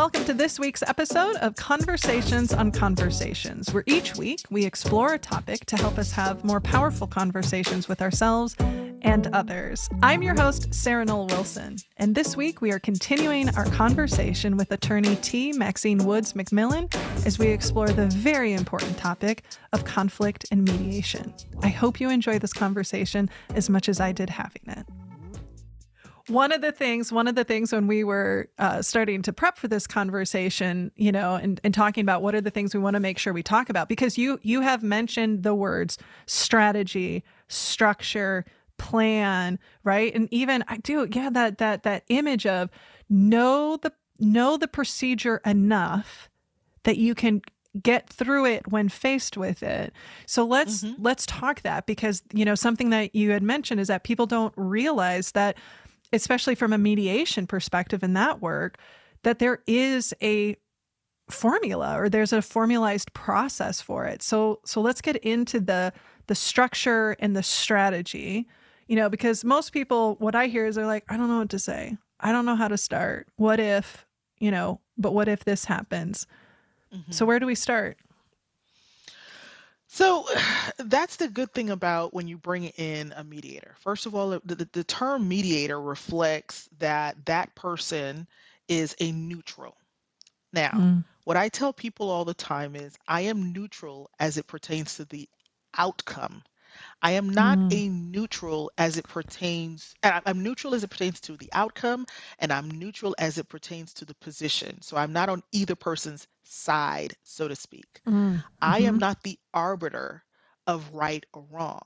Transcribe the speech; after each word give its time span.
welcome 0.00 0.24
to 0.24 0.32
this 0.32 0.58
week's 0.58 0.82
episode 0.84 1.36
of 1.42 1.54
Conversations 1.56 2.54
on 2.54 2.72
Conversations, 2.72 3.70
where 3.70 3.84
each 3.84 4.16
week 4.16 4.40
we 4.48 4.64
explore 4.64 5.12
a 5.12 5.18
topic 5.18 5.66
to 5.66 5.76
help 5.76 5.98
us 5.98 6.10
have 6.10 6.42
more 6.42 6.58
powerful 6.58 7.06
conversations 7.06 7.86
with 7.86 8.00
ourselves 8.00 8.56
and 9.02 9.26
others. 9.34 9.90
I'm 10.02 10.22
your 10.22 10.34
host, 10.34 10.72
Sarah 10.72 11.04
Noll 11.04 11.26
Wilson, 11.26 11.76
and 11.98 12.14
this 12.14 12.34
week 12.34 12.62
we 12.62 12.72
are 12.72 12.78
continuing 12.78 13.54
our 13.56 13.66
conversation 13.66 14.56
with 14.56 14.72
attorney 14.72 15.16
T. 15.16 15.52
Maxine 15.52 15.98
Woods 16.06 16.32
McMillan 16.32 16.90
as 17.26 17.38
we 17.38 17.48
explore 17.48 17.90
the 17.90 18.06
very 18.06 18.54
important 18.54 18.96
topic 18.96 19.44
of 19.74 19.84
conflict 19.84 20.46
and 20.50 20.66
mediation. 20.66 21.34
I 21.62 21.68
hope 21.68 22.00
you 22.00 22.08
enjoy 22.08 22.38
this 22.38 22.54
conversation 22.54 23.28
as 23.54 23.68
much 23.68 23.86
as 23.86 24.00
I 24.00 24.12
did 24.12 24.30
having 24.30 24.62
it 24.66 24.86
one 26.30 26.52
of 26.52 26.60
the 26.60 26.72
things 26.72 27.12
one 27.12 27.28
of 27.28 27.34
the 27.34 27.44
things 27.44 27.72
when 27.72 27.86
we 27.86 28.04
were 28.04 28.48
uh, 28.58 28.80
starting 28.80 29.22
to 29.22 29.32
prep 29.32 29.56
for 29.56 29.68
this 29.68 29.86
conversation 29.86 30.90
you 30.96 31.12
know 31.12 31.34
and, 31.34 31.60
and 31.64 31.74
talking 31.74 32.02
about 32.02 32.22
what 32.22 32.34
are 32.34 32.40
the 32.40 32.50
things 32.50 32.74
we 32.74 32.80
want 32.80 32.94
to 32.94 33.00
make 33.00 33.18
sure 33.18 33.32
we 33.32 33.42
talk 33.42 33.68
about 33.68 33.88
because 33.88 34.16
you 34.16 34.38
you 34.42 34.60
have 34.60 34.82
mentioned 34.82 35.42
the 35.42 35.54
words 35.54 35.98
strategy 36.26 37.24
structure 37.48 38.44
plan 38.78 39.58
right 39.84 40.14
and 40.14 40.28
even 40.30 40.64
i 40.68 40.76
do 40.78 41.06
yeah 41.12 41.28
that 41.28 41.58
that 41.58 41.82
that 41.82 42.04
image 42.08 42.46
of 42.46 42.70
know 43.08 43.76
the 43.76 43.92
know 44.18 44.56
the 44.56 44.68
procedure 44.68 45.40
enough 45.44 46.30
that 46.84 46.96
you 46.96 47.14
can 47.14 47.42
get 47.80 48.08
through 48.08 48.46
it 48.46 48.66
when 48.68 48.88
faced 48.88 49.36
with 49.36 49.62
it. 49.62 49.92
So 50.26 50.44
let's 50.44 50.82
mm-hmm. 50.82 51.00
let's 51.02 51.24
talk 51.26 51.62
that 51.62 51.86
because 51.86 52.22
you 52.32 52.44
know 52.44 52.54
something 52.54 52.90
that 52.90 53.14
you 53.14 53.30
had 53.30 53.42
mentioned 53.42 53.80
is 53.80 53.88
that 53.88 54.02
people 54.02 54.26
don't 54.26 54.52
realize 54.56 55.32
that 55.32 55.56
especially 56.12 56.54
from 56.54 56.72
a 56.72 56.78
mediation 56.78 57.46
perspective 57.46 58.02
in 58.02 58.14
that 58.14 58.40
work, 58.40 58.78
that 59.22 59.38
there 59.38 59.62
is 59.66 60.14
a 60.22 60.56
formula 61.28 62.00
or 62.00 62.08
there's 62.08 62.32
a 62.32 62.42
formalized 62.42 63.12
process 63.12 63.80
for 63.80 64.04
it. 64.04 64.22
So 64.22 64.60
so 64.64 64.80
let's 64.80 65.00
get 65.00 65.16
into 65.16 65.60
the 65.60 65.92
the 66.26 66.34
structure 66.34 67.16
and 67.20 67.36
the 67.36 67.42
strategy. 67.42 68.48
You 68.86 68.96
know, 68.96 69.08
because 69.08 69.44
most 69.44 69.72
people 69.72 70.16
what 70.18 70.34
I 70.34 70.46
hear 70.48 70.66
is 70.66 70.74
they're 70.74 70.86
like, 70.86 71.04
I 71.08 71.16
don't 71.16 71.28
know 71.28 71.38
what 71.38 71.50
to 71.50 71.58
say. 71.58 71.96
I 72.18 72.32
don't 72.32 72.44
know 72.44 72.56
how 72.56 72.68
to 72.68 72.76
start. 72.76 73.28
What 73.36 73.60
if, 73.60 74.04
you 74.38 74.50
know, 74.50 74.80
but 74.98 75.14
what 75.14 75.28
if 75.28 75.44
this 75.44 75.64
happens? 75.64 76.26
Mm-hmm. 76.94 77.12
So 77.12 77.24
where 77.24 77.38
do 77.38 77.46
we 77.46 77.54
start? 77.54 77.98
So 79.90 80.24
that's 80.78 81.16
the 81.16 81.28
good 81.28 81.52
thing 81.52 81.70
about 81.70 82.14
when 82.14 82.28
you 82.28 82.38
bring 82.38 82.64
in 82.64 83.12
a 83.16 83.24
mediator. 83.24 83.74
First 83.78 84.06
of 84.06 84.14
all, 84.14 84.38
the, 84.44 84.68
the, 84.72 84.84
term 84.84 85.28
mediator 85.28 85.80
reflects 85.80 86.68
that 86.78 87.26
that 87.26 87.54
person 87.54 88.26
is 88.68 88.94
a 89.00 89.12
neutral. 89.12 89.76
Now, 90.52 90.70
Mm. 90.70 91.04
what 91.24 91.36
I 91.36 91.48
tell 91.48 91.72
people 91.72 92.08
all 92.08 92.24
the 92.24 92.34
time 92.34 92.76
is 92.76 92.96
I 93.08 93.22
am 93.22 93.52
neutral 93.52 94.10
as 94.18 94.36
it 94.38 94.46
pertains 94.46 94.94
to 94.96 95.04
the 95.04 95.28
outcome 95.76 96.42
I 97.02 97.12
am 97.12 97.28
not 97.30 97.60
Mm. 97.60 97.70
a 97.70 97.88
neutral 97.88 98.70
as 98.78 98.96
it 98.98 99.06
pertains, 99.08 99.94
I- 100.02 100.22
I'm 100.26 100.42
neutral 100.42 100.74
as 100.74 100.82
it 100.84 100.90
pertains 100.90 101.20
to 101.22 101.36
the 101.36 101.50
outcome, 101.52 102.06
and 102.38 102.52
I'm 102.52 102.70
neutral 102.70 103.14
as 103.18 103.38
it 103.38 103.48
pertains 103.48 103.92
to 103.94 104.04
the 104.04 104.14
position. 104.14 104.80
So 104.82 104.96
I'm 104.96 105.12
not 105.12 105.28
on 105.28 105.42
either 105.52 105.74
person's 105.76 106.26
side, 106.44 107.14
so 107.22 107.48
to 107.48 107.56
speak. 107.56 108.02
Mm. 108.06 108.42
I 108.60 108.80
am 108.80 108.98
hmm 108.98 108.98
not 108.98 109.22
the 109.22 109.38
arbiter 109.54 110.24
of 110.66 110.94
right 110.94 111.24
or 111.32 111.42
wrong. 111.50 111.82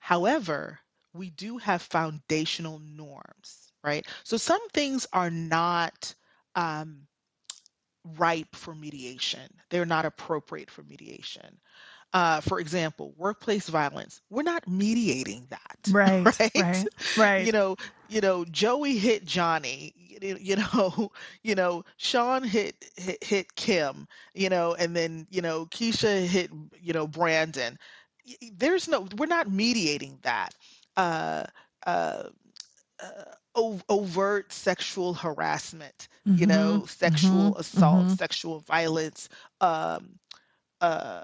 However, 0.00 0.80
we 1.12 1.30
do 1.30 1.58
have 1.58 1.82
foundational 1.82 2.78
norms, 2.78 3.72
right? 3.82 4.06
So 4.24 4.36
some 4.36 4.68
things 4.70 5.06
are 5.12 5.30
not 5.30 6.14
um, 6.54 7.06
ripe 8.04 8.54
for 8.54 8.74
mediation, 8.74 9.60
they're 9.70 9.84
not 9.86 10.04
appropriate 10.04 10.70
for 10.70 10.82
mediation 10.82 11.60
uh, 12.12 12.40
for 12.40 12.58
example, 12.60 13.14
workplace 13.16 13.68
violence, 13.68 14.20
we're 14.30 14.42
not 14.42 14.66
mediating 14.68 15.46
that, 15.50 15.94
Right, 16.00 16.32
right, 16.40 16.52
right? 16.56 16.88
right. 17.16 17.44
You 17.44 17.52
know, 17.52 17.76
you 18.08 18.20
know, 18.20 18.44
Joey 18.44 18.96
hit 18.98 19.24
Johnny, 19.24 19.94
you 20.20 20.36
you 20.40 20.56
know, 20.56 21.12
you 21.42 21.54
know, 21.54 21.84
Sean 21.96 22.42
hit 22.44 22.74
hit 22.96 23.22
hit 23.24 23.54
Kim, 23.54 24.06
you 24.34 24.48
know, 24.48 24.74
and 24.74 24.96
then, 24.96 25.26
you 25.30 25.40
know, 25.42 25.66
Keisha 25.66 26.26
hit, 26.26 26.50
you 26.80 26.92
know, 26.92 27.06
Brandon. 27.06 27.78
There's 28.52 28.88
no, 28.88 29.06
we're 29.16 29.26
not 29.26 29.50
mediating 29.50 30.18
that. 30.22 30.54
Uh, 30.96 31.44
uh, 31.86 32.24
uh, 33.00 33.24
overt 33.88 34.52
sexual 34.52 35.14
harassment, 35.14 36.08
you 36.34 36.46
Mm-hmm, 36.46 36.46
know, 36.46 36.84
mm-hmm, 37.04 37.52
sexual 37.54 37.56
assault, 37.56 38.08
mm-hmm. 38.08 38.12
sexual 38.12 38.60
violence, 38.60 39.28
um, 39.60 40.18
uh, 40.80 41.22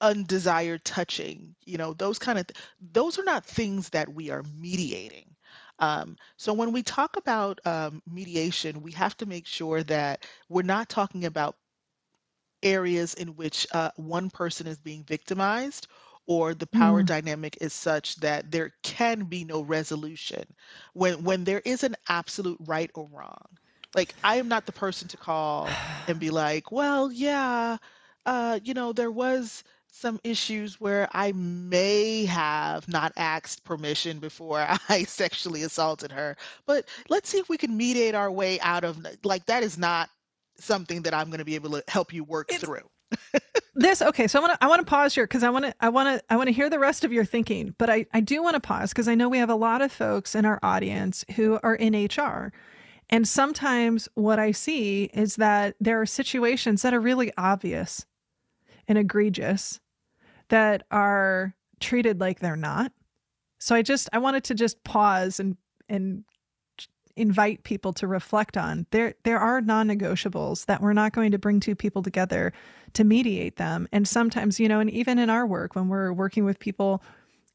undesired 0.00 0.84
touching 0.84 1.54
you 1.64 1.76
know 1.76 1.92
those 1.94 2.18
kind 2.18 2.38
of 2.38 2.46
th- 2.46 2.58
those 2.92 3.18
are 3.18 3.24
not 3.24 3.44
things 3.44 3.90
that 3.90 4.12
we 4.14 4.30
are 4.30 4.42
mediating 4.58 5.34
um, 5.78 6.16
so 6.36 6.52
when 6.52 6.72
we 6.72 6.82
talk 6.82 7.16
about 7.16 7.60
um, 7.66 8.02
mediation 8.10 8.82
we 8.82 8.92
have 8.92 9.16
to 9.16 9.26
make 9.26 9.46
sure 9.46 9.82
that 9.82 10.24
we're 10.48 10.62
not 10.62 10.88
talking 10.88 11.24
about 11.24 11.56
areas 12.62 13.14
in 13.14 13.36
which 13.36 13.66
uh, 13.72 13.90
one 13.96 14.30
person 14.30 14.66
is 14.66 14.78
being 14.78 15.04
victimized 15.04 15.86
or 16.26 16.54
the 16.54 16.66
power 16.66 17.02
Mm. 17.02 17.04
dynamic 17.04 17.56
is 17.60 17.72
such 17.72 18.16
that 18.16 18.50
there 18.50 18.72
can 18.82 19.24
be 19.24 19.44
no 19.44 19.60
resolution 19.60 20.44
when 20.94 21.22
when 21.24 21.44
there 21.44 21.62
is 21.64 21.82
an 21.84 21.94
absolute 22.08 22.58
right 22.66 22.90
or 22.94 23.08
wrong 23.12 23.46
like 23.94 24.14
i 24.24 24.36
am 24.36 24.48
not 24.48 24.66
the 24.66 24.72
person 24.72 25.08
to 25.08 25.16
call 25.16 25.78
and 26.06 26.18
be 26.18 26.30
like 26.30 26.70
well 26.72 27.10
yeah 27.12 27.76
uh, 28.26 28.58
you 28.62 28.74
know 28.74 28.92
there 28.92 29.10
was 29.10 29.64
some 29.94 30.18
issues 30.24 30.80
where 30.80 31.08
I 31.12 31.32
may 31.32 32.24
have 32.24 32.88
not 32.88 33.12
asked 33.16 33.62
permission 33.62 34.18
before 34.18 34.66
I 34.88 35.04
sexually 35.04 35.62
assaulted 35.62 36.10
her. 36.10 36.36
But 36.66 36.88
let's 37.08 37.28
see 37.28 37.38
if 37.38 37.48
we 37.48 37.56
can 37.56 37.76
mediate 37.76 38.14
our 38.14 38.30
way 38.30 38.58
out 38.60 38.84
of 38.84 38.98
like 39.22 39.46
that 39.46 39.62
is 39.62 39.78
not 39.78 40.10
something 40.56 41.02
that 41.02 41.14
I'm 41.14 41.28
going 41.28 41.38
to 41.38 41.44
be 41.44 41.54
able 41.54 41.70
to 41.70 41.84
help 41.88 42.12
you 42.12 42.24
work 42.24 42.50
it's, 42.50 42.64
through. 42.64 42.88
this 43.76 44.02
okay, 44.02 44.26
so 44.26 44.40
I 44.40 44.42
want 44.42 44.58
to 44.58 44.64
I 44.64 44.68
want 44.68 44.80
to 44.80 44.90
pause 44.90 45.14
here 45.14 45.24
because 45.24 45.44
I 45.44 45.50
want 45.50 45.66
to 45.66 45.74
I 45.80 45.88
want 45.88 46.18
to 46.18 46.24
I 46.28 46.36
want 46.36 46.48
to 46.48 46.52
hear 46.52 46.68
the 46.68 46.80
rest 46.80 47.04
of 47.04 47.12
your 47.12 47.24
thinking, 47.24 47.74
but 47.78 47.88
I 47.88 48.06
I 48.12 48.20
do 48.20 48.42
want 48.42 48.54
to 48.54 48.60
pause 48.60 48.90
because 48.90 49.06
I 49.06 49.14
know 49.14 49.28
we 49.28 49.38
have 49.38 49.50
a 49.50 49.54
lot 49.54 49.80
of 49.80 49.92
folks 49.92 50.34
in 50.34 50.44
our 50.44 50.58
audience 50.62 51.24
who 51.36 51.60
are 51.62 51.76
in 51.76 51.94
HR. 51.94 52.52
And 53.10 53.28
sometimes 53.28 54.08
what 54.14 54.40
I 54.40 54.50
see 54.50 55.04
is 55.14 55.36
that 55.36 55.76
there 55.78 56.00
are 56.00 56.06
situations 56.06 56.82
that 56.82 56.94
are 56.94 57.00
really 57.00 57.32
obvious 57.36 58.06
and 58.88 58.98
egregious 58.98 59.80
that 60.54 60.84
are 60.92 61.52
treated 61.80 62.20
like 62.20 62.38
they're 62.38 62.54
not. 62.54 62.92
So 63.58 63.74
I 63.74 63.82
just 63.82 64.08
I 64.12 64.18
wanted 64.18 64.44
to 64.44 64.54
just 64.54 64.84
pause 64.84 65.40
and 65.40 65.56
and 65.88 66.22
invite 67.16 67.64
people 67.64 67.92
to 67.94 68.06
reflect 68.06 68.56
on. 68.56 68.86
There 68.92 69.14
there 69.24 69.40
are 69.40 69.60
non-negotiables 69.60 70.66
that 70.66 70.80
we're 70.80 70.92
not 70.92 71.12
going 71.12 71.32
to 71.32 71.38
bring 71.38 71.58
two 71.58 71.74
people 71.74 72.02
together 72.02 72.52
to 72.92 73.02
mediate 73.02 73.56
them. 73.56 73.88
And 73.90 74.06
sometimes, 74.06 74.60
you 74.60 74.68
know, 74.68 74.78
and 74.78 74.90
even 74.90 75.18
in 75.18 75.28
our 75.28 75.44
work 75.44 75.74
when 75.74 75.88
we're 75.88 76.12
working 76.12 76.44
with 76.44 76.60
people 76.60 77.02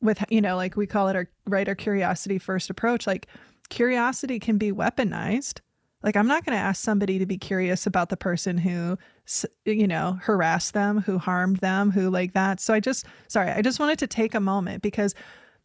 with 0.02 0.22
you 0.28 0.42
know, 0.42 0.58
like 0.58 0.76
we 0.76 0.86
call 0.86 1.08
it 1.08 1.16
our 1.16 1.30
right 1.48 1.70
our 1.70 1.76
curiosity 1.76 2.38
first 2.38 2.70
approach, 2.70 3.08
like 3.08 3.28
curiosity 3.70 4.40
can 4.40 4.58
be 4.58 4.74
weaponized 4.74 5.62
like, 6.02 6.16
I'm 6.16 6.28
not 6.28 6.46
going 6.46 6.58
to 6.58 6.64
ask 6.64 6.82
somebody 6.82 7.20
to 7.20 7.26
be 7.26 7.38
curious 7.38 7.86
about 7.86 8.10
the 8.10 8.18
person 8.18 8.58
who, 8.58 8.98
you 9.66 9.88
know, 9.88 10.18
harassed 10.22 10.74
them, 10.74 11.02
who 11.02 11.18
harmed 11.18 11.58
them, 11.58 11.92
who 11.92 12.10
like 12.10 12.34
that. 12.34 12.60
So 12.62 12.74
I 12.74 12.80
just, 12.80 13.06
sorry, 13.28 13.52
I 13.52 13.62
just 13.62 13.80
wanted 13.80 14.00
to 14.00 14.08
take 14.08 14.34
a 14.34 14.40
moment 14.40 14.82
because 14.82 15.14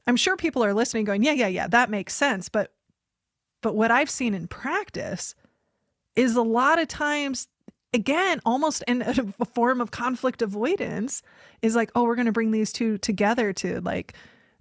I'm 0.06 0.17
sure 0.17 0.37
people 0.37 0.65
are 0.65 0.75
listening 0.75 1.05
going, 1.05 1.22
yeah, 1.22 1.33
yeah, 1.33 1.47
yeah, 1.47 1.69
that 1.69 1.89
makes 1.89 2.15
sense. 2.15 2.48
But, 2.48 2.72
but 3.63 3.77
what 3.77 3.91
I've 3.91 4.10
seen 4.10 4.34
in 4.34 4.48
practice 4.48 5.34
is 6.16 6.34
a 6.34 6.42
lot 6.42 6.81
of 6.81 6.89
times, 6.89 7.48
again, 7.92 8.41
almost 8.45 8.83
in 8.89 9.03
a 9.03 9.45
form 9.47 9.81
of 9.81 9.92
conflict 9.92 10.42
avoidance, 10.42 11.22
is 11.63 11.77
like, 11.77 11.91
oh, 11.95 12.04
we're 12.04 12.16
going 12.16 12.27
to 12.27 12.33
bring 12.33 12.51
these 12.51 12.72
two 12.72 12.98
together 12.98 13.53
to 13.53 13.81
like, 13.83 14.15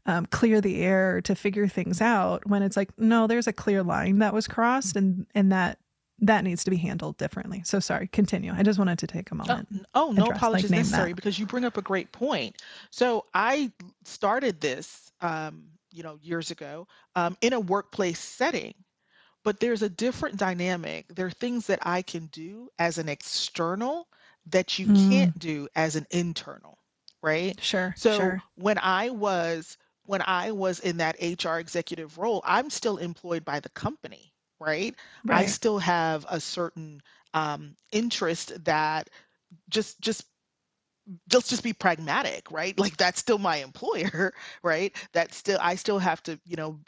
um, 0.05 0.25
clear 0.27 0.59
the 0.61 0.81
air 0.81 1.21
to 1.21 1.35
figure 1.35 1.67
things 1.67 2.01
out 2.01 2.45
when 2.47 2.61
it's 2.61 2.75
like 2.75 2.89
no 2.97 3.27
there's 3.27 3.47
a 3.47 3.53
clear 3.53 3.83
line 3.83 4.19
that 4.19 4.33
was 4.33 4.47
crossed 4.47 4.95
and 4.95 5.25
and 5.33 5.51
that 5.51 5.79
that 6.19 6.43
needs 6.43 6.63
to 6.63 6.71
be 6.71 6.77
handled 6.77 7.17
differently 7.17 7.61
so 7.65 7.79
sorry 7.79 8.07
continue 8.07 8.53
i 8.55 8.63
just 8.63 8.79
wanted 8.79 8.99
to 8.99 9.07
take 9.07 9.31
a 9.31 9.35
moment 9.35 9.67
oh, 9.71 10.09
oh 10.09 10.11
no 10.11 10.25
address, 10.25 10.37
apologies 10.37 10.71
like, 10.71 10.79
necessary 10.79 11.09
that. 11.09 11.15
because 11.15 11.39
you 11.39 11.45
bring 11.45 11.65
up 11.65 11.77
a 11.77 11.81
great 11.81 12.11
point 12.11 12.61
so 12.91 13.25
i 13.33 13.71
started 14.03 14.59
this 14.61 15.11
um, 15.21 15.63
you 15.91 16.03
know 16.03 16.17
years 16.21 16.51
ago 16.51 16.87
um, 17.15 17.37
in 17.41 17.53
a 17.53 17.59
workplace 17.59 18.19
setting 18.19 18.73
but 19.43 19.59
there's 19.59 19.81
a 19.81 19.89
different 19.89 20.37
dynamic 20.37 21.05
there 21.13 21.25
are 21.25 21.31
things 21.31 21.67
that 21.67 21.79
i 21.81 22.01
can 22.01 22.27
do 22.27 22.69
as 22.79 22.97
an 22.97 23.09
external 23.09 24.07
that 24.47 24.77
you 24.77 24.87
mm. 24.87 25.09
can't 25.09 25.39
do 25.39 25.67
as 25.75 25.95
an 25.95 26.05
internal 26.11 26.77
right 27.21 27.59
sure 27.61 27.93
so 27.97 28.17
sure. 28.17 28.43
when 28.55 28.77
i 28.77 29.09
was 29.09 29.77
when 30.05 30.21
I 30.25 30.51
was 30.51 30.79
in 30.79 30.97
that 30.97 31.15
HR 31.21 31.59
executive 31.59 32.17
role, 32.17 32.41
I'm 32.45 32.69
still 32.69 32.97
employed 32.97 33.45
by 33.45 33.59
the 33.59 33.69
company, 33.69 34.33
right? 34.59 34.95
I 35.29 35.45
still 35.45 35.79
have 35.79 36.25
a 36.29 36.39
certain 36.39 37.01
um, 37.33 37.75
interest 37.91 38.63
that 38.65 39.09
just 39.69 39.99
just 40.01 40.25
let's 41.33 41.49
just 41.49 41.63
be 41.63 41.73
pragmatic, 41.73 42.51
right? 42.51 42.77
Like 42.79 42.97
that's 42.97 43.19
still 43.19 43.37
my 43.37 43.57
employer, 43.57 44.33
right? 44.63 44.95
That 45.13 45.33
still 45.33 45.59
I 45.61 45.75
still 45.75 45.99
have 45.99 46.23
to, 46.23 46.39
you 46.45 46.55
know, 46.55 46.79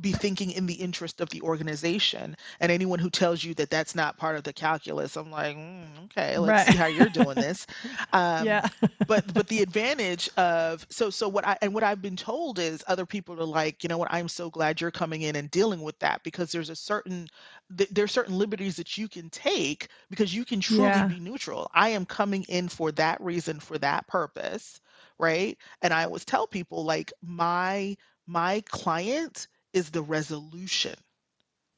be 0.00 0.12
thinking 0.12 0.50
in 0.50 0.66
the 0.66 0.74
interest 0.74 1.20
of 1.20 1.28
the 1.30 1.40
organization. 1.42 2.36
And 2.60 2.70
anyone 2.70 2.98
who 2.98 3.10
tells 3.10 3.42
you 3.42 3.54
that 3.54 3.70
that's 3.70 3.94
not 3.94 4.16
part 4.16 4.36
of 4.36 4.44
the 4.44 4.52
calculus, 4.52 5.16
I'm 5.16 5.30
like, 5.30 5.56
mm, 5.56 6.04
okay, 6.04 6.38
let's 6.38 6.66
right. 6.66 6.72
see 6.72 6.78
how 6.78 6.86
you're 6.86 7.08
doing 7.08 7.34
this. 7.34 7.66
Um, 8.12 8.46
yeah. 8.46 8.66
but 9.06 9.32
but 9.34 9.48
the 9.48 9.62
advantage 9.62 10.28
of 10.36 10.86
so 10.88 11.10
so 11.10 11.28
what 11.28 11.46
I 11.46 11.56
and 11.62 11.74
what 11.74 11.82
I've 11.82 12.02
been 12.02 12.16
told 12.16 12.58
is 12.58 12.84
other 12.86 13.06
people 13.06 13.40
are 13.40 13.44
like, 13.44 13.82
you 13.82 13.88
know 13.88 13.98
what, 13.98 14.12
I'm 14.12 14.28
so 14.28 14.50
glad 14.50 14.80
you're 14.80 14.90
coming 14.90 15.22
in 15.22 15.36
and 15.36 15.50
dealing 15.50 15.82
with 15.82 15.98
that 16.00 16.22
because 16.22 16.52
there's 16.52 16.70
a 16.70 16.76
certain 16.76 17.28
th- 17.76 17.90
there 17.90 18.04
are 18.04 18.08
certain 18.08 18.38
liberties 18.38 18.76
that 18.76 18.96
you 18.96 19.08
can 19.08 19.30
take 19.30 19.88
because 20.10 20.34
you 20.34 20.44
can 20.44 20.60
truly 20.60 20.84
yeah. 20.84 21.06
be 21.06 21.20
neutral. 21.20 21.70
I 21.74 21.90
am 21.90 22.06
coming 22.06 22.44
in 22.48 22.68
for 22.68 22.92
that 22.92 23.20
reason, 23.20 23.60
for 23.60 23.78
that 23.78 24.06
purpose, 24.06 24.80
right? 25.18 25.58
And 25.82 25.92
I 25.92 26.04
always 26.04 26.24
tell 26.24 26.46
people 26.46 26.84
like 26.84 27.12
my 27.22 27.96
my 28.26 28.62
client 28.68 29.48
is 29.78 29.90
the 29.90 30.02
resolution 30.02 30.94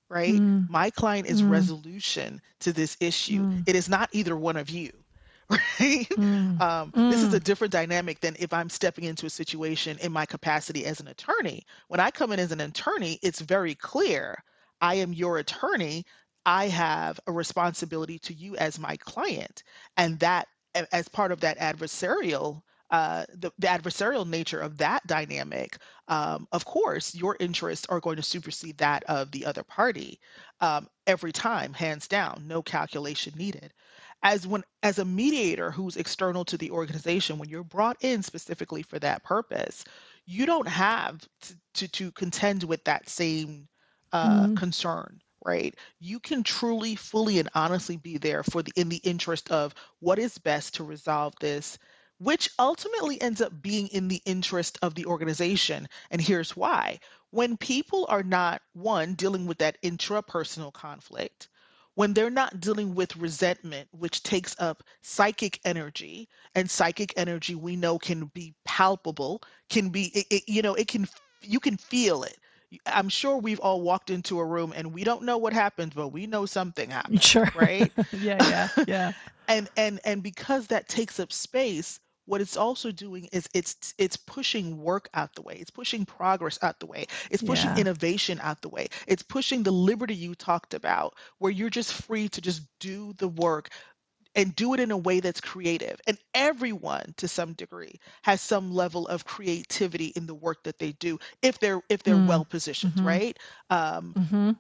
right 0.08 0.34
mm. 0.34 0.68
my 0.68 0.90
client 0.90 1.26
is 1.26 1.42
mm. 1.42 1.50
resolution 1.50 2.40
to 2.58 2.72
this 2.72 2.96
issue 3.00 3.42
mm. 3.42 3.68
it 3.68 3.76
is 3.76 3.88
not 3.88 4.08
either 4.12 4.36
one 4.36 4.56
of 4.56 4.70
you 4.70 4.90
right 5.50 6.06
mm. 6.10 6.60
um, 6.60 6.90
this 6.94 7.22
is 7.22 7.34
a 7.34 7.40
mm. 7.40 7.44
different 7.44 7.72
dynamic 7.72 8.20
than 8.20 8.34
if 8.38 8.52
i'm 8.52 8.70
stepping 8.70 9.04
into 9.04 9.26
a 9.26 9.30
situation 9.30 9.98
in 10.00 10.10
my 10.10 10.24
capacity 10.24 10.86
as 10.86 10.98
an 11.00 11.08
attorney 11.08 11.62
when 11.88 12.00
i 12.00 12.10
come 12.10 12.32
in 12.32 12.40
as 12.40 12.52
an 12.52 12.60
attorney 12.60 13.18
it's 13.22 13.40
very 13.40 13.74
clear 13.74 14.42
i 14.80 14.94
am 14.94 15.12
your 15.12 15.38
attorney 15.38 16.04
i 16.46 16.68
have 16.68 17.20
a 17.26 17.32
responsibility 17.32 18.18
to 18.18 18.32
you 18.32 18.56
as 18.56 18.78
my 18.78 18.96
client 18.96 19.62
and 19.96 20.18
that 20.20 20.48
as 20.92 21.08
part 21.08 21.32
of 21.32 21.40
that 21.40 21.58
adversarial 21.58 22.62
uh, 22.90 23.24
the, 23.34 23.52
the, 23.58 23.68
adversarial 23.68 24.28
nature 24.28 24.60
of 24.60 24.78
that 24.78 25.06
dynamic, 25.06 25.76
um, 26.08 26.48
of 26.50 26.64
course, 26.64 27.14
your 27.14 27.36
interests 27.38 27.86
are 27.88 28.00
going 28.00 28.16
to 28.16 28.22
supersede 28.22 28.78
that 28.78 29.04
of 29.04 29.30
the 29.30 29.46
other 29.46 29.62
party 29.62 30.18
um, 30.60 30.88
every 31.06 31.30
time, 31.30 31.72
hands 31.72 32.08
down, 32.08 32.44
no 32.46 32.62
calculation 32.62 33.32
needed. 33.36 33.72
As 34.22 34.46
when 34.46 34.64
as 34.82 34.98
a 34.98 35.04
mediator 35.04 35.70
who's 35.70 35.96
external 35.96 36.44
to 36.46 36.58
the 36.58 36.72
organization, 36.72 37.38
when 37.38 37.48
you're 37.48 37.62
brought 37.62 37.96
in 38.00 38.22
specifically 38.22 38.82
for 38.82 38.98
that 38.98 39.22
purpose, 39.22 39.84
you 40.26 40.44
don't 40.44 40.68
have 40.68 41.20
to 41.42 41.54
to, 41.74 41.88
to 41.88 42.12
contend 42.12 42.64
with 42.64 42.84
that 42.84 43.08
same 43.08 43.68
uh, 44.12 44.42
mm-hmm. 44.42 44.54
concern 44.56 45.20
right 45.46 45.74
you 46.00 46.20
can 46.20 46.42
truly 46.42 46.94
fully 46.96 47.38
and 47.38 47.48
honestly 47.54 47.96
be 47.96 48.18
there 48.18 48.42
for 48.42 48.62
the 48.62 48.72
in 48.76 48.90
the 48.90 48.98
interest 48.98 49.50
of 49.50 49.74
what 50.00 50.18
is 50.18 50.36
best 50.38 50.74
to 50.74 50.84
resolve 50.84 51.32
this 51.40 51.78
which 52.20 52.50
ultimately 52.58 53.20
ends 53.20 53.40
up 53.40 53.62
being 53.62 53.88
in 53.88 54.06
the 54.08 54.20
interest 54.26 54.78
of 54.82 54.94
the 54.94 55.06
organization. 55.06 55.88
And 56.10 56.20
here's 56.20 56.54
why. 56.54 57.00
When 57.30 57.56
people 57.56 58.04
are 58.10 58.22
not, 58.22 58.60
one, 58.74 59.14
dealing 59.14 59.46
with 59.46 59.56
that 59.58 59.82
intrapersonal 59.82 60.72
conflict, 60.74 61.48
when 61.94 62.12
they're 62.12 62.28
not 62.28 62.60
dealing 62.60 62.94
with 62.94 63.16
resentment, 63.16 63.88
which 63.92 64.22
takes 64.22 64.54
up 64.58 64.82
psychic 65.00 65.60
energy, 65.64 66.28
and 66.54 66.70
psychic 66.70 67.14
energy 67.16 67.54
we 67.54 67.74
know 67.74 67.98
can 67.98 68.26
be 68.26 68.54
palpable, 68.66 69.42
can 69.70 69.88
be, 69.88 70.04
it, 70.14 70.26
it, 70.30 70.42
you 70.46 70.60
know, 70.60 70.74
it 70.74 70.88
can, 70.88 71.08
you 71.40 71.58
can 71.58 71.78
feel 71.78 72.22
it. 72.22 72.36
I'm 72.84 73.08
sure 73.08 73.38
we've 73.38 73.60
all 73.60 73.80
walked 73.80 74.10
into 74.10 74.38
a 74.38 74.44
room 74.44 74.74
and 74.76 74.92
we 74.92 75.04
don't 75.04 75.22
know 75.22 75.38
what 75.38 75.54
happened, 75.54 75.94
but 75.94 76.08
we 76.08 76.26
know 76.26 76.44
something 76.44 76.90
happened. 76.90 77.22
Sure. 77.22 77.50
Right? 77.56 77.90
yeah, 78.12 78.68
yeah, 78.76 78.84
yeah. 78.86 79.12
and 79.48 79.68
and 79.76 80.00
and 80.04 80.22
because 80.22 80.68
that 80.68 80.88
takes 80.88 81.18
up 81.18 81.32
space, 81.32 81.98
what 82.30 82.40
it's 82.40 82.56
also 82.56 82.92
doing 82.92 83.28
is 83.32 83.48
it's 83.54 83.92
it's 83.98 84.16
pushing 84.16 84.80
work 84.80 85.08
out 85.14 85.34
the 85.34 85.42
way 85.42 85.56
it's 85.58 85.70
pushing 85.70 86.06
progress 86.06 86.60
out 86.62 86.78
the 86.78 86.86
way 86.86 87.04
it's 87.28 87.42
pushing 87.42 87.70
yeah. 87.70 87.78
innovation 87.78 88.38
out 88.40 88.62
the 88.62 88.68
way 88.68 88.86
it's 89.08 89.22
pushing 89.22 89.64
the 89.64 89.72
liberty 89.72 90.14
you 90.14 90.36
talked 90.36 90.72
about 90.72 91.14
where 91.38 91.50
you're 91.50 91.68
just 91.68 91.92
free 91.92 92.28
to 92.28 92.40
just 92.40 92.62
do 92.78 93.12
the 93.14 93.26
work 93.26 93.70
and 94.36 94.54
do 94.54 94.74
it 94.74 94.78
in 94.78 94.92
a 94.92 94.96
way 94.96 95.18
that's 95.18 95.40
creative 95.40 96.00
and 96.06 96.16
everyone 96.32 97.12
to 97.16 97.26
some 97.26 97.52
degree 97.54 97.98
has 98.22 98.40
some 98.40 98.72
level 98.72 99.08
of 99.08 99.24
creativity 99.24 100.12
in 100.14 100.26
the 100.26 100.34
work 100.34 100.62
that 100.62 100.78
they 100.78 100.92
do 100.92 101.18
if 101.42 101.58
they're 101.58 101.82
if 101.88 102.04
they're 102.04 102.14
mm. 102.14 102.28
well 102.28 102.44
positioned 102.44 102.92
mm-hmm. 102.92 103.08
right 103.08 103.38
um, 103.70 104.14
mm-hmm 104.16 104.50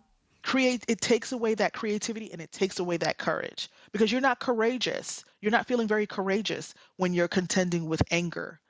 create 0.42 0.84
it 0.88 1.00
takes 1.00 1.32
away 1.32 1.54
that 1.54 1.72
creativity 1.72 2.32
and 2.32 2.40
it 2.40 2.52
takes 2.52 2.78
away 2.78 2.96
that 2.98 3.18
courage. 3.18 3.68
Because 3.92 4.10
you're 4.10 4.20
not 4.20 4.40
courageous. 4.40 5.24
You're 5.40 5.52
not 5.52 5.66
feeling 5.66 5.88
very 5.88 6.06
courageous 6.06 6.74
when 6.96 7.14
you're 7.14 7.28
contending 7.28 7.86
with 7.86 8.02
anger 8.10 8.60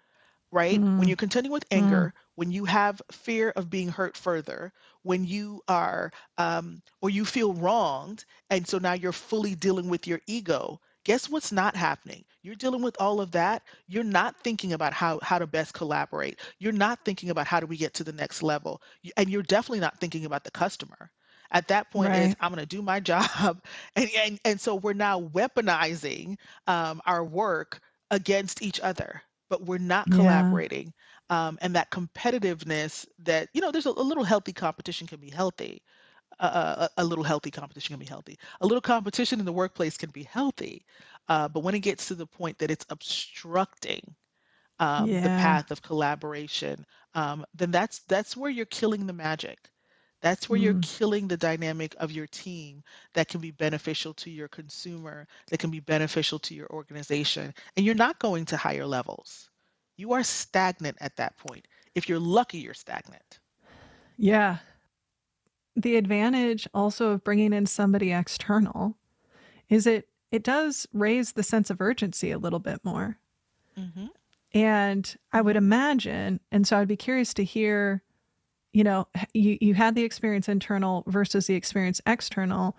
right? 0.52 0.80
Mm-hmm. 0.80 0.98
when 0.98 1.06
you're 1.06 1.16
contending 1.16 1.52
with 1.52 1.64
anger 1.70 2.06
mm-hmm. 2.06 2.30
when 2.34 2.50
you 2.50 2.64
have 2.64 3.00
fear 3.12 3.50
of 3.50 3.70
being 3.70 3.88
hurt 3.88 4.16
further 4.16 4.72
when 5.02 5.24
you 5.24 5.62
are 5.68 6.10
um, 6.38 6.82
or 7.00 7.08
you 7.08 7.24
feel 7.24 7.54
wronged 7.54 8.24
and 8.50 8.66
so 8.66 8.78
now 8.78 8.92
you're 8.92 9.12
fully 9.12 9.54
dealing 9.54 9.88
with 9.88 10.08
your 10.08 10.20
ego 10.26 10.80
guess 11.04 11.28
what's 11.28 11.52
not 11.52 11.76
happening? 11.76 12.24
You're 12.42 12.54
dealing 12.54 12.82
with 12.82 12.96
all 13.00 13.20
of 13.20 13.32
that. 13.32 13.62
You're 13.88 14.04
not 14.04 14.36
thinking 14.42 14.72
about 14.72 14.92
how 14.92 15.18
how 15.22 15.38
to 15.38 15.46
best 15.46 15.74
collaborate. 15.74 16.38
You're 16.58 16.72
not 16.72 17.04
thinking 17.04 17.30
about 17.30 17.46
how 17.46 17.60
do 17.60 17.66
we 17.66 17.76
get 17.76 17.94
to 17.94 18.04
the 18.04 18.12
next 18.12 18.42
level. 18.42 18.82
And 19.16 19.28
you're 19.28 19.42
definitely 19.42 19.80
not 19.80 19.98
thinking 19.98 20.24
about 20.24 20.44
the 20.44 20.50
customer 20.50 21.10
at 21.50 21.68
that 21.68 21.90
point 21.90 22.14
is 22.14 22.34
i'm 22.40 22.50
going 22.52 22.60
to 22.60 22.66
do 22.66 22.82
my 22.82 23.00
job. 23.00 23.60
And, 23.96 24.10
and 24.16 24.40
and 24.44 24.60
so 24.60 24.74
we're 24.76 24.92
now 24.94 25.20
weaponizing 25.20 26.36
um, 26.66 27.00
our 27.06 27.24
work 27.24 27.80
against 28.10 28.62
each 28.62 28.80
other 28.80 29.22
but 29.48 29.64
we're 29.66 29.78
not 29.78 30.10
Yeah. 30.10 30.10
collaborating 30.10 30.92
um, 31.30 31.58
and 31.60 31.74
that 31.74 31.90
competitiveness 31.90 33.06
that 33.20 33.48
you 33.52 33.60
know 33.60 33.70
there's 33.70 33.86
a, 33.86 33.90
a 33.90 34.02
little 34.10 34.24
healthy 34.24 34.52
competition 34.52 35.06
can 35.06 35.20
be 35.20 35.30
healthy. 35.30 35.82
Uh, 36.38 36.88
a, 36.96 37.02
a 37.02 37.04
little 37.04 37.24
healthy 37.24 37.50
competition 37.50 37.92
can 37.94 38.00
be 38.00 38.06
healthy. 38.06 38.38
A 38.60 38.66
little 38.66 38.80
competition 38.80 39.38
in 39.40 39.44
the 39.46 39.52
workplace 39.52 39.96
can 39.96 40.10
be 40.10 40.22
healthy 40.24 40.84
uh, 41.28 41.48
but 41.48 41.62
when 41.62 41.74
it 41.74 41.80
gets 41.80 42.08
to 42.08 42.14
the 42.14 42.26
point 42.26 42.58
that 42.58 42.70
it's 42.70 42.86
obstructing 42.90 44.14
um, 44.78 45.16
the 45.22 45.30
path 45.30 45.70
of 45.70 45.82
collaboration 45.82 46.84
um, 47.14 47.44
then 47.54 47.70
that's 47.70 48.00
that's 48.08 48.36
where 48.36 48.50
you're 48.50 48.64
killing 48.66 49.06
the 49.06 49.12
magic 49.12 49.70
that's 50.20 50.48
where 50.48 50.58
you're 50.58 50.74
mm. 50.74 50.82
killing 50.82 51.28
the 51.28 51.36
dynamic 51.36 51.94
of 51.98 52.12
your 52.12 52.26
team 52.26 52.82
that 53.14 53.28
can 53.28 53.40
be 53.40 53.50
beneficial 53.50 54.14
to 54.14 54.30
your 54.30 54.48
consumer, 54.48 55.26
that 55.48 55.58
can 55.58 55.70
be 55.70 55.80
beneficial 55.80 56.38
to 56.40 56.54
your 56.54 56.68
organization. 56.70 57.54
And 57.76 57.86
you're 57.86 57.94
not 57.94 58.18
going 58.18 58.44
to 58.46 58.56
higher 58.56 58.86
levels. 58.86 59.50
You 59.96 60.12
are 60.12 60.22
stagnant 60.22 60.98
at 61.00 61.16
that 61.16 61.36
point. 61.36 61.66
If 61.94 62.08
you're 62.08 62.18
lucky, 62.20 62.58
you're 62.58 62.74
stagnant. 62.74 63.40
Yeah. 64.16 64.58
The 65.76 65.96
advantage 65.96 66.68
also 66.74 67.10
of 67.10 67.24
bringing 67.24 67.52
in 67.52 67.66
somebody 67.66 68.12
external 68.12 68.96
is 69.68 69.86
it 69.86 70.08
it 70.30 70.44
does 70.44 70.86
raise 70.92 71.32
the 71.32 71.42
sense 71.42 71.70
of 71.70 71.80
urgency 71.80 72.30
a 72.30 72.38
little 72.38 72.58
bit 72.58 72.84
more. 72.84 73.18
hmm 73.76 74.06
And 74.52 75.16
I 75.32 75.40
would 75.40 75.56
imagine, 75.56 76.40
and 76.52 76.66
so 76.66 76.78
I'd 76.78 76.88
be 76.88 76.96
curious 76.96 77.34
to 77.34 77.44
hear 77.44 78.02
you 78.72 78.84
know 78.84 79.06
you 79.34 79.58
you 79.60 79.74
had 79.74 79.94
the 79.94 80.04
experience 80.04 80.48
internal 80.48 81.04
versus 81.06 81.46
the 81.46 81.54
experience 81.54 82.00
external 82.06 82.76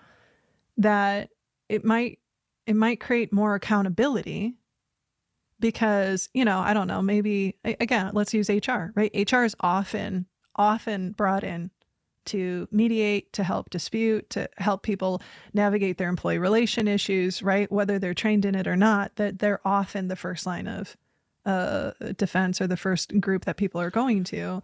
that 0.78 1.30
it 1.70 1.84
might 1.84 2.20
it 2.66 2.76
might 2.76 3.00
create 3.00 3.34
more 3.34 3.56
accountability 3.56 4.56
because 5.60 6.30
you 6.34 6.46
know 6.46 6.60
i 6.60 6.74
don't 6.74 6.88
know 6.88 7.02
maybe 7.02 7.56
again 7.80 8.12
let's 8.14 8.34
use 8.34 8.50
hr 8.50 8.92
right? 8.96 9.32
Hr 9.32 9.44
is 9.44 9.56
often 9.60 10.26
often 10.56 11.12
brought 11.12 11.44
in 11.44 11.72
to 12.24 12.68
mediate 12.72 13.34
to 13.34 13.44
help 13.44 13.70
dispute 13.70 14.30
to 14.30 14.48
help 14.58 14.84
people 14.84 15.22
navigate 15.54 15.98
their 15.98 16.10
employee 16.10 16.38
relation 16.38 16.88
issues 16.88 17.42
right? 17.42 17.72
Whether 17.72 18.00
they're 18.00 18.14
trained 18.14 18.46
in 18.46 18.56
it 18.56 18.68
or 18.68 18.78
not 18.78 19.16
that 19.16 19.40
they're 19.40 19.66
often 19.66 20.08
the 20.08 20.16
first 20.16 20.46
line 20.46 20.68
of 20.68 20.96
uh, 21.46 21.92
defense 22.18 22.62
or 22.62 22.68
the 22.68 22.78
first 22.78 23.20
group 23.20 23.46
that 23.46 23.58
people 23.58 23.82
are 23.82 23.90
going 23.90 24.24
to 24.26 24.62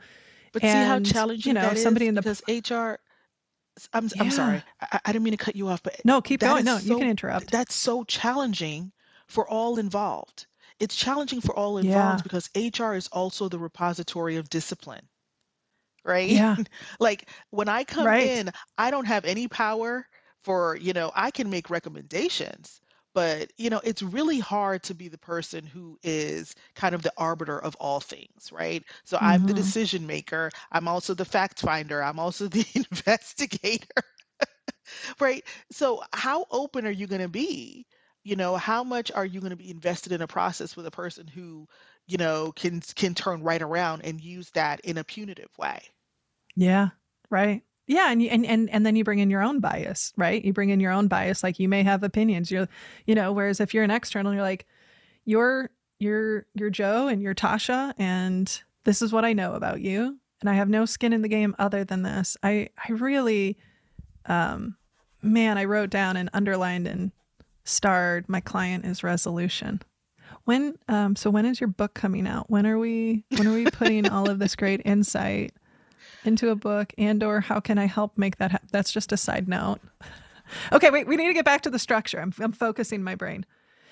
but 0.51 0.65
see 0.65 0.83
how 0.83 0.99
challenging 0.99 1.51
you 1.51 1.53
know, 1.53 1.61
that 1.61 1.77
somebody 1.77 2.05
is? 2.05 2.07
in 2.07 2.15
the 2.15 2.21
because 2.21 2.41
HR. 2.47 2.99
I'm 3.93 4.09
I'm 4.19 4.29
sorry. 4.31 4.63
I, 4.81 4.99
I 5.05 5.11
didn't 5.11 5.23
mean 5.23 5.31
to 5.31 5.37
cut 5.37 5.55
you 5.55 5.67
off, 5.67 5.83
but 5.83 5.99
no, 6.03 6.21
keep 6.21 6.41
going. 6.41 6.65
No, 6.65 6.77
you 6.77 6.95
can 6.95 7.07
interrupt. 7.09 7.51
That's 7.51 7.75
so 7.75 8.03
challenging 8.03 8.91
for 9.27 9.47
all 9.49 9.77
involved. 9.77 10.47
It's 10.79 10.95
challenging 10.95 11.41
for 11.41 11.55
all 11.55 11.77
involved 11.77 12.21
Yeah. 12.21 12.23
because 12.23 12.49
HR 12.55 12.93
is 12.95 13.07
also 13.09 13.49
the 13.49 13.59
repository 13.59 14.35
of 14.37 14.49
discipline, 14.49 15.09
right? 16.03 16.31
Yeah. 16.31 16.55
like 16.99 17.29
when 17.51 17.69
I 17.69 17.83
come 17.83 18.13
Right. 18.13 18.19
in, 18.19 18.51
I 18.77 18.91
don't 18.91 19.05
have 19.07 19.25
any 19.25 19.47
power 19.47 20.07
for, 20.43 20.77
you 20.77 20.93
know, 20.93 21.11
I 21.15 21.31
can 21.31 21.49
make 21.49 21.69
recommendations, 21.69 22.81
but 23.17 23.51
you 23.57 23.71
know 23.71 23.81
it's 23.83 24.03
really 24.03 24.37
hard 24.37 24.83
to 24.83 24.93
be 24.93 25.07
the 25.07 25.17
person 25.17 25.65
who 25.65 25.97
is 26.03 26.53
kind 26.75 26.93
of 26.93 27.01
the 27.01 27.13
arbiter 27.17 27.57
of 27.57 27.75
all 27.79 27.99
things 27.99 28.51
right 28.51 28.83
so 29.05 29.17
i'm 29.19 29.41
the 29.41 29.47
mm-hmm. 29.47 29.55
decision 29.55 30.05
maker 30.05 30.51
i'm 30.71 30.87
also 30.87 31.15
the 31.15 31.25
fact 31.25 31.59
finder 31.59 32.03
i'm 32.03 32.19
also 32.19 32.47
the 32.47 32.65
investigator 32.75 34.03
right? 35.19 35.43
So, 35.71 36.01
how 36.13 36.45
open 36.51 36.85
are 36.85 36.91
you 36.91 37.07
going 37.07 37.21
to 37.21 37.27
be? 37.27 37.85
You 38.23 38.35
know, 38.35 38.57
how 38.57 38.83
much 38.83 39.11
are 39.11 39.25
you 39.25 39.39
going 39.39 39.51
to 39.51 39.55
be 39.55 39.71
invested 39.71 40.11
in 40.11 40.21
a 40.21 40.27
process 40.27 40.75
with 40.75 40.85
a 40.85 40.91
person 40.91 41.27
who, 41.27 41.67
you 42.07 42.17
know, 42.17 42.51
can 42.51 42.81
can 42.81 43.15
turn 43.15 43.41
right 43.41 43.61
around 43.61 44.01
and 44.03 44.19
use 44.19 44.49
that 44.51 44.81
in 44.81 44.97
a 44.97 45.03
punitive 45.03 45.49
way? 45.57 45.81
Yeah, 46.55 46.89
right. 47.29 47.63
Yeah, 47.87 48.11
and, 48.11 48.21
and 48.21 48.45
and 48.45 48.69
and 48.69 48.85
then 48.85 48.97
you 48.97 49.05
bring 49.05 49.19
in 49.19 49.29
your 49.29 49.41
own 49.41 49.61
bias, 49.61 50.11
right? 50.17 50.43
You 50.43 50.51
bring 50.51 50.69
in 50.69 50.81
your 50.81 50.91
own 50.91 51.07
bias. 51.07 51.41
Like 51.41 51.57
you 51.57 51.69
may 51.69 51.83
have 51.83 52.03
opinions. 52.03 52.51
You're, 52.51 52.67
you 53.05 53.15
know, 53.15 53.31
whereas 53.31 53.61
if 53.61 53.73
you're 53.73 53.85
an 53.85 53.91
external, 53.91 54.33
you're 54.33 54.41
like, 54.41 54.67
you're 55.23 55.69
you're 55.99 56.45
you're 56.53 56.69
Joe 56.69 57.07
and 57.07 57.21
you're 57.21 57.33
Tasha, 57.33 57.93
and 57.97 58.61
this 58.83 59.01
is 59.01 59.13
what 59.13 59.23
I 59.23 59.31
know 59.31 59.53
about 59.53 59.79
you, 59.79 60.19
and 60.41 60.49
I 60.49 60.53
have 60.55 60.67
no 60.67 60.85
skin 60.85 61.13
in 61.13 61.21
the 61.21 61.29
game 61.29 61.55
other 61.59 61.85
than 61.85 62.03
this. 62.03 62.35
I 62.43 62.69
I 62.77 62.91
really, 62.91 63.57
um, 64.25 64.75
man, 65.21 65.57
I 65.57 65.63
wrote 65.63 65.89
down 65.89 66.17
and 66.17 66.29
underlined 66.33 66.87
and 66.87 67.13
starred. 67.63 68.27
My 68.27 68.41
client 68.41 68.85
is 68.85 69.01
resolution. 69.01 69.81
When 70.43 70.77
um 70.89 71.15
so 71.15 71.29
when 71.29 71.45
is 71.45 71.61
your 71.61 71.69
book 71.69 71.93
coming 71.93 72.27
out? 72.27 72.49
When 72.49 72.67
are 72.67 72.77
we 72.77 73.23
when 73.37 73.47
are 73.47 73.53
we 73.53 73.65
putting 73.65 74.09
all 74.09 74.29
of 74.29 74.39
this 74.39 74.57
great 74.57 74.81
insight? 74.83 75.53
Into 76.27 76.49
a 76.49 76.55
book 76.55 76.93
and 76.97 77.23
or 77.23 77.41
how 77.41 77.59
can 77.59 77.77
I 77.77 77.85
help 77.85 78.17
make 78.17 78.37
that 78.37 78.51
happen? 78.51 78.69
That's 78.71 78.91
just 78.91 79.11
a 79.11 79.17
side 79.17 79.47
note. 79.47 79.79
okay, 80.71 80.89
wait, 80.89 81.07
we 81.07 81.15
need 81.15 81.27
to 81.27 81.33
get 81.33 81.45
back 81.45 81.61
to 81.61 81.69
the 81.69 81.79
structure. 81.79 82.19
I'm, 82.19 82.33
I'm 82.39 82.51
focusing 82.51 83.03
my 83.03 83.15
brain. 83.15 83.45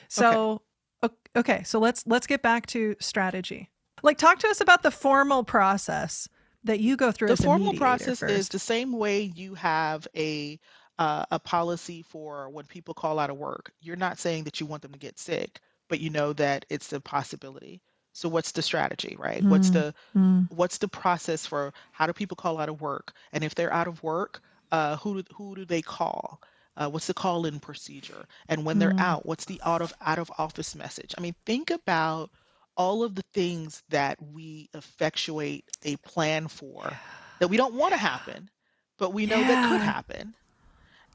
So, 0.08 0.62
okay. 1.04 1.16
okay, 1.36 1.64
so 1.64 1.80
let's 1.80 2.06
let's 2.06 2.28
get 2.28 2.42
back 2.42 2.68
to 2.68 2.96
strategy. 3.00 3.70
Like 4.04 4.18
talk 4.18 4.40
to 4.40 4.48
us 4.48 4.62
about 4.62 4.84
the 4.84 4.92
formal 4.92 5.44
process 5.44 6.30
that 6.64 6.80
you 6.80 6.98
go 6.98 7.12
through 7.12 7.30
the 7.30 7.38
formal 7.38 7.74
process 7.74 8.20
first. 8.20 8.34
is 8.34 8.50
the 8.50 8.60
same 8.60 8.92
way 8.92 9.22
you 9.22 9.56
have 9.56 10.08
a 10.16 10.60
uh, 10.98 11.26
a 11.32 11.40
policy 11.40 12.04
for 12.04 12.50
when 12.50 12.66
people 12.66 12.94
call 12.94 13.20
out 13.20 13.30
of 13.30 13.38
work. 13.38 13.72
You're 13.82 13.96
not 13.96 14.18
saying 14.18 14.46
that 14.46 14.60
you 14.60 14.66
want 14.66 14.82
them 14.82 14.94
to 14.94 15.00
get 15.00 15.20
sick, 15.20 15.60
but 15.90 16.00
you 16.00 16.10
know 16.10 16.34
that 16.34 16.66
it's 16.70 16.94
a 16.94 17.02
possibility. 17.02 17.82
So 18.16 18.30
what's 18.30 18.54
the 18.54 18.62
strategy, 18.62 19.18
right? 19.20 19.44
Mm, 19.44 19.50
what's 19.50 19.72
the 19.72 19.94
mm. 20.16 20.50
what's 20.50 20.78
the 20.78 20.88
process 20.88 21.46
for 21.46 21.74
how 21.92 22.08
do 22.08 22.14
people 22.14 22.38
call 22.38 22.60
out 22.60 22.70
of 22.70 22.80
work? 22.80 23.12
And 23.34 23.44
if 23.44 23.56
they're 23.56 23.74
out 23.74 23.90
of 23.90 24.02
work, 24.04 24.42
uh, 24.72 24.96
who 24.96 25.22
do, 25.22 25.34
who 25.36 25.54
do 25.54 25.66
they 25.66 25.82
call? 25.82 26.40
Uh, 26.78 26.90
what's 26.90 27.08
the 27.08 27.14
call-in 27.14 27.60
procedure? 27.60 28.26
And 28.48 28.64
when 28.66 28.80
they're 28.80 28.94
mm. 28.94 29.02
out, 29.02 29.26
what's 29.26 29.44
the 29.44 29.62
out 29.66 29.82
of 29.82 29.94
out 30.00 30.18
of 30.18 30.32
office 30.38 30.76
message? 30.76 31.14
I 31.18 31.22
mean, 31.22 31.36
think 31.46 31.72
about 31.72 32.32
all 32.78 33.04
of 33.04 33.16
the 33.16 33.24
things 33.34 33.84
that 33.90 34.18
we 34.32 34.70
effectuate 34.74 35.66
a 35.84 35.98
plan 35.98 36.48
for 36.48 36.90
that 37.40 37.50
we 37.50 37.58
don't 37.58 37.76
want 37.76 37.92
to 37.92 37.98
happen, 38.00 38.50
but 38.98 39.12
we 39.12 39.26
know 39.26 39.40
yeah. 39.40 39.48
that 39.50 39.70
could 39.70 39.82
happen. 39.82 40.34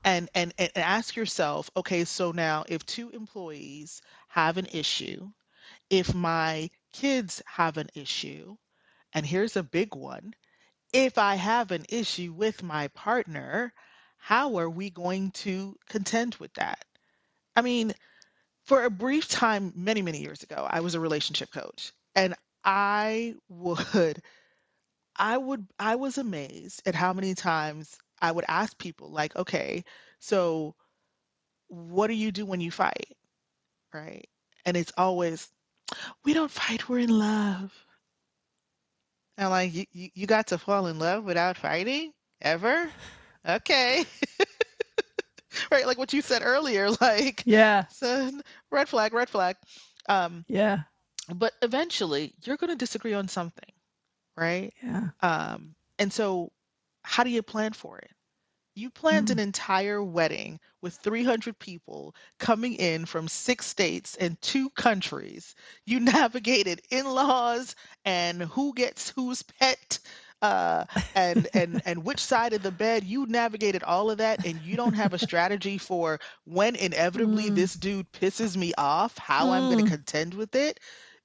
And, 0.05 0.29
and 0.35 0.53
and 0.59 0.71
ask 0.77 1.17
yourself, 1.17 1.71
okay, 1.79 2.05
so 2.05 2.31
now 2.31 2.65
if 2.69 2.85
two 2.85 3.09
employees 3.11 4.03
have 4.29 4.59
an 4.59 4.67
issue, 4.73 5.31
if 5.89 6.15
my 6.15 6.71
kids 6.93 7.43
have 7.47 7.77
an 7.77 7.89
issue, 7.95 8.57
and 9.15 9.27
here's 9.27 9.57
a 9.57 9.63
big 9.63 9.95
one 9.97 10.35
if 10.93 11.19
I 11.19 11.37
have 11.37 11.73
an 11.73 11.87
issue 11.91 12.33
with 12.33 12.63
my 12.63 12.89
partner, 12.89 13.73
how 14.19 14.57
are 14.59 14.71
we 14.71 14.91
going 14.91 15.33
to 15.33 15.77
contend 15.89 16.37
with 16.37 16.53
that? 16.55 16.85
I 17.57 17.63
mean, 17.63 17.93
for 18.65 18.85
a 18.85 18.91
brief 18.91 19.29
time, 19.29 19.73
many, 19.77 20.03
many 20.03 20.21
years 20.21 20.43
ago, 20.43 20.67
I 20.71 20.81
was 20.81 20.95
a 20.95 21.01
relationship 21.01 21.51
coach, 21.53 21.93
and 22.15 22.35
I 22.65 23.35
would, 23.49 24.23
I 25.17 25.39
would, 25.39 25.67
I 25.79 25.97
was 25.97 26.19
amazed 26.19 26.83
at 26.87 26.95
how 26.97 27.13
many 27.13 27.35
times 27.35 27.97
I 28.21 28.33
would 28.33 28.45
ask 28.49 28.77
people, 28.79 29.11
like, 29.11 29.37
okay, 29.37 29.85
so 30.19 30.75
what 31.69 32.09
do 32.09 32.15
you 32.15 32.33
do 32.33 32.47
when 32.47 32.61
you 32.61 32.71
fight? 32.71 33.17
Right. 33.95 34.29
And 34.67 34.77
it's 34.77 34.93
always, 34.97 35.49
we 36.25 36.35
don't 36.35 36.51
fight, 36.51 36.89
we're 36.89 36.99
in 37.01 37.19
love. 37.19 37.73
I'm 39.39 39.51
like, 39.51 39.75
you, 39.75 39.85
you, 39.93 40.09
you 40.15 40.27
got 40.27 40.49
to 40.49 40.59
fall 40.59 40.87
in 40.87 40.99
love 40.99 41.25
without 41.25 41.57
fighting? 41.57 42.13
Ever? 42.43 42.91
Okay. 43.49 44.05
right, 45.71 45.87
like 45.87 45.99
what 45.99 46.13
you 46.13 46.23
said 46.23 46.43
earlier, 46.45 46.91
like 47.01 47.43
yeah, 47.47 47.87
so 47.91 48.31
red 48.71 48.89
flag, 48.89 49.13
red 49.13 49.29
flag. 49.29 49.57
Um, 50.09 50.45
yeah. 50.49 50.81
But 51.35 51.53
eventually, 51.63 52.35
you're 52.43 52.57
going 52.57 52.71
to 52.71 52.77
disagree 52.77 53.15
on 53.15 53.29
something, 53.29 53.71
right? 54.37 54.73
Yeah. 54.83 55.09
Um, 55.21 55.75
and 55.99 56.13
so, 56.13 56.51
how 57.03 57.25
do 57.25 57.31
you 57.31 57.43
plan 57.43 57.73
for 57.73 57.99
it? 57.99 58.11
You 58.75 58.91
planned 58.91 59.29
mm. 59.29 59.33
an 59.33 59.39
entire 59.39 60.03
wedding 60.03 60.61
with 60.81 60.95
300 60.97 61.59
people 61.59 62.15
coming 62.39 62.75
in 62.75 63.05
from 63.05 63.29
six 63.29 63.67
states 63.67 64.17
and 64.17 64.41
two 64.41 64.71
countries. 64.71 65.55
You 65.85 66.01
navigated 66.01 66.81
in 66.91 67.07
laws 67.07 67.75
and 68.05 68.43
who 68.43 68.73
gets 68.75 69.11
whose 69.11 69.43
pet. 69.43 69.99
Uh, 70.43 70.87
and 71.15 71.49
and 71.53 71.83
and 71.87 72.03
which 72.03 72.19
side 72.19 72.55
of 72.55 72.63
the 72.63 72.71
bed 72.71 73.05
you 73.05 73.27
navigated 73.27 73.83
all 73.83 74.11
of 74.11 74.17
that 74.17 74.43
and 74.47 74.59
you 74.63 74.75
don't 74.75 74.95
have 74.95 75.13
a 75.13 75.19
strategy 75.19 75.77
for 75.77 76.19
when 76.45 76.77
inevitably 76.77 77.51
mm. 77.51 77.55
this 77.55 77.75
dude 77.75 78.11
pisses 78.13 78.57
me 78.57 78.73
off 78.79 79.19
how 79.19 79.49
mm. 79.49 79.51
i'm 79.51 79.71
going 79.71 79.85
to 79.85 79.91
contend 79.91 80.33
with 80.33 80.55
it 80.55 80.81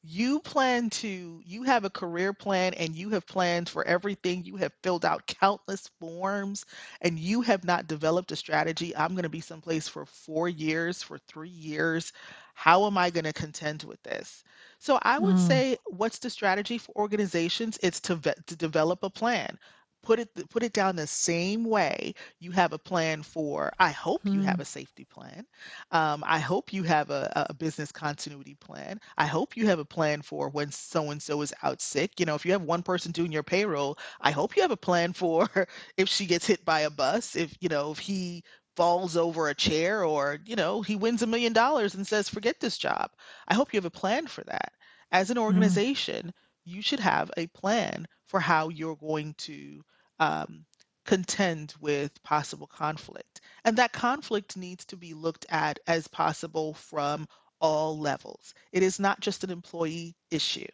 you 0.08 0.40
plan 0.40 0.90
to 0.90 1.42
you 1.46 1.64
have 1.64 1.84
a 1.84 1.90
career 1.90 2.34
plan 2.34 2.74
and 2.76 2.96
you 2.96 3.10
have 3.10 3.26
planned 3.26 3.68
for 3.68 3.84
everything. 3.86 4.46
You 4.46 4.56
have 4.58 4.72
filled 4.84 5.06
out 5.06 5.26
countless 5.28 5.90
forms 6.00 6.66
and 7.02 7.18
you 7.18 7.42
have 7.42 7.64
not 7.64 7.88
developed 7.88 8.32
a 8.32 8.36
strategy. 8.36 8.96
I'm 8.96 9.12
going 9.12 9.24
to 9.24 9.30
be 9.30 9.42
someplace 9.42 9.88
for 9.88 10.06
four 10.06 10.48
years 10.50 11.02
for 11.02 11.18
three 11.18 11.50
years. 11.50 12.14
How 12.54 12.86
am 12.86 12.98
i 12.98 13.10
going 13.10 13.26
to 13.26 13.34
contend 13.34 13.84
with 13.84 14.02
this? 14.04 14.44
So 14.80 15.00
i 15.02 15.18
would 15.18 15.38
mm. 15.38 15.48
say 15.48 15.78
what's 15.86 16.20
the 16.20 16.30
strategy 16.30 16.78
for 16.78 16.96
organizations? 16.96 17.80
It's 17.82 18.00
to, 18.02 18.18
to 18.18 18.56
develop 18.56 19.04
a 19.04 19.10
plan 19.10 19.58
put 20.06 20.20
it 20.20 20.50
put 20.50 20.64
it 20.64 20.74
down 20.74 20.96
the 20.96 21.08
same 21.08 21.66
way 21.66 22.14
you 22.40 22.52
have 22.52 22.74
a 22.74 22.78
plan 22.78 23.24
for 23.24 23.72
i 23.80 23.90
hope 23.90 24.22
you 24.26 24.42
have 24.42 24.58
mm. 24.58 24.62
a 24.62 24.66
safety 24.66 25.06
plan. 25.06 25.46
Um, 25.92 26.24
i 26.26 26.40
hope 26.40 26.72
you 26.72 26.84
have 26.84 27.10
a, 27.10 27.48
a 27.50 27.54
business 27.54 27.92
continuity 27.92 28.56
plan. 28.56 29.00
I 29.18 29.26
hope 29.26 29.58
you 29.58 29.68
have 29.68 29.80
a 29.80 29.86
plan 29.86 30.22
for 30.22 30.50
when 30.50 30.72
so 30.72 31.12
and 31.12 31.22
so 31.22 31.42
is 31.42 31.54
out 31.64 31.82
sick. 31.82 32.20
You 32.20 32.26
know 32.26 32.36
if 32.36 32.46
you 32.46 32.52
have 32.52 32.62
one 32.62 32.84
person 32.84 33.12
doing 33.12 33.32
your 33.32 33.44
payroll 33.44 33.98
i 34.22 34.32
hope 34.32 34.56
you 34.56 34.62
have 34.62 34.72
a 34.72 34.78
plan 34.78 35.14
for 35.14 35.50
if 35.98 36.08
she 36.10 36.26
gets 36.26 36.46
hit 36.46 36.64
by 36.64 36.82
a 36.82 36.90
bus 36.90 37.36
if 37.36 37.56
you 37.60 37.70
know 37.70 37.92
if 37.92 38.00
he 38.00 38.44
falls 38.76 39.16
over 39.18 39.48
a 39.48 39.56
chair 39.56 40.04
or 40.04 40.38
you 40.46 40.56
know 40.56 40.82
he 40.82 40.96
wins 40.96 41.22
a 41.22 41.28
million 41.28 41.54
dollars 41.54 41.96
and 41.96 42.06
says 42.06 42.30
forget 42.30 42.60
this 42.60 42.78
job. 42.78 43.12
I 43.48 43.56
hope 43.56 43.74
you 43.74 43.78
have 43.78 43.86
a 43.86 44.02
plan 44.02 44.28
for 44.28 44.44
that. 44.44 44.74
As 45.12 45.30
an 45.30 45.38
mm. 45.38 45.42
organization 45.42 46.34
you 46.66 46.82
should 46.82 47.00
have 47.00 47.32
a 47.38 47.48
plan 47.48 48.08
for 48.26 48.40
how 48.40 48.70
you're 48.70 48.96
going 48.96 49.34
to 49.38 49.84
um, 50.20 50.66
contend 51.06 51.74
with 51.80 52.22
possible 52.24 52.68
conflict. 52.68 53.42
And 53.64 53.78
that 53.78 53.94
conflict 53.94 54.58
needs 54.58 54.86
to 54.86 54.98
be 54.98 55.14
looked 55.14 55.46
at 55.50 55.80
as 55.88 56.08
possible 56.08 56.74
from 56.74 57.28
all 57.60 57.98
levels. 57.98 58.54
It 58.72 58.84
is 58.84 59.00
not 59.00 59.20
just 59.20 59.44
an 59.44 59.52
employee 59.52 60.16
issue. 60.32 60.68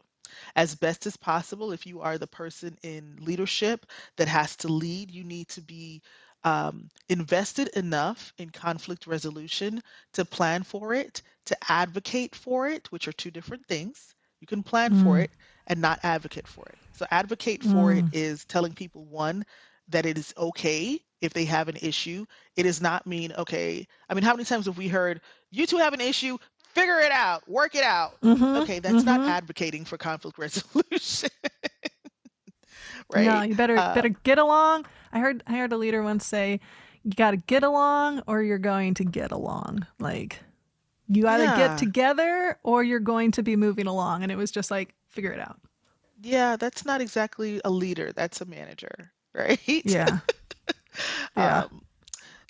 As 0.56 0.76
best 0.76 1.06
as 1.06 1.18
possible, 1.18 1.72
if 1.72 1.86
you 1.86 2.00
are 2.00 2.18
the 2.18 2.28
person 2.28 2.78
in 2.84 3.18
leadership 3.20 3.86
that 4.16 4.30
has 4.30 4.56
to 4.58 4.70
lead, 4.70 5.12
you 5.12 5.24
need 5.24 5.50
to 5.50 5.62
be 5.62 6.02
um, 6.44 6.90
invested 7.10 7.68
enough 7.70 8.34
in 8.38 8.50
conflict 8.50 9.08
resolution 9.08 9.82
to 10.14 10.26
plan 10.26 10.64
for 10.64 10.94
it, 10.94 11.22
to 11.46 11.58
advocate 11.70 12.36
for 12.36 12.68
it, 12.68 12.92
which 12.92 13.08
are 13.08 13.14
two 13.14 13.32
different 13.32 13.66
things. 13.68 14.16
You 14.40 14.48
can 14.48 14.64
plan 14.64 14.94
mm. 14.94 15.04
for 15.04 15.20
it 15.20 15.32
and 15.68 15.82
not 15.82 16.00
advocate 16.04 16.48
for 16.48 16.66
it. 16.66 16.81
So, 16.94 17.06
advocate 17.12 17.64
for 17.64 17.94
mm. 17.94 18.00
it 18.00 18.16
is 18.16 18.46
telling 18.46 18.74
people 18.74 19.06
one, 19.06 19.46
that 19.90 20.06
it 20.06 20.18
is 20.18 20.34
okay 20.38 21.00
if 21.22 21.34
they 21.34 21.46
have 21.46 21.68
an 21.68 21.78
issue. 21.82 22.26
It 22.56 22.64
does 22.64 22.82
not 22.82 23.06
mean, 23.06 23.34
okay, 23.38 23.88
I 24.10 24.14
mean, 24.14 24.24
how 24.24 24.34
many 24.34 24.46
times 24.46 24.66
have 24.66 24.78
we 24.78 24.88
heard, 24.88 25.22
you 25.52 25.66
two 25.66 25.78
have 25.78 25.94
an 25.94 26.02
issue, 26.02 26.38
figure 26.74 27.00
it 27.00 27.12
out, 27.12 27.48
work 27.48 27.76
it 27.76 27.84
out? 27.84 28.20
Mm-hmm. 28.22 28.44
Okay, 28.44 28.80
that's 28.80 29.04
mm-hmm. 29.04 29.06
not 29.06 29.30
advocating 29.30 29.86
for 29.86 29.98
conflict 29.98 30.38
resolution. 30.40 31.30
right? 33.14 33.26
No, 33.26 33.42
you 33.42 33.56
better 33.56 33.78
uh, 33.78 33.94
better 33.94 34.10
get 34.10 34.38
along. 34.38 34.86
I 35.12 35.20
heard 35.20 35.44
I 35.48 35.58
heard 35.58 35.74
a 35.74 35.78
leader 35.78 36.02
once 36.02 36.26
say, 36.26 36.60
you 37.04 37.12
got 37.12 37.32
to 37.32 37.38
get 37.38 37.64
along 37.64 38.24
or 38.28 38.42
you're 38.42 38.58
going 38.58 38.94
to 38.96 39.04
get 39.04 39.32
along. 39.32 39.86
Like 40.00 40.40
you 41.08 41.28
either 41.28 41.44
yeah. 41.44 41.58
get 41.58 41.78
together 41.78 42.58
or 42.64 42.84
you're 42.84 43.00
going 43.00 43.32
to 43.32 43.44
be 43.44 43.56
moving 43.56 43.88
along. 43.88 44.24
And 44.24 44.32
it 44.32 44.38
was 44.38 44.52
just 44.52 44.72
like, 44.72 44.94
figure 45.10 45.32
it 45.32 45.40
out. 45.40 45.60
Yeah, 46.22 46.56
that's 46.56 46.86
not 46.86 47.02
exactly 47.02 47.62
a 47.66 47.70
leader. 47.70 48.12
That's 48.14 48.42
a 48.42 48.46
manager, 48.46 49.12
right? 49.34 49.60
Yeah. 49.86 50.20
yeah. 51.36 51.64
Um, 51.64 51.82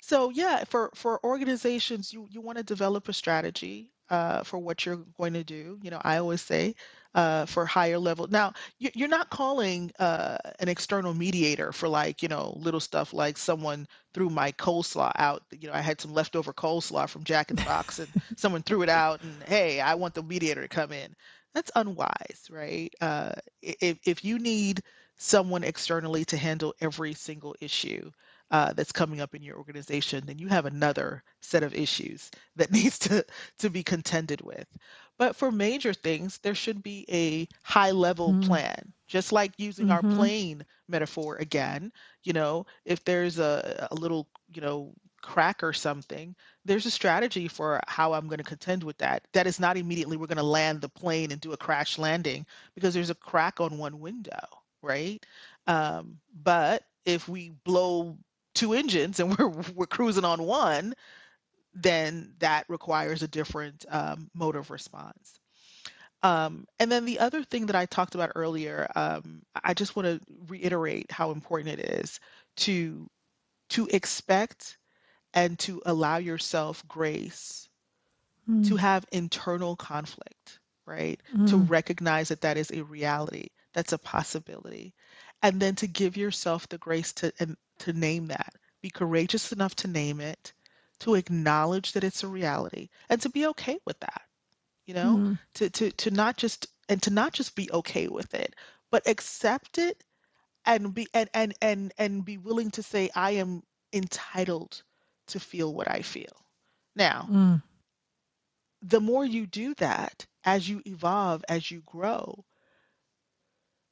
so 0.00 0.30
yeah, 0.30 0.64
for 0.64 0.90
for 0.94 1.24
organizations, 1.24 2.12
you 2.12 2.28
you 2.30 2.40
want 2.40 2.58
to 2.58 2.64
develop 2.64 3.08
a 3.08 3.12
strategy 3.12 3.92
uh, 4.10 4.42
for 4.44 4.58
what 4.58 4.84
you're 4.84 5.04
going 5.16 5.32
to 5.32 5.42
do. 5.42 5.78
You 5.82 5.90
know, 5.90 6.00
I 6.04 6.18
always 6.18 6.42
say 6.42 6.74
uh, 7.14 7.46
for 7.46 7.64
higher 7.66 7.98
level. 7.98 8.26
Now, 8.28 8.52
you're 8.78 9.08
not 9.08 9.30
calling 9.30 9.90
uh, 9.98 10.36
an 10.60 10.68
external 10.68 11.14
mediator 11.14 11.72
for 11.72 11.88
like, 11.88 12.22
you 12.22 12.28
know, 12.28 12.54
little 12.60 12.80
stuff 12.80 13.12
like 13.12 13.38
someone 13.38 13.86
threw 14.14 14.28
my 14.28 14.52
coleslaw 14.52 15.12
out. 15.16 15.42
You 15.50 15.68
know, 15.68 15.74
I 15.74 15.80
had 15.80 16.00
some 16.00 16.12
leftover 16.12 16.52
coleslaw 16.52 17.08
from 17.08 17.24
Jack 17.24 17.50
in 17.50 17.56
the 17.56 17.62
Box 17.62 17.98
and 17.98 18.08
someone 18.36 18.62
threw 18.62 18.82
it 18.82 18.88
out 18.90 19.22
and 19.22 19.42
hey, 19.44 19.80
I 19.80 19.94
want 19.94 20.14
the 20.14 20.22
mediator 20.22 20.62
to 20.62 20.68
come 20.68 20.92
in. 20.92 21.14
That's 21.54 21.70
unwise, 21.74 22.48
right? 22.50 22.92
Uh, 23.00 23.32
if, 23.62 23.98
if 24.04 24.24
you 24.24 24.38
need 24.38 24.82
someone 25.16 25.64
externally 25.64 26.24
to 26.26 26.36
handle 26.36 26.74
every 26.80 27.14
single 27.14 27.54
issue, 27.60 28.10
uh, 28.52 28.72
that's 28.74 28.92
coming 28.92 29.20
up 29.20 29.34
in 29.34 29.42
your 29.42 29.56
organization, 29.56 30.24
then 30.26 30.38
you 30.38 30.46
have 30.46 30.66
another 30.66 31.24
set 31.40 31.62
of 31.62 31.74
issues 31.74 32.30
that 32.56 32.70
needs 32.70 32.98
to, 32.98 33.24
to 33.58 33.70
be 33.70 33.82
contended 33.82 34.40
with. 34.42 34.66
But 35.18 35.34
for 35.34 35.50
major 35.50 35.94
things, 35.94 36.38
there 36.38 36.54
should 36.54 36.82
be 36.82 37.06
a 37.10 37.48
high 37.62 37.90
level 37.92 38.34
mm 38.34 38.42
plan, 38.46 38.92
just 39.06 39.32
like 39.32 39.52
using 39.56 39.86
mm-hmm. 39.86 40.06
our 40.06 40.16
plane 40.16 40.64
metaphor 40.88 41.36
again. 41.36 41.92
You 42.24 42.32
know, 42.34 42.66
if 42.84 43.04
there's 43.04 43.38
a, 43.38 43.88
a 43.90 43.94
little, 43.94 44.28
you 44.52 44.60
know, 44.60 44.92
crack 45.22 45.62
or 45.62 45.72
something, 45.72 46.34
there's 46.64 46.86
a 46.86 46.90
strategy 46.90 47.48
for 47.48 47.80
how 47.88 48.12
I'm 48.12 48.26
going 48.26 48.38
to 48.38 48.44
contend 48.44 48.84
with 48.84 48.98
that. 48.98 49.26
That 49.32 49.46
is 49.46 49.58
not 49.60 49.76
immediately 49.76 50.16
we're 50.16 50.26
going 50.26 50.36
to 50.36 50.42
land 50.42 50.80
the 50.80 50.88
plane 50.88 51.32
and 51.32 51.40
do 51.40 51.52
a 51.52 51.56
crash 51.56 51.98
landing 51.98 52.46
because 52.74 52.94
there's 52.94 53.10
a 53.10 53.14
crack 53.14 53.60
on 53.60 53.78
one 53.78 54.00
window, 54.00 54.46
right? 54.82 55.24
Um, 55.66 56.18
but 56.42 56.82
if 57.04 57.28
we 57.28 57.52
blow 57.64 58.18
two 58.54 58.74
engines 58.74 59.20
and 59.20 59.36
we're 59.38 59.48
we're 59.74 59.86
cruising 59.86 60.24
on 60.24 60.42
one, 60.42 60.94
then 61.74 62.34
that 62.38 62.64
requires 62.68 63.22
a 63.22 63.28
different 63.28 63.84
um, 63.90 64.30
mode 64.34 64.56
of 64.56 64.70
response. 64.70 65.40
Um, 66.22 66.66
and 66.78 66.90
then 66.90 67.04
the 67.04 67.18
other 67.18 67.42
thing 67.42 67.66
that 67.66 67.76
I 67.76 67.86
talked 67.86 68.14
about 68.14 68.32
earlier, 68.36 68.88
um, 68.94 69.42
I 69.64 69.74
just 69.74 69.96
want 69.96 70.06
to 70.06 70.20
reiterate 70.46 71.10
how 71.10 71.32
important 71.32 71.80
it 71.80 71.90
is 71.90 72.20
to 72.58 73.08
to 73.70 73.86
expect 73.88 74.76
and 75.34 75.58
to 75.60 75.82
allow 75.86 76.16
yourself 76.18 76.86
grace 76.88 77.68
mm. 78.48 78.66
to 78.68 78.76
have 78.76 79.04
internal 79.12 79.76
conflict, 79.76 80.60
right? 80.86 81.20
Mm. 81.34 81.48
To 81.50 81.56
recognize 81.56 82.28
that 82.28 82.42
that 82.42 82.56
is 82.56 82.70
a 82.70 82.82
reality, 82.84 83.48
that's 83.72 83.92
a 83.92 83.98
possibility, 83.98 84.94
and 85.42 85.60
then 85.60 85.74
to 85.76 85.86
give 85.86 86.16
yourself 86.16 86.68
the 86.68 86.78
grace 86.78 87.12
to 87.14 87.32
and 87.38 87.56
to 87.80 87.92
name 87.92 88.28
that. 88.28 88.54
Be 88.82 88.90
courageous 88.90 89.52
enough 89.52 89.74
to 89.76 89.88
name 89.88 90.20
it, 90.20 90.52
to 91.00 91.14
acknowledge 91.14 91.92
that 91.92 92.04
it's 92.04 92.24
a 92.24 92.28
reality, 92.28 92.88
and 93.08 93.20
to 93.22 93.28
be 93.28 93.46
okay 93.46 93.78
with 93.86 93.98
that. 94.00 94.22
You 94.86 94.94
know, 94.94 95.16
mm-hmm. 95.16 95.32
to 95.54 95.70
to 95.70 95.90
to 95.90 96.10
not 96.10 96.36
just 96.36 96.66
and 96.88 97.02
to 97.02 97.10
not 97.10 97.32
just 97.32 97.54
be 97.54 97.70
okay 97.72 98.08
with 98.08 98.34
it, 98.34 98.54
but 98.90 99.06
accept 99.06 99.78
it 99.78 100.02
and 100.64 100.92
be 100.92 101.08
and 101.14 101.28
and 101.32 101.54
and 101.62 101.92
and 101.98 102.24
be 102.24 102.38
willing 102.38 102.70
to 102.72 102.82
say 102.82 103.10
I 103.14 103.32
am 103.32 103.62
entitled 103.92 104.82
to 105.28 105.40
feel 105.40 105.72
what 105.72 105.90
I 105.90 106.02
feel. 106.02 106.44
Now, 106.96 107.26
mm. 107.30 107.62
the 108.82 109.00
more 109.00 109.24
you 109.24 109.46
do 109.46 109.74
that, 109.74 110.26
as 110.44 110.68
you 110.68 110.82
evolve, 110.86 111.44
as 111.48 111.70
you 111.70 111.82
grow, 111.86 112.44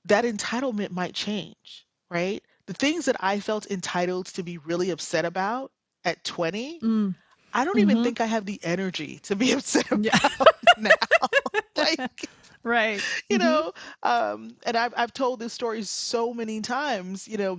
that 0.04 0.24
entitlement 0.24 0.90
might 0.90 1.14
change, 1.14 1.86
right? 2.10 2.42
the 2.70 2.74
things 2.74 3.06
that 3.06 3.16
I 3.18 3.40
felt 3.40 3.68
entitled 3.68 4.26
to 4.26 4.44
be 4.44 4.58
really 4.58 4.90
upset 4.90 5.24
about 5.24 5.72
at 6.04 6.22
20, 6.22 6.78
mm. 6.78 7.14
I 7.52 7.64
don't 7.64 7.76
mm-hmm. 7.76 7.90
even 7.90 8.04
think 8.04 8.20
I 8.20 8.26
have 8.26 8.46
the 8.46 8.60
energy 8.62 9.18
to 9.24 9.34
be 9.34 9.50
upset 9.54 9.90
about 9.90 10.04
yeah. 10.04 10.44
now. 10.78 10.90
like, 11.76 12.26
right. 12.62 13.02
You 13.28 13.40
mm-hmm. 13.40 13.44
know, 13.44 13.72
um, 14.04 14.56
and 14.64 14.76
I've, 14.76 14.94
I've 14.96 15.12
told 15.12 15.40
this 15.40 15.52
story 15.52 15.82
so 15.82 16.32
many 16.32 16.60
times, 16.60 17.26
you 17.26 17.38
know, 17.38 17.58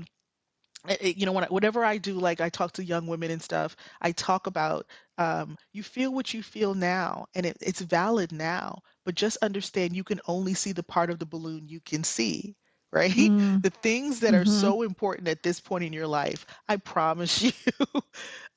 you 1.01 1.25
know, 1.25 1.31
when 1.31 1.43
I, 1.43 1.47
whatever 1.47 1.83
I 1.83 1.97
do, 1.97 2.13
like 2.13 2.41
I 2.41 2.49
talk 2.49 2.71
to 2.73 2.83
young 2.83 3.07
women 3.07 3.31
and 3.31 3.41
stuff, 3.41 3.75
I 4.01 4.11
talk 4.11 4.47
about 4.47 4.87
um, 5.17 5.57
you 5.73 5.83
feel 5.83 6.13
what 6.13 6.33
you 6.33 6.41
feel 6.41 6.73
now, 6.73 7.27
and 7.35 7.45
it, 7.45 7.57
it's 7.61 7.81
valid 7.81 8.31
now. 8.31 8.79
But 9.05 9.15
just 9.15 9.37
understand, 9.41 9.95
you 9.95 10.03
can 10.03 10.19
only 10.27 10.53
see 10.53 10.71
the 10.71 10.83
part 10.83 11.09
of 11.09 11.19
the 11.19 11.25
balloon 11.25 11.67
you 11.67 11.79
can 11.81 12.03
see 12.03 12.55
right? 12.93 13.11
Mm. 13.11 13.63
The 13.63 13.69
things 13.69 14.19
that 14.19 14.33
mm-hmm. 14.33 14.41
are 14.41 14.53
so 14.53 14.81
important 14.81 15.29
at 15.29 15.43
this 15.43 15.61
point 15.61 15.85
in 15.85 15.93
your 15.93 16.07
life, 16.07 16.45
I 16.67 16.75
promise 16.75 17.41
you, 17.43 17.53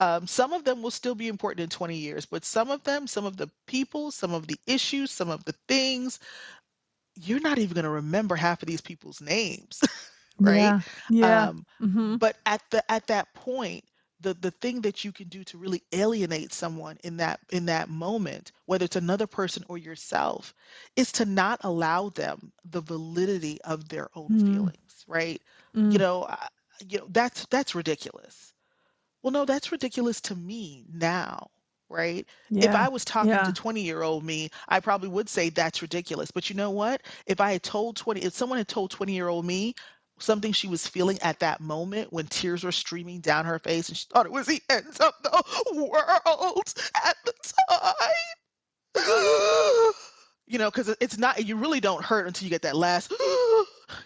um, 0.01 0.27
some 0.27 0.53
of 0.53 0.65
them 0.65 0.83
will 0.83 0.91
still 0.91 1.15
be 1.15 1.29
important 1.29 1.61
in 1.61 1.71
20 1.71 1.97
years, 1.97 2.27
but 2.27 2.45
some 2.45 2.69
of 2.69 2.83
them, 2.83 3.07
some 3.07 3.25
of 3.25 3.37
the 3.37 3.49
people, 3.69 4.11
some 4.11 4.35
of 4.35 4.49
the 4.49 4.59
issues, 4.67 5.13
some 5.13 5.31
of 5.31 5.45
the 5.45 5.55
things, 5.69 6.19
you're 7.15 7.39
not 7.39 7.59
even 7.59 7.75
going 7.75 7.85
to 7.85 7.91
remember 7.91 8.35
half 8.35 8.61
of 8.61 8.67
these 8.67 8.81
people's 8.81 9.21
names, 9.21 9.81
right? 10.41 10.57
Yeah. 10.57 10.81
yeah. 11.11 11.49
Um, 11.49 11.67
mm-hmm. 11.81 12.17
But 12.17 12.37
at 12.47 12.63
the 12.71 12.91
at 12.91 13.07
that 13.09 13.33
point, 13.35 13.85
the 14.25 14.35
the 14.35 14.51
thing 14.51 14.81
that 14.81 15.05
you 15.05 15.13
can 15.13 15.29
do 15.29 15.45
to 15.45 15.59
really 15.59 15.83
alienate 15.93 16.53
someone 16.53 16.97
in 17.05 17.17
that 17.19 17.39
in 17.51 17.67
that 17.67 17.89
moment 17.89 18.51
whether 18.67 18.85
it's 18.85 18.97
another 18.97 19.27
person 19.27 19.63
or 19.69 19.79
yourself 19.79 20.55
is 20.97 21.13
to 21.13 21.25
not 21.25 21.61
allow 21.63 22.09
them 22.09 22.51
the 22.71 22.81
validity 22.81 23.61
of 23.63 23.89
their 23.89 24.09
own 24.17 24.31
mm. 24.31 24.41
feelings 24.41 25.05
right 25.07 25.41
mm. 25.77 25.93
you 25.93 25.99
know 25.99 26.25
I, 26.29 26.49
you 26.89 26.99
know 26.99 27.07
that's 27.11 27.47
that's 27.47 27.75
ridiculous 27.75 28.53
well 29.23 29.31
no 29.31 29.45
that's 29.45 29.71
ridiculous 29.71 30.21
to 30.23 30.35
me 30.35 30.85
now 30.93 31.51
right 31.91 32.27
yeah. 32.49 32.71
if 32.71 32.75
i 32.75 32.89
was 32.89 33.05
talking 33.05 33.31
yeah. 33.31 33.43
to 33.43 33.53
20 33.53 33.83
year 33.83 34.03
old 34.03 34.25
me 34.25 34.49
i 34.69 34.81
probably 34.81 35.09
would 35.09 35.29
say 35.29 35.51
that's 35.51 35.83
ridiculous 35.83 36.31
but 36.31 36.49
you 36.49 36.57
know 36.57 36.71
what 36.71 37.03
if 37.27 37.41
i 37.41 37.53
had 37.53 37.63
told 37.63 37.95
20 37.97 38.23
if 38.23 38.33
someone 38.33 38.57
had 38.57 38.69
told 38.69 38.91
20 38.91 39.13
year 39.13 39.29
old 39.29 39.45
me 39.45 39.75
something 40.19 40.53
she 40.53 40.69
was 40.69 40.87
feeling 40.87 41.19
at 41.23 41.41
that 41.41 41.61
moment 41.61 42.13
when 42.13 42.27
tears 42.27 42.65
were 42.65 42.73
streaming 42.73 43.21
down 43.21 43.45
her 43.45 43.59
face 43.59 43.89
and 43.89 43.97
she 43.97 44.07
thought 44.13 44.27
it 44.27 44.33
was 44.33 44.47
the 44.47 44.63
end 44.71 44.87
of 45.01 45.13
the 45.23 45.75
world 45.75 46.75
at 47.05 47.17
the 47.25 47.33
time. 48.95 49.93
you 50.47 50.59
know, 50.59 50.71
because 50.71 50.95
it's 51.01 51.19
not, 51.19 51.45
you 51.45 51.57
really 51.57 51.81
don't 51.81 52.05
hurt 52.05 52.27
until 52.27 52.47
you 52.47 52.51
get 52.51 52.63
that 52.63 52.77
last, 52.77 53.13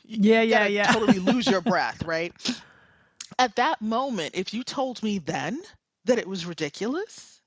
yeah, 0.05 0.42
yeah, 0.42 0.66
yeah. 0.66 0.92
totally 0.92 1.18
lose 1.18 1.47
your 1.47 1.61
breath, 1.62 2.03
right? 2.05 2.33
At 3.38 3.57
that 3.57 3.83
moment, 3.83 4.35
if 4.35 4.55
you 4.55 4.64
told 4.64 5.03
me 5.03 5.18
then 5.18 5.61
that 6.07 6.18
it 6.18 6.27
was 6.27 6.47
ridiculous, 6.47 7.42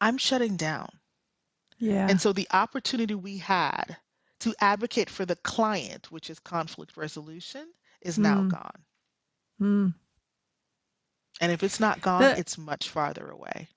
I'm 0.00 0.18
shutting 0.18 0.56
down. 0.56 0.88
Yeah. 1.78 2.06
And 2.08 2.20
so 2.20 2.32
the 2.32 2.48
opportunity 2.52 3.14
we 3.14 3.38
had 3.38 3.96
to 4.40 4.54
advocate 4.60 5.10
for 5.10 5.24
the 5.24 5.36
client, 5.36 6.10
which 6.10 6.30
is 6.30 6.38
conflict 6.38 6.96
resolution, 6.96 7.66
is 8.00 8.18
now 8.18 8.42
mm. 8.42 8.50
gone. 8.50 8.82
Mm. 9.60 9.94
And 11.40 11.52
if 11.52 11.62
it's 11.62 11.80
not 11.80 12.00
gone, 12.00 12.22
the, 12.22 12.38
it's 12.38 12.58
much 12.58 12.88
farther 12.88 13.28
away. 13.28 13.68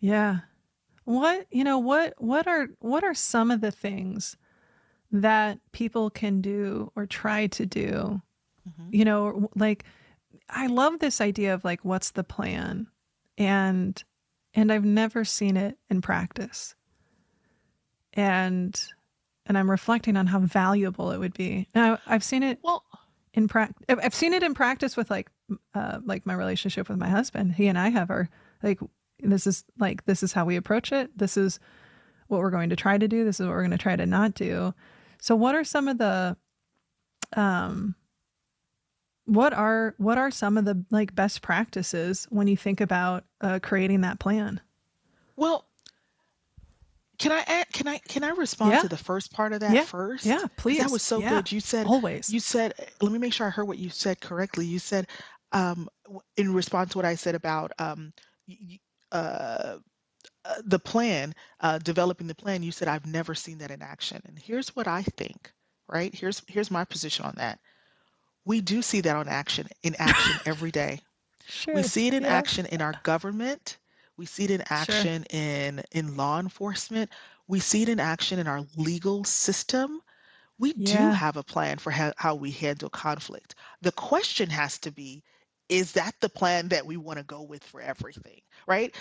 Yeah. 0.00 0.40
What, 1.04 1.46
you 1.50 1.64
know, 1.64 1.78
what 1.78 2.14
what 2.18 2.46
are 2.46 2.68
what 2.80 3.04
are 3.04 3.14
some 3.14 3.50
of 3.50 3.60
the 3.60 3.70
things 3.70 4.36
that 5.10 5.58
people 5.72 6.10
can 6.10 6.40
do 6.40 6.90
or 6.94 7.06
try 7.06 7.46
to 7.48 7.66
do? 7.66 8.22
Mm-hmm. 8.68 8.94
You 8.94 9.04
know, 9.04 9.50
like 9.54 9.84
I 10.48 10.66
love 10.66 10.98
this 10.98 11.20
idea 11.20 11.54
of 11.54 11.64
like 11.64 11.84
what's 11.84 12.10
the 12.10 12.24
plan? 12.24 12.88
And 13.36 14.02
and 14.54 14.70
I've 14.70 14.84
never 14.84 15.24
seen 15.24 15.56
it 15.56 15.78
in 15.88 16.02
practice. 16.02 16.74
And 18.12 18.80
and 19.46 19.58
I'm 19.58 19.70
reflecting 19.70 20.16
on 20.16 20.26
how 20.26 20.40
valuable 20.40 21.10
it 21.10 21.18
would 21.18 21.34
be. 21.34 21.68
Now 21.74 21.98
I've 22.06 22.24
seen 22.24 22.42
it 22.42 22.58
well 22.62 22.84
in 23.34 23.48
practice. 23.48 23.84
I've 23.88 24.14
seen 24.14 24.32
it 24.32 24.42
in 24.42 24.54
practice 24.54 24.96
with 24.96 25.10
like 25.10 25.30
uh, 25.74 26.00
like 26.04 26.26
my 26.26 26.34
relationship 26.34 26.88
with 26.88 26.98
my 26.98 27.08
husband. 27.08 27.54
He 27.54 27.66
and 27.66 27.78
I 27.78 27.88
have 27.88 28.10
our 28.10 28.28
like 28.62 28.80
this 29.20 29.46
is 29.46 29.64
like 29.78 30.04
this 30.04 30.22
is 30.22 30.32
how 30.32 30.44
we 30.44 30.56
approach 30.56 30.92
it. 30.92 31.16
This 31.16 31.36
is 31.36 31.58
what 32.28 32.40
we're 32.40 32.50
going 32.50 32.70
to 32.70 32.76
try 32.76 32.98
to 32.98 33.08
do. 33.08 33.24
This 33.24 33.40
is 33.40 33.46
what 33.46 33.52
we're 33.52 33.62
going 33.62 33.70
to 33.72 33.78
try 33.78 33.96
to 33.96 34.06
not 34.06 34.34
do. 34.34 34.74
So 35.20 35.36
what 35.36 35.54
are 35.54 35.64
some 35.64 35.88
of 35.88 35.98
the 35.98 36.36
um 37.34 37.94
what 39.24 39.52
are 39.52 39.94
what 39.98 40.18
are 40.18 40.30
some 40.30 40.58
of 40.58 40.64
the 40.64 40.84
like 40.90 41.14
best 41.14 41.42
practices 41.42 42.26
when 42.30 42.48
you 42.48 42.56
think 42.56 42.80
about 42.80 43.24
uh, 43.40 43.60
creating 43.62 44.00
that 44.02 44.18
plan? 44.18 44.60
Well, 45.36 45.66
can 47.22 47.32
I 47.32 47.44
add, 47.46 47.66
can 47.72 47.86
I 47.88 47.98
can 47.98 48.24
I 48.24 48.30
respond 48.30 48.72
Yeah. 48.72 48.80
to 48.80 48.88
the 48.88 48.96
first 48.96 49.32
part 49.32 49.52
of 49.52 49.60
that 49.60 49.74
Yeah. 49.74 49.84
first? 49.84 50.26
Yeah. 50.26 50.46
Please. 50.56 50.78
That 50.78 50.90
was 50.90 51.02
so 51.02 51.20
Yeah. 51.20 51.28
good. 51.28 51.52
You 51.52 51.60
said 51.60 51.86
Always. 51.86 52.32
you 52.32 52.40
said 52.40 52.74
let 53.00 53.12
me 53.12 53.18
make 53.18 53.32
sure 53.32 53.46
I 53.46 53.50
heard 53.50 53.68
what 53.68 53.78
you 53.78 53.90
said 53.90 54.20
correctly. 54.20 54.66
You 54.66 54.78
said 54.78 55.06
um 55.52 55.88
in 56.36 56.52
response 56.52 56.92
to 56.92 56.98
what 56.98 57.04
I 57.04 57.14
said 57.14 57.34
about 57.34 57.72
um 57.78 58.12
uh 59.12 59.78
uh, 60.44 60.54
the 60.64 60.78
plan, 60.78 61.34
uh, 61.60 61.78
developing 61.78 62.26
the 62.26 62.34
plan, 62.34 62.62
you 62.62 62.72
said 62.72 62.88
I've 62.88 63.06
never 63.06 63.34
seen 63.34 63.58
that 63.58 63.70
in 63.70 63.82
action. 63.82 64.20
And 64.26 64.38
here's 64.38 64.74
what 64.74 64.88
I 64.88 65.02
think, 65.02 65.52
right? 65.88 66.14
Here's 66.14 66.42
here's 66.48 66.70
my 66.70 66.84
position 66.84 67.24
on 67.24 67.34
that. 67.36 67.60
We 68.44 68.60
do 68.60 68.82
see 68.82 69.00
that 69.02 69.16
on 69.16 69.28
action 69.28 69.68
in 69.82 69.94
action 69.98 70.40
every 70.46 70.72
day. 70.72 71.00
Sure. 71.46 71.74
We 71.74 71.82
see 71.82 72.08
it 72.08 72.14
in 72.14 72.24
Yeah. 72.24 72.38
action 72.38 72.66
in 72.66 72.80
our 72.82 72.94
government. 73.04 73.78
We 74.22 74.26
see 74.26 74.44
it 74.44 74.52
in 74.52 74.62
Sure. 74.74 75.10
action 75.10 75.24
in 75.30 75.82
in 75.90 76.16
law 76.16 76.38
enforcement. 76.38 77.10
we 77.48 77.58
see 77.58 77.82
it 77.82 77.88
in 77.88 77.98
action 77.98 78.38
in 78.38 78.46
our 78.46 78.62
legal 78.76 79.24
system. 79.24 80.00
We 80.58 80.74
do 80.74 81.12
have 81.12 81.36
a 81.36 81.44
plan 81.44 81.78
for 81.78 81.90
how, 81.92 82.12
how 82.18 82.34
we 82.36 82.52
handle 82.52 82.90
conflict. 82.90 83.56
The 83.82 83.92
question 83.92 84.50
has 84.50 84.78
to 84.80 84.92
be 84.92 85.24
is 85.68 85.92
that 85.94 86.14
the 86.20 86.28
plan 86.28 86.68
that 86.68 86.86
we 86.86 86.98
want 86.98 87.18
to 87.18 87.24
go 87.24 87.42
with 87.42 87.64
for 87.64 87.80
everything, 87.80 88.42
right? 88.68 88.94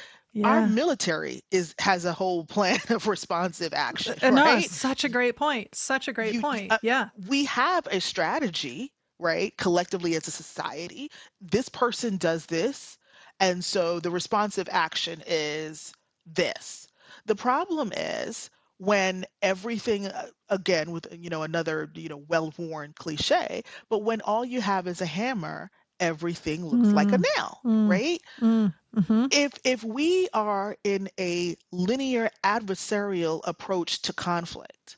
Our 0.44 0.64
military 0.64 1.44
is 1.52 1.76
has 1.80 2.06
a 2.06 2.14
whole 2.14 2.46
plan 2.58 2.80
of 2.90 3.08
responsive 3.08 3.74
action, 3.76 4.20
Uh, 4.22 4.30
No, 4.32 4.60
right? 4.60 4.72
such 4.72 5.04
a 5.04 5.10
great 5.10 5.36
point. 5.36 5.76
Such 5.76 6.08
a 6.08 6.14
great 6.14 6.38
You, 6.38 6.38
point. 6.38 6.66
uh, 6.70 6.78
Yeah. 6.82 7.10
we 7.28 7.46
have 7.46 7.88
a 7.88 8.00
strategy, 8.00 8.94
right? 9.20 9.56
Collectively 9.58 10.16
as 10.16 10.28
a 10.28 10.32
society, 10.32 11.10
this 11.40 11.70
person 11.70 12.18
does 12.18 12.46
this, 12.46 12.98
and 13.42 13.66
so 13.66 14.00
the 14.00 14.12
responsive 14.12 14.70
action 14.72 15.24
is 15.28 15.94
this. 16.26 16.88
The 17.26 17.36
problem 17.36 17.94
is 17.96 18.52
when 18.80 19.26
everything 19.42 20.08
uh, 20.08 20.28
again 20.50 20.92
with 20.92 21.08
you 21.20 21.30
know 21.30 21.44
another 21.44 21.92
you 21.96 22.10
know 22.10 22.18
well-worn 22.30 22.94
cliche, 22.98 23.64
but 23.90 24.00
when 24.00 24.22
all 24.22 24.46
you 24.46 24.62
have 24.62 24.88
is 24.88 25.02
a 25.02 25.08
hammer, 25.08 25.72
everything 26.00 26.66
looks 26.68 26.94
like 26.94 27.14
a 27.14 27.20
Mm, 27.20 27.30
nail, 27.38 27.66
mm, 27.66 27.88
right? 27.88 28.22
mm, 28.42 28.74
hmm 28.96 29.28
if 29.32 29.54
if 29.66 29.84
we 29.84 30.30
are 30.34 30.78
in 30.84 31.10
a 31.20 31.56
linear 31.72 32.30
adversarial 32.44 33.42
approach 33.46 34.02
to 34.04 34.14
conflict 34.14 34.98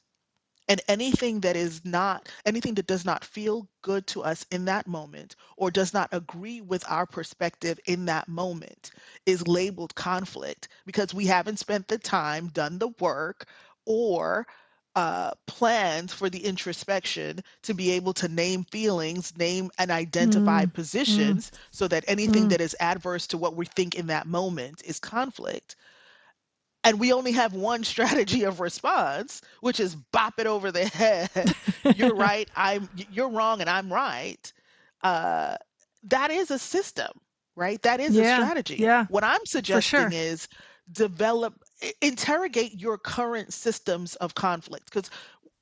and 0.67 0.81
anything 0.87 1.41
that 1.41 1.55
is 1.55 1.83
not 1.85 2.29
anything 2.45 2.75
that 2.75 2.87
does 2.87 3.05
not 3.05 3.23
feel 3.23 3.67
good 3.81 4.05
to 4.07 4.23
us 4.23 4.45
in 4.51 4.65
that 4.65 4.87
moment 4.87 5.35
or 5.57 5.71
does 5.71 5.93
not 5.93 6.09
agree 6.11 6.61
with 6.61 6.83
our 6.89 7.05
perspective 7.05 7.79
in 7.85 8.05
that 8.05 8.27
moment 8.27 8.91
is 9.25 9.47
labeled 9.47 9.95
conflict 9.95 10.67
because 10.85 11.13
we 11.13 11.25
haven't 11.27 11.59
spent 11.59 11.87
the 11.87 11.97
time 11.97 12.47
done 12.47 12.77
the 12.79 12.89
work 12.99 13.45
or 13.85 14.45
uh, 14.95 15.31
planned 15.47 16.11
for 16.11 16.29
the 16.29 16.43
introspection 16.45 17.39
to 17.63 17.73
be 17.73 17.91
able 17.91 18.13
to 18.13 18.27
name 18.27 18.63
feelings, 18.65 19.35
name 19.37 19.69
and 19.77 19.91
identify 19.91 20.65
Mm, 20.65 21.07
mm, 21.07 21.43
positions 21.45 21.51
so 21.71 21.87
that 21.87 22.03
anything 22.07 22.47
mm. 22.47 22.49
that 22.49 22.61
is 22.61 22.75
adverse 22.79 23.27
to 23.27 23.37
what 23.37 23.55
we 23.55 23.65
think 23.65 23.95
in 23.95 24.07
that 24.07 24.27
moment 24.27 24.81
is 24.85 24.99
conflict. 24.99 25.75
And 26.83 26.99
we 26.99 27.13
only 27.13 27.31
have 27.31 27.53
one 27.53 27.83
strategy 27.83 28.43
of 28.43 28.59
response, 28.59 29.41
which 29.61 29.79
is 29.79 29.95
bop 29.95 30.33
it 30.39 30.47
over 30.47 30.71
the 30.71 30.85
head. 30.85 31.55
you're 31.95 32.15
right, 32.15 32.49
I'm 32.55 32.89
you're 33.11 33.29
wrong, 33.29 33.61
and 33.61 33.69
I'm 33.69 33.91
right. 33.91 34.51
Uh, 35.01 35.55
that 36.03 36.31
is 36.31 36.51
a 36.51 36.59
system, 36.59 37.11
right? 37.55 37.81
That 37.81 37.99
is 37.99 38.17
a 38.17 38.23
strategy. 38.23 38.75
Yeah. 38.75 39.05
What 39.09 39.23
I'm 39.23 39.45
suggesting 39.45 39.99
sure. 39.99 40.09
is 40.11 40.47
develop, 40.91 41.53
interrogate 42.01 42.79
your 42.79 42.97
current 42.97 43.53
systems 43.53 44.15
of 44.15 44.35
conflict 44.35 44.85
because 44.85 45.09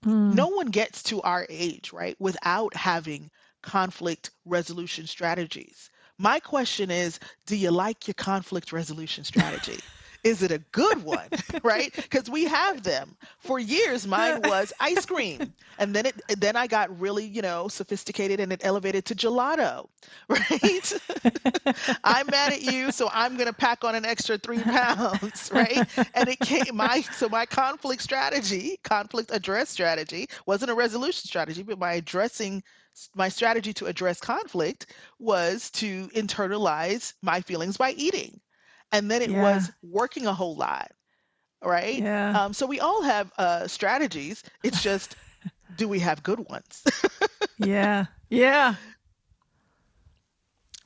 Mm. 0.06 0.34
no 0.34 0.48
one 0.48 0.68
gets 0.68 1.04
to 1.04 1.22
our 1.22 1.46
age, 1.50 1.94
right, 1.94 2.16
without 2.20 2.76
having 2.76 3.30
conflict 3.62 4.32
resolution 4.46 5.06
strategies. 5.06 5.92
My 6.18 6.40
question 6.40 6.90
is 6.90 7.20
do 7.46 7.56
you 7.56 7.72
like 7.72 8.08
your 8.08 8.16
conflict 8.16 8.72
resolution 8.72 9.24
strategy? 9.24 9.80
Is 10.24 10.42
it 10.44 10.52
a 10.52 10.60
good 10.60 11.04
one, 11.04 11.30
right? 11.64 11.94
Because 11.96 12.30
we 12.30 12.46
have 12.46 12.84
them. 12.84 13.16
For 13.40 13.60
years, 13.60 14.08
mine 14.08 14.42
was 14.44 14.74
ice 14.80 15.06
cream, 15.06 15.54
and 15.78 15.96
then 15.96 16.06
it 16.08 16.22
then 16.40 16.56
I 16.56 16.68
got 16.68 17.00
really, 17.00 17.26
you 17.26 17.42
know, 17.42 17.68
sophisticated, 17.68 18.40
and 18.40 18.52
it 18.52 18.62
elevated 18.64 19.06
to 19.06 19.16
gelato, 19.16 19.88
right? 20.30 20.94
I'm 22.04 22.30
mad 22.30 22.52
at 22.54 22.62
you, 22.62 22.92
so 22.92 23.10
I'm 23.12 23.38
gonna 23.38 23.54
pack 23.54 23.84
on 23.84 23.96
an 23.96 24.06
extra 24.06 24.38
three 24.38 24.64
pounds, 24.64 25.50
right? 25.52 25.84
And 26.14 26.28
it 26.30 26.42
came 26.42 26.76
my 26.76 27.02
so 27.12 27.30
my 27.30 27.46
conflict 27.46 28.02
strategy, 28.02 28.78
conflict 28.84 29.32
address 29.34 29.70
strategy, 29.70 30.28
wasn't 30.46 30.72
a 30.72 30.76
resolution 30.76 31.28
strategy, 31.28 31.64
but 31.64 31.80
my 31.80 31.94
addressing 31.94 32.64
my 33.16 33.30
strategy 33.30 33.74
to 33.74 33.86
address 33.86 34.20
conflict 34.20 34.88
was 35.20 35.70
to 35.72 36.08
internalize 36.10 37.14
my 37.22 37.42
feelings 37.42 37.78
by 37.78 37.92
eating. 37.92 38.40
And 38.91 39.10
then 39.10 39.21
it 39.21 39.34
Yeah. 39.34 39.36
was 39.36 39.71
working 39.82 40.25
a 40.27 40.34
whole 40.34 40.56
lot, 40.56 40.91
right? 41.63 42.04
Yeah. 42.04 42.34
Um, 42.34 42.54
so 42.54 42.65
we 42.65 42.80
all 42.80 43.01
have 43.04 43.32
uh, 43.38 43.67
strategies. 43.67 44.43
It's 44.63 44.82
just, 44.82 45.15
do 45.75 45.88
we 45.88 45.99
have 45.99 46.23
good 46.23 46.39
ones? 46.39 46.88
Yeah. 47.58 48.06
Yeah. 48.30 48.75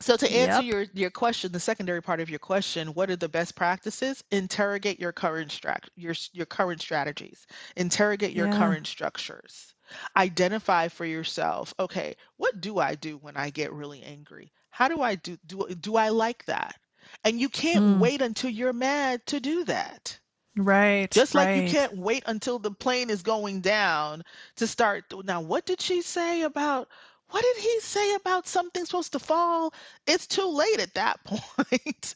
So 0.01 0.15
to 0.17 0.31
answer 0.33 0.61
Yep. 0.61 0.63
your 0.63 0.83
your 0.93 1.09
question, 1.09 1.51
the 1.51 1.59
secondary 1.59 2.01
part 2.01 2.19
of 2.19 2.29
your 2.29 2.39
question, 2.39 2.93
what 2.93 3.09
are 3.09 3.15
the 3.15 3.27
best 3.29 3.55
practices? 3.55 4.23
Interrogate 4.31 4.99
your 4.99 5.11
current 5.11 5.51
strat 5.51 5.87
your 5.95 6.13
your 6.33 6.45
current 6.45 6.81
strategies. 6.81 7.45
Interrogate 7.75 8.33
your 8.33 8.47
Yeah. 8.47 8.49
current 8.49 8.87
structures. 8.87 9.73
Identify 10.15 10.87
for 10.89 11.05
yourself, 11.05 11.73
okay, 11.79 12.15
what 12.37 12.61
do 12.61 12.79
I 12.79 12.95
do 12.95 13.17
when 13.17 13.37
I 13.37 13.49
get 13.49 13.73
really 13.73 14.01
angry? 14.03 14.51
How 14.69 14.87
do 14.87 15.01
I 15.01 15.15
do 15.15 15.37
do 15.45 15.67
do 15.75 15.95
I 15.97 16.09
like 16.09 16.45
that? 16.45 16.79
And 17.25 17.41
you 17.41 17.49
can't 17.49 17.83
Mm. 17.83 17.99
wait 17.99 18.21
until 18.21 18.49
you're 18.51 18.73
mad 18.73 19.25
to 19.27 19.41
do 19.41 19.65
that. 19.65 20.19
Right. 20.57 21.11
Just 21.11 21.35
like 21.35 21.55
you 21.55 21.63
can't 21.63 21.97
wait 21.97 22.23
until 22.27 22.59
the 22.59 22.71
plane 22.71 23.09
is 23.09 23.23
going 23.23 23.61
down 23.61 24.23
to 24.57 24.67
start. 24.67 25.05
Now, 25.25 25.41
what 25.41 25.65
did 25.65 25.81
she 25.81 26.01
say 26.01 26.43
about, 26.43 26.89
what 27.29 27.41
did 27.43 27.57
he 27.57 27.79
say 27.81 28.13
about 28.15 28.47
something 28.47 28.85
supposed 28.85 29.13
to 29.13 29.19
fall? 29.19 29.73
It's 30.07 30.27
too 30.27 30.47
late 30.47 30.79
at 30.79 30.93
that 30.95 31.23
point. 31.25 32.15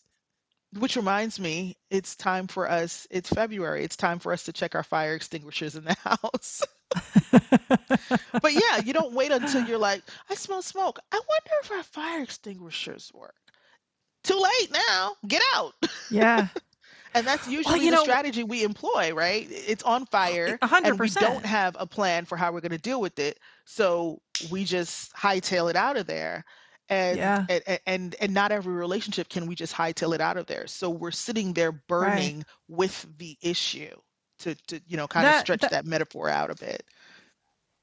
Which 0.78 0.96
reminds 0.98 1.40
me, 1.40 1.78
it's 1.90 2.16
time 2.16 2.48
for 2.48 2.70
us, 2.70 3.08
it's 3.10 3.30
February, 3.30 3.84
it's 3.84 3.98
time 3.98 4.20
for 4.20 4.32
us 4.34 4.44
to 4.46 4.54
check 4.54 4.76
our 4.76 4.84
fire 4.84 5.16
extinguishers 5.16 5.76
in 5.76 5.86
the 5.86 5.96
house. 6.04 6.68
But 8.42 8.54
yeah, 8.54 8.78
you 8.78 8.94
don't 8.94 9.14
wait 9.14 9.32
until 9.32 9.62
you're 9.62 9.78
like, 9.78 10.04
I 10.30 10.36
smell 10.36 10.62
smoke. 10.62 11.00
I 11.12 11.16
wonder 11.18 11.52
if 11.64 11.72
our 11.72 11.84
fire 11.84 12.22
extinguishers 12.24 13.12
work. 13.14 13.49
Too 14.24 14.40
late 14.40 14.72
now. 14.90 15.14
Get 15.28 15.42
out. 15.56 15.74
yeah. 16.12 16.48
And 17.16 17.26
that's 17.26 17.48
usually 17.48 17.80
you 17.80 17.90
the 17.92 17.98
know- 17.98 18.04
strategy 18.04 18.44
we 18.44 18.64
employ, 18.64 19.14
right? 19.14 19.48
It's 19.50 19.82
on 19.84 20.06
fire, 20.08 20.60
A 20.62 20.68
hundred 20.68 20.92
and 20.92 21.00
we 21.00 21.10
don't 21.10 21.46
have 21.46 21.76
a 21.80 21.88
plan 21.88 22.26
for 22.26 22.38
how 22.38 22.52
we're 22.52 22.62
going 22.62 22.72
to 22.72 22.78
deal 22.78 23.02
with 23.02 23.18
it. 23.18 23.40
So 23.66 24.22
we 24.52 24.64
just 24.64 25.14
hightail 25.16 25.70
it 25.70 25.76
out 25.76 25.98
of 25.98 26.06
there. 26.06 26.44
And, 26.88 27.18
Yeah. 27.18 27.46
and 27.50 27.80
and 27.86 28.16
and 28.20 28.34
not 28.34 28.52
every 28.52 28.74
relationship 28.74 29.30
can 29.30 29.46
we 29.48 29.56
just 29.56 29.74
hightail 29.76 30.14
it 30.16 30.22
out 30.22 30.38
of 30.38 30.48
there. 30.48 30.66
So 30.68 30.90
we're 30.90 31.12
sitting 31.12 31.54
there 31.54 31.72
burning 31.72 32.46
with 32.68 33.06
the 33.18 33.38
issue 33.42 33.96
to 34.40 34.56
to 34.68 34.82
you 34.88 34.98
know 34.98 35.08
kind 35.08 35.28
of 35.28 35.36
stretch 35.42 35.62
that 35.62 35.72
that 35.72 35.86
metaphor 35.86 36.30
out 36.30 36.50
a 36.50 36.56
bit. 36.56 36.84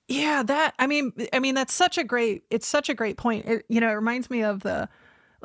yeah, 0.09 0.43
that 0.45 0.75
I 0.79 0.87
mean 0.87 1.13
I 1.33 1.39
mean 1.41 1.55
that's 1.55 1.75
such 1.75 1.99
a 1.99 2.05
great 2.05 2.45
it's 2.51 2.67
such 2.67 2.89
a 2.89 2.95
great 2.95 3.17
point. 3.17 3.47
It, 3.47 3.65
you 3.69 3.81
know, 3.81 3.89
it 3.91 3.95
reminds 3.95 4.29
me 4.31 4.43
of 4.43 4.61
the 4.63 4.89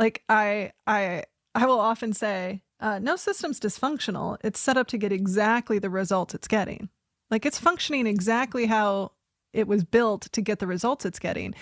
like 0.01 0.23
I 0.27 0.71
I 0.87 1.23
I 1.53 1.65
will 1.67 1.79
often 1.79 2.11
say 2.11 2.63
uh, 2.79 2.97
no 2.97 3.15
system's 3.15 3.59
dysfunctional. 3.59 4.37
It's 4.43 4.59
set 4.59 4.75
up 4.75 4.87
to 4.87 4.97
get 4.97 5.11
exactly 5.11 5.77
the 5.77 5.91
results 5.91 6.33
it's 6.33 6.47
getting. 6.47 6.89
Like 7.29 7.45
it's 7.45 7.59
functioning 7.59 8.07
exactly 8.07 8.65
how 8.65 9.11
it 9.53 9.67
was 9.67 9.83
built 9.83 10.23
to 10.31 10.41
get 10.41 10.57
the 10.57 10.65
results 10.65 11.05
it's 11.05 11.19
getting. 11.19 11.53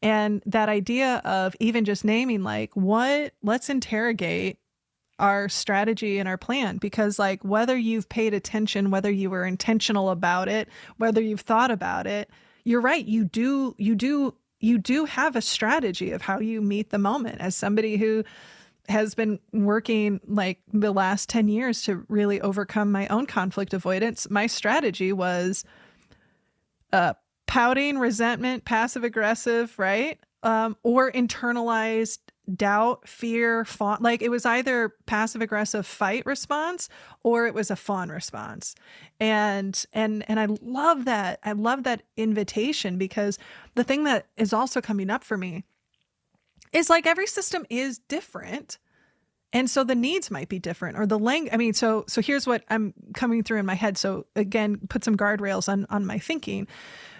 And 0.00 0.42
that 0.46 0.68
idea 0.68 1.16
of 1.24 1.56
even 1.58 1.84
just 1.84 2.04
naming 2.04 2.44
like 2.44 2.74
what 2.74 3.34
let's 3.42 3.68
interrogate 3.68 4.58
our 5.18 5.48
strategy 5.48 6.20
and 6.20 6.28
our 6.28 6.38
plan 6.38 6.76
because 6.76 7.18
like 7.18 7.42
whether 7.42 7.76
you've 7.76 8.08
paid 8.08 8.32
attention 8.32 8.92
whether 8.92 9.10
you 9.10 9.28
were 9.28 9.44
intentional 9.44 10.10
about 10.10 10.46
it 10.46 10.68
whether 10.98 11.20
you've 11.20 11.40
thought 11.40 11.72
about 11.72 12.06
it 12.06 12.30
you're 12.64 12.80
right 12.80 13.04
you 13.04 13.24
do 13.24 13.74
you 13.78 13.96
do 13.96 14.32
you 14.60 14.78
do 14.78 15.04
have 15.04 15.36
a 15.36 15.42
strategy 15.42 16.10
of 16.12 16.22
how 16.22 16.40
you 16.40 16.60
meet 16.60 16.90
the 16.90 16.98
moment. 16.98 17.40
As 17.40 17.54
somebody 17.54 17.96
who 17.96 18.24
has 18.88 19.14
been 19.14 19.38
working 19.52 20.20
like 20.26 20.60
the 20.72 20.92
last 20.92 21.28
10 21.28 21.48
years 21.48 21.82
to 21.82 22.04
really 22.08 22.40
overcome 22.40 22.90
my 22.90 23.06
own 23.08 23.26
conflict 23.26 23.74
avoidance 23.74 24.30
my 24.30 24.46
strategy 24.46 25.12
was 25.12 25.62
uh 26.94 27.12
pouting 27.46 27.98
resentment 27.98 28.64
passive 28.64 29.04
aggressive 29.04 29.78
right? 29.78 30.18
Um 30.42 30.76
or 30.82 31.12
internalized 31.12 32.18
doubt 32.54 33.06
fear 33.06 33.64
fawn 33.64 33.98
like 34.00 34.22
it 34.22 34.30
was 34.30 34.46
either 34.46 34.94
passive 35.06 35.42
aggressive 35.42 35.86
fight 35.86 36.24
response 36.24 36.88
or 37.22 37.46
it 37.46 37.54
was 37.54 37.70
a 37.70 37.76
fawn 37.76 38.08
response. 38.08 38.74
And 39.20 39.84
and 39.92 40.24
and 40.28 40.38
i 40.38 40.46
love 40.62 41.04
that 41.06 41.40
i 41.42 41.52
love 41.52 41.82
that 41.82 42.02
invitation 42.16 42.98
because 42.98 43.38
the 43.74 43.84
thing 43.84 44.04
that 44.04 44.26
is 44.36 44.52
also 44.52 44.80
coming 44.80 45.10
up 45.10 45.24
for 45.24 45.36
me 45.36 45.64
is 46.72 46.88
like 46.88 47.06
every 47.06 47.26
system 47.26 47.66
is 47.68 47.98
different 47.98 48.78
and 49.52 49.70
so 49.70 49.82
the 49.82 49.94
needs 49.94 50.30
might 50.30 50.48
be 50.48 50.58
different 50.58 50.98
or 50.98 51.06
the 51.06 51.18
lang 51.18 51.48
i 51.52 51.56
mean 51.56 51.72
so 51.72 52.04
so 52.06 52.20
here's 52.20 52.46
what 52.46 52.62
i'm 52.70 52.94
coming 53.14 53.42
through 53.42 53.58
in 53.58 53.66
my 53.66 53.74
head. 53.74 53.96
So 53.98 54.26
again 54.36 54.78
put 54.88 55.04
some 55.04 55.16
guardrails 55.16 55.68
on 55.68 55.86
on 55.90 56.06
my 56.06 56.18
thinking 56.18 56.68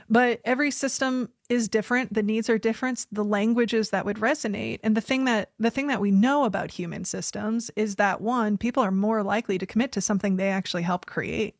but 0.08 0.40
every 0.44 0.70
system 0.70 1.30
is 1.48 1.68
different 1.68 2.12
the 2.12 2.22
needs 2.22 2.48
are 2.50 2.58
different 2.58 3.06
the 3.12 3.24
languages 3.24 3.90
that 3.90 4.04
would 4.04 4.16
resonate 4.16 4.80
and 4.82 4.96
the 4.96 5.00
thing 5.00 5.24
that 5.24 5.50
the 5.58 5.70
thing 5.70 5.86
that 5.86 6.00
we 6.00 6.10
know 6.10 6.44
about 6.44 6.70
human 6.70 7.04
systems 7.04 7.70
is 7.76 7.96
that 7.96 8.20
one 8.20 8.56
people 8.58 8.82
are 8.82 8.90
more 8.90 9.22
likely 9.22 9.58
to 9.58 9.66
commit 9.66 9.92
to 9.92 10.00
something 10.00 10.36
they 10.36 10.50
actually 10.50 10.82
help 10.82 11.06
create 11.06 11.54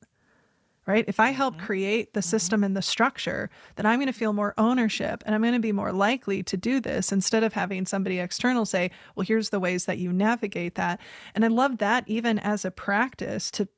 right? 0.86 1.04
If 1.06 1.20
I 1.20 1.32
help 1.32 1.56
Mhm. 1.56 1.58
create 1.58 2.14
the 2.14 2.20
Mhm. 2.20 2.24
system 2.24 2.64
and 2.64 2.74
the 2.74 2.80
structure, 2.80 3.50
then 3.76 3.84
I'm 3.84 3.98
going 3.98 4.06
to 4.06 4.12
feel 4.12 4.32
more 4.32 4.54
ownership 4.56 5.22
and 5.26 5.34
I'm 5.34 5.42
going 5.42 5.52
to 5.52 5.60
be 5.60 5.70
more 5.70 5.92
likely 5.92 6.42
to 6.44 6.56
do 6.56 6.80
this 6.80 7.12
instead 7.12 7.44
of 7.44 7.52
having 7.52 7.84
somebody 7.84 8.18
external 8.18 8.64
say, 8.64 8.90
well, 9.14 9.26
here's 9.26 9.50
the 9.50 9.60
ways 9.60 9.84
that 9.84 9.98
you 9.98 10.14
navigate 10.14 10.76
that. 10.76 10.98
And 11.34 11.44
I 11.44 11.48
love 11.48 11.76
that 11.78 12.04
even 12.06 12.38
as 12.38 12.64
a 12.64 12.70
practice 12.70 13.50
to 13.52 13.68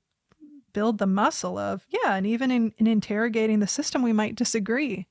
build 0.72 0.98
the 0.98 1.06
muscle 1.06 1.58
of, 1.58 1.84
yeah, 1.88 2.14
and 2.14 2.26
even 2.26 2.50
in, 2.50 2.72
in 2.78 2.86
interrogating 2.86 3.60
the 3.60 3.66
system, 3.66 4.02
we 4.02 4.12
might 4.12 4.34
disagree. 4.34 5.06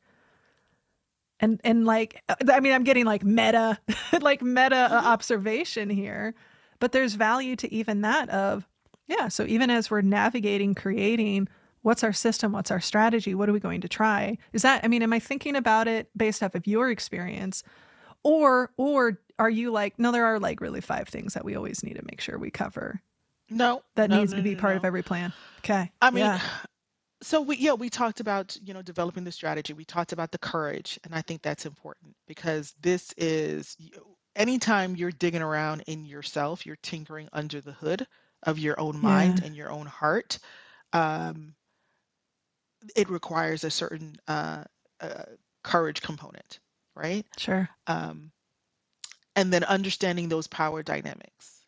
And 1.39 1.62
and 1.63 1.86
like 1.86 2.22
I 2.50 2.60
mean, 2.60 2.74
I'm 2.74 2.84
getting 2.84 3.06
like 3.06 3.24
meta, 3.24 3.80
like 4.22 4.41
meta 4.41 4.76
uh, 4.76 5.02
Mhm. 5.02 5.06
observation 5.06 5.89
here, 5.89 6.34
but 6.80 6.91
there's 6.91 7.13
value 7.13 7.56
to 7.58 7.74
even 7.74 8.02
that 8.02 8.30
of, 8.30 8.67
yeah. 9.08 9.30
So 9.30 9.45
even 9.45 9.69
as 9.69 9.89
we're 9.89 10.02
navigating, 10.02 10.76
creating, 10.76 11.48
what's 11.82 12.04
our 12.04 12.12
system, 12.13 12.52
what's 12.52 12.72
our 12.72 12.82
strategy, 12.82 13.34
what 13.36 13.48
are 13.48 13.54
we 13.54 13.60
going 13.62 13.82
to 13.82 13.88
try? 13.88 14.38
Is 14.52 14.63
that 14.63 14.84
I 14.84 14.88
mean, 14.89 15.02
am 15.02 15.13
I 15.13 15.19
thinking 15.19 15.56
about 15.56 15.88
it 15.88 16.10
based 16.15 16.43
off 16.43 16.56
of 16.56 16.67
your 16.67 16.89
experience, 16.89 17.63
or 18.24 18.72
or 18.76 19.19
are 19.38 19.50
you 19.50 19.72
like, 19.72 19.98
no, 19.98 20.12
there 20.12 20.26
are 20.26 20.39
like 20.39 20.60
really 20.60 20.82
five 20.82 21.08
things 21.08 21.34
that 21.36 21.45
we 21.45 21.56
always 21.56 21.84
need 21.84 21.95
to 21.95 22.04
make 22.06 22.19
sure 22.19 22.38
we 22.38 22.52
cover 22.52 23.02
No, 23.50 23.84
that 23.96 24.10
no, 24.10 24.20
needs 24.20 24.32
no, 24.32 24.38
to 24.38 24.44
be 24.44 24.56
no, 24.56 24.62
part 24.62 24.78
of 24.78 24.86
every 24.86 25.04
plan. 25.04 25.34
Okay. 25.60 25.92
I 26.02 26.12
mean, 26.12 26.24
yeah. 26.24 26.40
so 27.22 27.42
we 27.42 27.58
yeah 27.58 27.74
we 27.74 27.90
talked 27.90 28.20
about 28.20 28.56
you 28.62 28.74
know 28.74 28.82
developing 28.82 29.24
the 29.24 29.32
strategy. 29.32 29.74
We 29.74 29.86
talked 29.86 30.14
about 30.14 30.32
the 30.32 30.38
courage, 30.38 31.00
and 31.04 31.14
I 31.16 31.22
think 31.22 31.42
that's 31.42 31.66
important 31.66 32.16
because 32.28 32.74
this 32.82 33.14
is 33.18 33.78
anytime 34.36 34.96
you're 34.96 35.12
digging 35.12 35.42
around 35.42 35.82
in 35.88 36.06
yourself, 36.06 36.66
you're 36.66 36.78
tinkering 36.78 37.30
under 37.34 37.62
the 37.62 37.74
hood 37.74 38.08
of 38.44 38.60
your 38.60 38.80
own 38.80 39.02
Yeah. 39.02 39.02
mind 39.02 39.42
and 39.44 39.56
your 39.56 39.72
own 39.72 39.86
heart. 39.88 40.40
Um, 40.94 41.56
it 42.96 43.10
requires 43.10 43.64
a 43.64 43.72
certain 43.72 44.16
uh, 44.28 44.64
uh, 45.02 45.24
courage 45.64 46.02
component, 46.02 46.60
right? 46.96 47.26
Sure. 47.38 47.70
Um, 47.88 48.32
and 49.36 49.52
then 49.54 49.64
understanding 49.64 50.30
those 50.30 50.48
power 50.48 50.84
dynamics, 50.84 51.59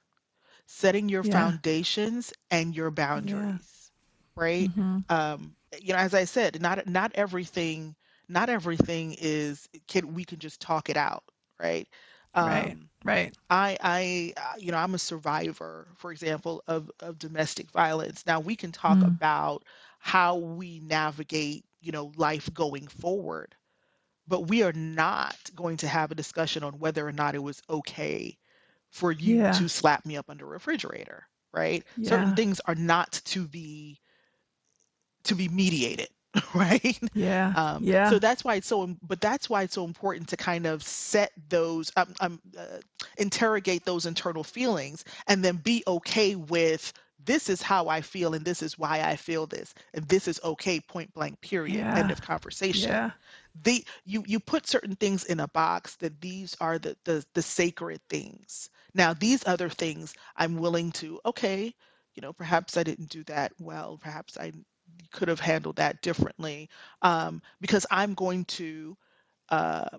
setting 0.71 1.09
your 1.09 1.23
Yeah. 1.23 1.51
foundations 1.51 2.33
and 2.51 2.75
your 2.75 2.91
Yeah. 3.13 3.59
boundaries, 3.61 3.91
right? 4.35 4.71
hmm 4.73 4.99
Um, 5.09 5.55
you 5.81 5.93
know, 5.93 5.99
as 5.99 6.13
I 6.13 6.25
said, 6.25 6.61
not 6.61 6.87
not 6.87 7.11
everything, 7.15 7.95
not 8.29 8.49
everything 8.49 9.15
is 9.19 9.67
can 9.87 10.13
we 10.13 10.25
can 10.25 10.39
just 10.39 10.61
talk 10.61 10.89
it 10.89 10.97
out, 10.97 11.23
right? 11.59 11.87
Right. 12.39 12.75
Um, 12.75 12.89
Right. 13.03 13.35
I, 13.49 13.77
I, 13.81 14.33
uh, 14.37 14.55
you 14.59 14.71
know, 14.71 14.77
I'm 14.77 14.95
a 14.95 14.99
survivor, 14.99 15.87
for 15.95 16.11
example, 16.11 16.63
of, 16.67 16.89
of 16.99 17.19
domestic 17.19 17.71
violence. 17.71 18.25
Now 18.25 18.39
we 18.39 18.55
can 18.55 18.71
talk 18.71 19.03
Mm. 19.03 19.19
about 19.19 19.63
how 19.99 20.37
we 20.37 20.79
navigate, 20.79 21.65
you 21.81 21.91
know, 21.91 22.11
life 22.17 22.53
going 22.53 22.87
forward, 22.87 23.55
but 24.27 24.47
we 24.47 24.63
are 24.63 24.73
not 24.73 25.37
going 25.55 25.77
to 25.77 25.87
have 25.87 26.11
a 26.11 26.15
discussion 26.15 26.63
on 26.63 26.79
whether 26.79 27.07
or 27.07 27.11
not 27.11 27.35
it 27.35 27.43
was 27.43 27.61
okay 27.69 28.37
for 28.91 29.11
you 29.11 29.43
Yeah. 29.43 29.53
to 29.53 29.67
slap 29.69 30.05
me 30.05 30.17
up 30.17 30.29
under 30.29 30.45
a 30.45 30.49
refrigerator, 30.49 31.27
right? 31.53 31.85
Certain 32.03 32.33
things 32.33 32.61
are 32.65 32.75
not 32.75 33.11
to 33.25 33.47
be 33.47 33.99
to 35.23 35.35
be 35.35 35.47
mediated, 35.49 36.09
right? 36.53 36.99
Yeah. 37.13 37.55
Um, 37.55 37.85
Yeah. 37.85 38.03
so 38.03 38.19
that's 38.19 38.43
why 38.43 38.55
it's 38.55 38.67
so, 38.67 38.95
but 39.01 39.21
that's 39.21 39.49
why 39.49 39.63
it's 39.63 39.75
so 39.75 39.85
important 39.85 40.29
to 40.29 40.37
kind 40.37 40.65
of 40.65 40.83
set 40.83 41.31
those, 41.49 41.91
um, 41.97 42.13
um, 42.21 42.39
uh, 42.57 42.79
interrogate 43.17 43.85
those 43.85 44.05
internal 44.05 44.43
feelings, 44.43 45.03
and 45.27 45.43
then 45.43 45.57
be 45.57 45.83
okay 45.87 46.35
with 46.35 46.93
this 47.25 47.49
is 47.49 47.61
how 47.61 47.87
I 47.87 48.01
feel, 48.01 48.33
and 48.33 48.45
this 48.45 48.61
is 48.61 48.77
why 48.77 49.01
I 49.01 49.15
feel 49.15 49.45
this, 49.47 49.73
and 49.93 50.07
this 50.07 50.27
is 50.27 50.39
okay. 50.43 50.79
Point 50.79 51.13
blank. 51.13 51.41
Period. 51.41 51.85
End 51.95 52.11
of 52.11 52.21
conversation. 52.21 52.91
Yeah. 52.91 53.11
The 53.63 53.83
you 54.05 54.23
you 54.27 54.39
put 54.39 54.67
certain 54.67 54.95
things 54.95 55.25
in 55.25 55.39
a 55.39 55.47
box 55.47 55.95
that 55.95 56.21
these 56.21 56.55
are 56.61 56.79
the 56.79 56.97
the 57.05 57.25
the 57.33 57.41
sacred 57.41 58.01
things. 58.09 58.69
Now 58.93 59.13
these 59.13 59.45
other 59.47 59.69
things 59.69 60.13
I'm 60.35 60.57
willing 60.57 60.91
to 60.93 61.19
okay, 61.25 61.73
you 62.15 62.21
know, 62.21 62.33
perhaps 62.33 62.77
I 62.77 62.83
didn't 62.83 63.09
do 63.09 63.23
that 63.25 63.51
well. 63.59 63.97
Perhaps 64.01 64.37
I 64.37 64.51
could 65.11 65.27
have 65.27 65.39
handled 65.39 65.77
that 65.77 66.01
differently 66.01 66.69
um, 67.01 67.41
because 67.59 67.85
I'm 67.91 68.13
going 68.13 68.45
to 68.45 68.97
uh, 69.49 69.97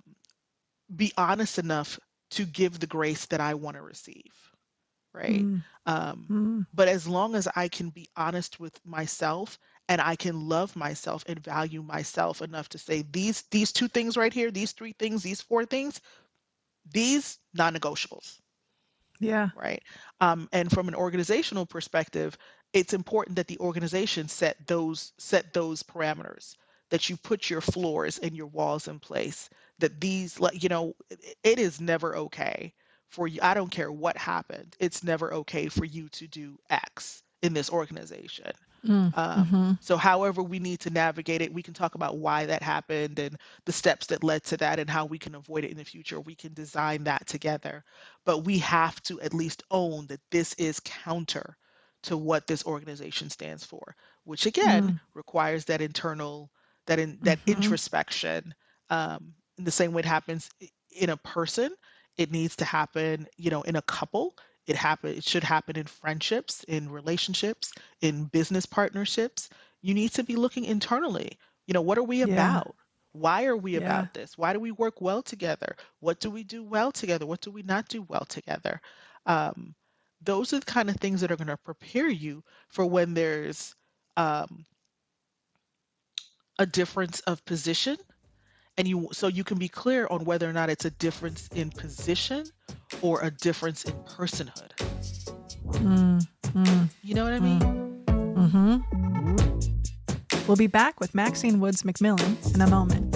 be 0.94 1.12
honest 1.16 1.58
enough 1.58 1.98
to 2.30 2.44
give 2.46 2.80
the 2.80 2.86
grace 2.86 3.26
that 3.26 3.40
I 3.40 3.54
want 3.54 3.76
to 3.76 3.82
receive, 3.82 4.51
right? 5.14 5.46
Mm. 5.46 5.64
Um, 5.86 6.30
Mm. 6.30 6.66
but 6.72 6.88
as 6.88 7.06
long 7.08 7.34
as 7.34 7.48
I 7.54 7.68
can 7.68 7.90
be 7.90 8.08
honest 8.16 8.58
with 8.60 8.78
myself 8.84 9.58
and 9.88 10.00
I 10.00 10.16
can 10.16 10.48
love 10.48 10.76
myself 10.76 11.24
and 11.28 11.42
value 11.42 11.82
myself 11.82 12.40
enough 12.42 12.68
to 12.70 12.78
say 12.78 13.02
these 13.02 13.42
these 13.50 13.72
two 13.72 13.88
things 13.88 14.16
right 14.16 14.32
here, 14.32 14.50
these 14.50 14.72
three 14.72 14.92
things, 14.92 15.22
these 15.22 15.40
four 15.42 15.64
things, 15.66 16.00
these 16.92 17.38
non-negotiables 17.54 18.40
Yeah. 19.20 19.50
right? 19.54 19.82
Um, 20.20 20.48
and 20.52 20.70
from 20.70 20.88
an 20.88 20.94
organizational 20.94 21.66
perspective, 21.66 22.36
it's 22.72 22.94
important 22.94 23.36
that 23.36 23.48
the 23.48 23.58
organization 23.58 24.28
set 24.28 24.66
those 24.66 25.12
set 25.18 25.52
those 25.52 25.82
parameters, 25.82 26.56
that 26.90 27.08
you 27.08 27.16
put 27.16 27.50
your 27.50 27.60
floors 27.60 28.18
and 28.18 28.36
your 28.36 28.46
walls 28.46 28.88
in 28.88 28.98
place. 28.98 29.48
That 29.78 30.00
these, 30.00 30.40
like 30.40 30.62
you 30.62 30.68
know, 30.68 30.94
it 31.10 31.36
it 31.42 31.58
is 31.58 31.80
never 31.80 32.16
okay 32.16 32.74
for 33.12 33.28
you. 33.28 33.40
I 33.42 33.54
don't 33.54 33.70
care 33.70 33.92
what 33.92 34.18
happened. 34.18 34.76
It's 34.80 35.04
never 35.04 35.34
okay 35.34 35.68
for 35.68 35.84
you 35.84 36.08
to 36.10 36.28
do 36.28 36.58
X 36.70 37.22
in 37.42 37.54
this 37.54 37.70
organization. 37.70 38.52
Mm. 38.84 39.14
Um, 39.14 39.54
hmm 39.54 39.72
so, 39.80 39.96
however, 39.96 40.42
we 40.42 40.60
need 40.60 40.80
to 40.80 40.90
navigate 40.90 41.42
it, 41.42 41.52
we 41.52 41.62
can 41.62 41.74
talk 41.74 41.94
about 41.96 42.18
why 42.18 42.46
that 42.46 42.62
happened 42.62 43.18
and 43.18 43.36
the 43.66 43.72
steps 43.72 44.06
that 44.08 44.24
led 44.24 44.44
to 44.44 44.56
that 44.58 44.78
and 44.78 44.88
how 44.88 45.06
we 45.06 45.18
can 45.18 45.34
avoid 45.34 45.64
it 45.64 45.72
in 45.72 45.76
the 45.76 45.84
future. 45.84 46.20
We 46.20 46.36
can 46.36 46.54
design 46.54 47.04
that 47.04 47.26
together. 47.26 47.84
But 48.24 48.40
we 48.40 48.58
have 48.60 49.02
to 49.04 49.20
at 49.20 49.34
least 49.34 49.62
own 49.70 50.06
that 50.08 50.20
this 50.30 50.54
is 50.54 50.80
counter 50.80 51.56
to 52.04 52.16
what 52.16 52.46
this 52.46 52.64
organization 52.66 53.28
stands 53.30 53.64
for, 53.64 53.96
which 54.24 54.46
again 54.46 54.92
Mm. 54.92 55.00
requires 55.14 55.64
that 55.66 55.80
internal, 55.80 56.50
that 56.86 56.98
in 56.98 57.18
that 57.22 57.40
hmm 57.46 57.46
introspection. 57.46 58.54
Um, 58.90 59.34
in 59.58 59.64
the 59.64 59.70
same 59.70 59.92
way 59.92 60.00
it 60.00 60.06
happens 60.06 60.50
in 60.90 61.10
a 61.10 61.16
person, 61.18 61.74
it 62.16 62.30
needs 62.30 62.56
to 62.56 62.64
happen, 62.64 63.26
you 63.36 63.50
know, 63.50 63.62
in 63.62 63.76
a 63.76 63.82
couple. 63.82 64.36
It 64.66 64.76
happen. 64.76 65.10
It 65.16 65.24
should 65.24 65.44
happen 65.44 65.76
in 65.76 65.86
friendships, 65.86 66.64
in 66.64 66.90
relationships, 66.90 67.72
in 68.00 68.26
business 68.26 68.66
partnerships. 68.66 69.48
You 69.82 69.94
need 69.94 70.12
to 70.12 70.22
be 70.24 70.36
looking 70.36 70.64
internally. 70.64 71.38
You 71.66 71.74
know, 71.74 71.82
what 71.82 71.98
are 71.98 72.02
we 72.02 72.22
Yeah. 72.22 72.22
about? 72.22 72.76
Why 73.12 73.44
are 73.46 73.56
we 73.56 73.74
Yeah. 73.74 73.76
about 73.76 74.14
this? 74.14 74.38
Why 74.38 74.52
do 74.52 74.60
we 74.60 74.70
work 74.72 75.00
well 75.00 75.22
together? 75.22 75.76
What 76.00 76.20
do 76.20 76.30
we 76.30 76.44
do 76.44 76.62
well 76.64 76.92
together? 76.92 77.26
What 77.26 77.40
do 77.40 77.50
we 77.50 77.62
not 77.62 77.88
do 77.88 78.02
well 78.02 78.24
together? 78.24 78.80
Um, 79.26 79.74
those 80.20 80.52
are 80.52 80.60
the 80.60 80.66
kind 80.66 80.88
of 80.90 80.96
things 80.96 81.20
that 81.20 81.32
are 81.32 81.36
going 81.36 81.48
to 81.48 81.56
prepare 81.56 82.08
you 82.08 82.44
for 82.68 82.86
when 82.86 83.14
there's 83.14 83.74
um, 84.16 84.64
a 86.58 86.66
difference 86.66 87.20
of 87.20 87.44
position 87.44 87.96
and 88.78 88.88
you 88.88 89.08
so 89.12 89.26
you 89.28 89.44
can 89.44 89.58
be 89.58 89.68
clear 89.68 90.06
on 90.10 90.24
whether 90.24 90.48
or 90.48 90.52
not 90.52 90.70
it's 90.70 90.84
a 90.84 90.90
difference 90.90 91.48
in 91.54 91.70
position 91.70 92.44
or 93.02 93.20
a 93.22 93.30
difference 93.30 93.84
in 93.84 93.92
personhood 94.04 94.70
Mm. 95.62 96.26
Mm. 96.52 96.88
you 97.02 97.14
know 97.14 97.24
what 97.24 97.32
i 97.32 97.38
mean 97.40 97.92
Mm-hmm. 98.42 98.78
We'll 100.48 100.56
be 100.56 100.66
back 100.66 100.98
with 100.98 101.14
Maxine 101.14 101.60
Woods 101.60 101.82
McMillan 101.84 102.54
in 102.54 102.60
a 102.60 102.66
moment. 102.68 103.14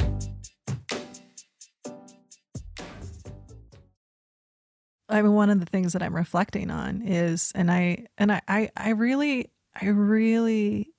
I 5.08 5.22
mean, 5.22 5.32
one 5.34 5.50
of 5.50 5.60
the 5.60 5.66
things 5.66 5.92
that 5.92 6.02
I'm 6.02 6.14
reflecting 6.14 6.70
on 6.70 7.02
is, 7.02 7.52
and 7.54 7.70
I, 7.70 8.06
and 8.18 8.30
I, 8.32 8.40
I, 8.48 8.70
I 8.76 8.90
really, 8.90 9.50
I 9.80 9.86
really 9.88 10.92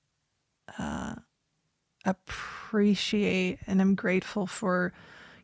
uh, 0.78 1.14
appreciate 2.04 3.58
and 3.66 3.80
I'm 3.80 3.94
grateful 3.94 4.46
for 4.46 4.92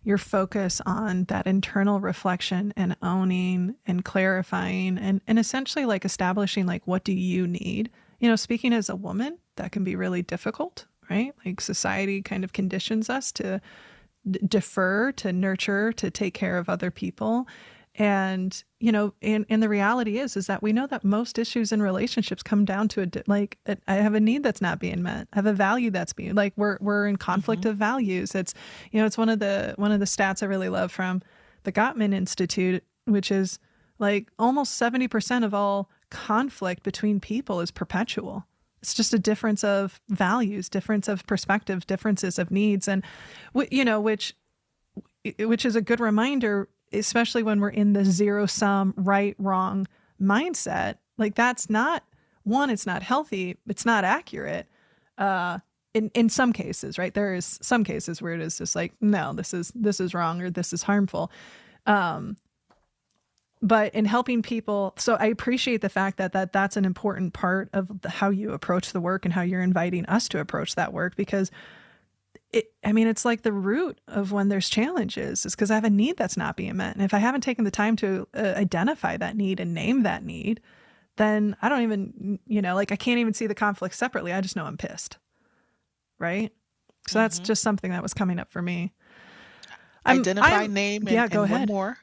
your 0.03 0.19
focus 0.19 0.83
on 0.85 1.25
that 1.25 1.47
internal 1.47 1.99
reflection 1.99 2.73
and 2.77 2.97
owning 3.03 3.77
and 3.87 4.05
clarifying 4.05 4.99
and, 4.99 5.21
and 5.27 5.38
essentially 5.38 5.87
like 5.87 6.05
establishing 6.05 6.67
like 6.67 6.87
what 6.87 7.05
do 7.05 7.12
you 7.12 7.47
need? 7.47 7.90
You 8.21 8.29
know 8.29 8.37
speaking 8.37 8.73
as 8.73 8.88
a 8.88 8.97
woman 8.97 9.38
that 9.57 9.73
can 9.73 9.85
be 9.85 9.97
really 9.97 10.23
difficult 10.23 10.87
right? 11.11 11.35
Like 11.45 11.61
society 11.61 12.23
kind 12.23 12.45
of 12.45 12.53
conditions 12.53 13.11
us 13.11 13.33
to 13.33 13.61
d- 14.29 14.40
defer 14.47 15.12
to 15.12 15.33
nurture 15.33 15.93
to 15.93 16.11
take 16.11 16.35
care 16.35 16.59
of 16.59 16.69
other 16.69 16.90
people 16.90 17.47
and 17.97 18.65
you 18.81 18.91
know 18.91 19.15
and, 19.23 19.47
and 19.49 19.63
the 19.63 19.69
reality 19.69 20.19
is 20.19 20.37
is 20.37 20.47
that 20.47 20.63
we 20.63 20.73
know 20.73 20.87
that 20.87 21.05
most 21.05 21.39
issues 21.39 21.71
in 21.71 21.81
relationships 21.81 22.43
come 22.43 22.65
down 22.65 22.89
to 22.89 23.03
a 23.03 23.23
like 23.29 23.59
i 23.87 23.95
have 23.95 24.15
a 24.15 24.21
need 24.21 24.43
that's 24.43 24.61
not 24.61 24.81
being 24.81 25.03
met. 25.03 25.29
I 25.33 25.37
have 25.37 25.47
a 25.47 25.53
value 25.53 25.91
that's 25.91 26.13
being 26.13 26.35
like 26.35 26.53
we're 26.57 26.79
we're 26.81 27.07
in 27.07 27.17
conflict 27.17 27.63
mm-hmm. 27.63 27.71
of 27.71 27.77
values. 27.77 28.35
It's 28.35 28.55
you 28.91 29.01
know 29.01 29.07
it's 29.07 29.19
one 29.19 29.29
of 29.29 29.39
the 29.39 29.75
one 29.77 29.93
of 29.93 30.01
the 30.01 30.07
stats 30.07 30.43
i 30.43 30.47
really 30.47 30.69
love 30.69 30.91
from 30.91 31.23
the 31.63 31.73
gottman 31.73 32.13
institute 32.13 32.85
which 33.07 33.31
is 33.31 33.59
like 33.99 34.31
almost 34.39 34.81
70% 34.81 35.45
of 35.45 35.55
all 35.55 35.91
conflict 36.11 36.83
between 36.83 37.21
people 37.21 37.61
is 37.61 37.71
perpetual. 37.71 38.47
It's 38.83 38.95
just 38.95 39.15
a 39.15 39.19
difference 39.19 39.65
of 39.65 40.01
values 40.09 40.69
difference 40.69 41.09
of 41.09 41.27
perspective 41.27 41.87
differences 41.87 42.39
of 42.39 42.51
needs. 42.51 42.87
And 42.87 43.03
you 43.71 43.85
know 43.85 44.01
which 44.01 44.35
which 45.39 45.65
is 45.65 45.75
a 45.75 45.81
good 45.81 46.01
reminder 46.01 46.69
especially 46.95 47.43
when 47.43 47.61
we're 47.61 47.69
in 47.69 47.93
the 47.93 48.05
zero 48.05 48.47
sum 48.47 48.95
right 48.97 49.35
wrong 49.39 49.87
mindset 50.21 50.97
like 51.19 51.35
that's 51.35 51.69
not 51.69 52.05
one 52.45 52.71
it's 52.71 52.87
not 52.87 53.03
healthy 53.03 53.57
it's 53.67 53.85
not 53.85 54.05
accurate 54.05 54.67
uh 55.19 55.59
in 55.95 56.11
in 56.15 56.29
some 56.29 56.53
cases 56.53 56.99
right? 56.99 57.15
There 57.15 57.35
is 57.35 57.59
some 57.63 57.85
cases 57.85 58.21
where 58.21 58.35
it 58.35 58.41
is 58.41 58.59
just 58.59 58.75
like 58.77 58.93
no 59.01 59.33
this 59.33 59.55
is 59.55 59.73
this 59.75 60.01
is 60.01 60.13
wrong 60.13 60.43
or 60.43 60.51
this 60.51 60.73
is 60.73 60.83
harmful. 60.83 61.31
Um 61.87 62.37
but 63.63 63.95
in 63.95 64.05
helping 64.05 64.43
people 64.43 64.93
so 64.99 65.15
i 65.15 65.27
appreciate 65.27 65.81
the 65.81 65.89
fact 65.89 66.19
that 66.19 66.33
that 66.33 66.53
that's 66.53 66.77
an 66.77 66.85
important 66.85 67.33
part 67.33 67.71
of 67.73 68.03
the, 68.03 68.11
how 68.11 68.29
you 68.29 68.53
approach 68.53 68.93
the 68.93 69.01
work 69.01 69.25
and 69.25 69.33
how 69.33 69.41
you're 69.41 69.63
inviting 69.63 70.05
us 70.05 70.29
to 70.29 70.39
approach 70.39 70.75
that 70.75 70.93
work 70.93 71.17
because 71.17 71.51
it 72.55 72.73
i 72.85 72.93
mean 72.93 73.07
it's 73.07 73.25
like 73.25 73.43
the 73.43 73.53
root 73.53 74.01
of 74.09 74.33
when 74.33 74.49
there's 74.49 74.69
challenges 74.69 75.45
is 75.45 75.55
because 75.55 75.71
i 75.71 75.75
have 75.75 75.85
a 75.85 75.90
need 75.90 76.17
that's 76.17 76.37
not 76.37 76.57
being 76.57 76.77
met 76.77 76.95
and 76.95 77.05
if 77.05 77.14
i 77.14 77.19
haven't 77.19 77.43
taken 77.43 77.64
the 77.64 77.71
time 77.71 77.97
to 77.97 78.27
uh, 78.35 78.55
identify 78.57 79.17
that 79.17 79.37
need 79.37 79.61
and 79.61 79.75
name 79.75 80.03
that 80.03 80.25
need 80.25 80.61
then 81.17 81.57
i 81.62 81.69
don't 81.69 81.83
even 81.83 82.38
you 82.47 82.62
know 82.62 82.75
like 82.75 82.93
i 82.93 82.97
can't 82.97 83.19
even 83.19 83.35
see 83.35 83.47
the 83.47 83.55
conflict 83.55 83.95
separately 83.95 84.33
i 84.33 84.40
just 84.40 84.57
know 84.57 84.64
i'm 84.64 84.77
pissed 84.77 85.19
right 86.19 86.53
so 87.07 87.17
mm-hmm. 87.17 87.25
that's 87.25 87.38
just 87.38 87.62
something 87.62 87.90
that 87.90 88.03
was 88.03 88.14
coming 88.14 88.38
up 88.38 88.51
for 88.51 88.62
me 88.62 88.93
I'm, 90.07 90.21
identify 90.21 90.64
I'm, 90.64 90.73
name 90.73 91.03
and, 91.03 91.11
yeah 91.11 91.29
go 91.29 91.43
and 91.43 91.53
ahead 91.53 91.69
more 91.69 91.99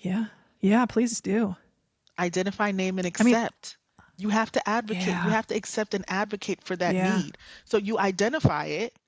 yeah 0.00 0.26
yeah, 0.60 0.86
please 0.86 1.20
do. 1.20 1.56
Identify, 2.18 2.72
name, 2.72 2.98
and 2.98 3.06
accept. 3.06 3.26
I 3.26 4.02
mean, 4.02 4.16
you 4.18 4.28
have 4.30 4.50
to 4.52 4.68
advocate. 4.68 5.06
Yeah. 5.06 5.24
You 5.24 5.30
have 5.30 5.46
to 5.48 5.54
accept 5.54 5.94
and 5.94 6.04
advocate 6.08 6.64
for 6.64 6.76
that 6.76 6.94
yeah. 6.94 7.18
need. 7.18 7.38
So 7.64 7.76
you 7.76 7.98
identify 7.98 8.66
it, 8.66 8.98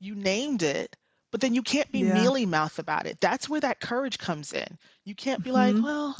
you 0.00 0.14
named 0.14 0.62
it, 0.62 0.96
but 1.30 1.40
then 1.40 1.54
you 1.54 1.62
can't 1.62 1.90
be 1.92 2.00
yeah. 2.00 2.14
mealy 2.14 2.46
mouth 2.46 2.78
about 2.78 3.06
it. 3.06 3.20
That's 3.20 3.48
where 3.48 3.60
that 3.60 3.80
courage 3.80 4.18
comes 4.18 4.52
in. 4.52 4.78
You 5.04 5.14
can't 5.14 5.42
be 5.42 5.50
mm-hmm. 5.50 5.76
like, 5.76 5.84
well, 5.84 6.16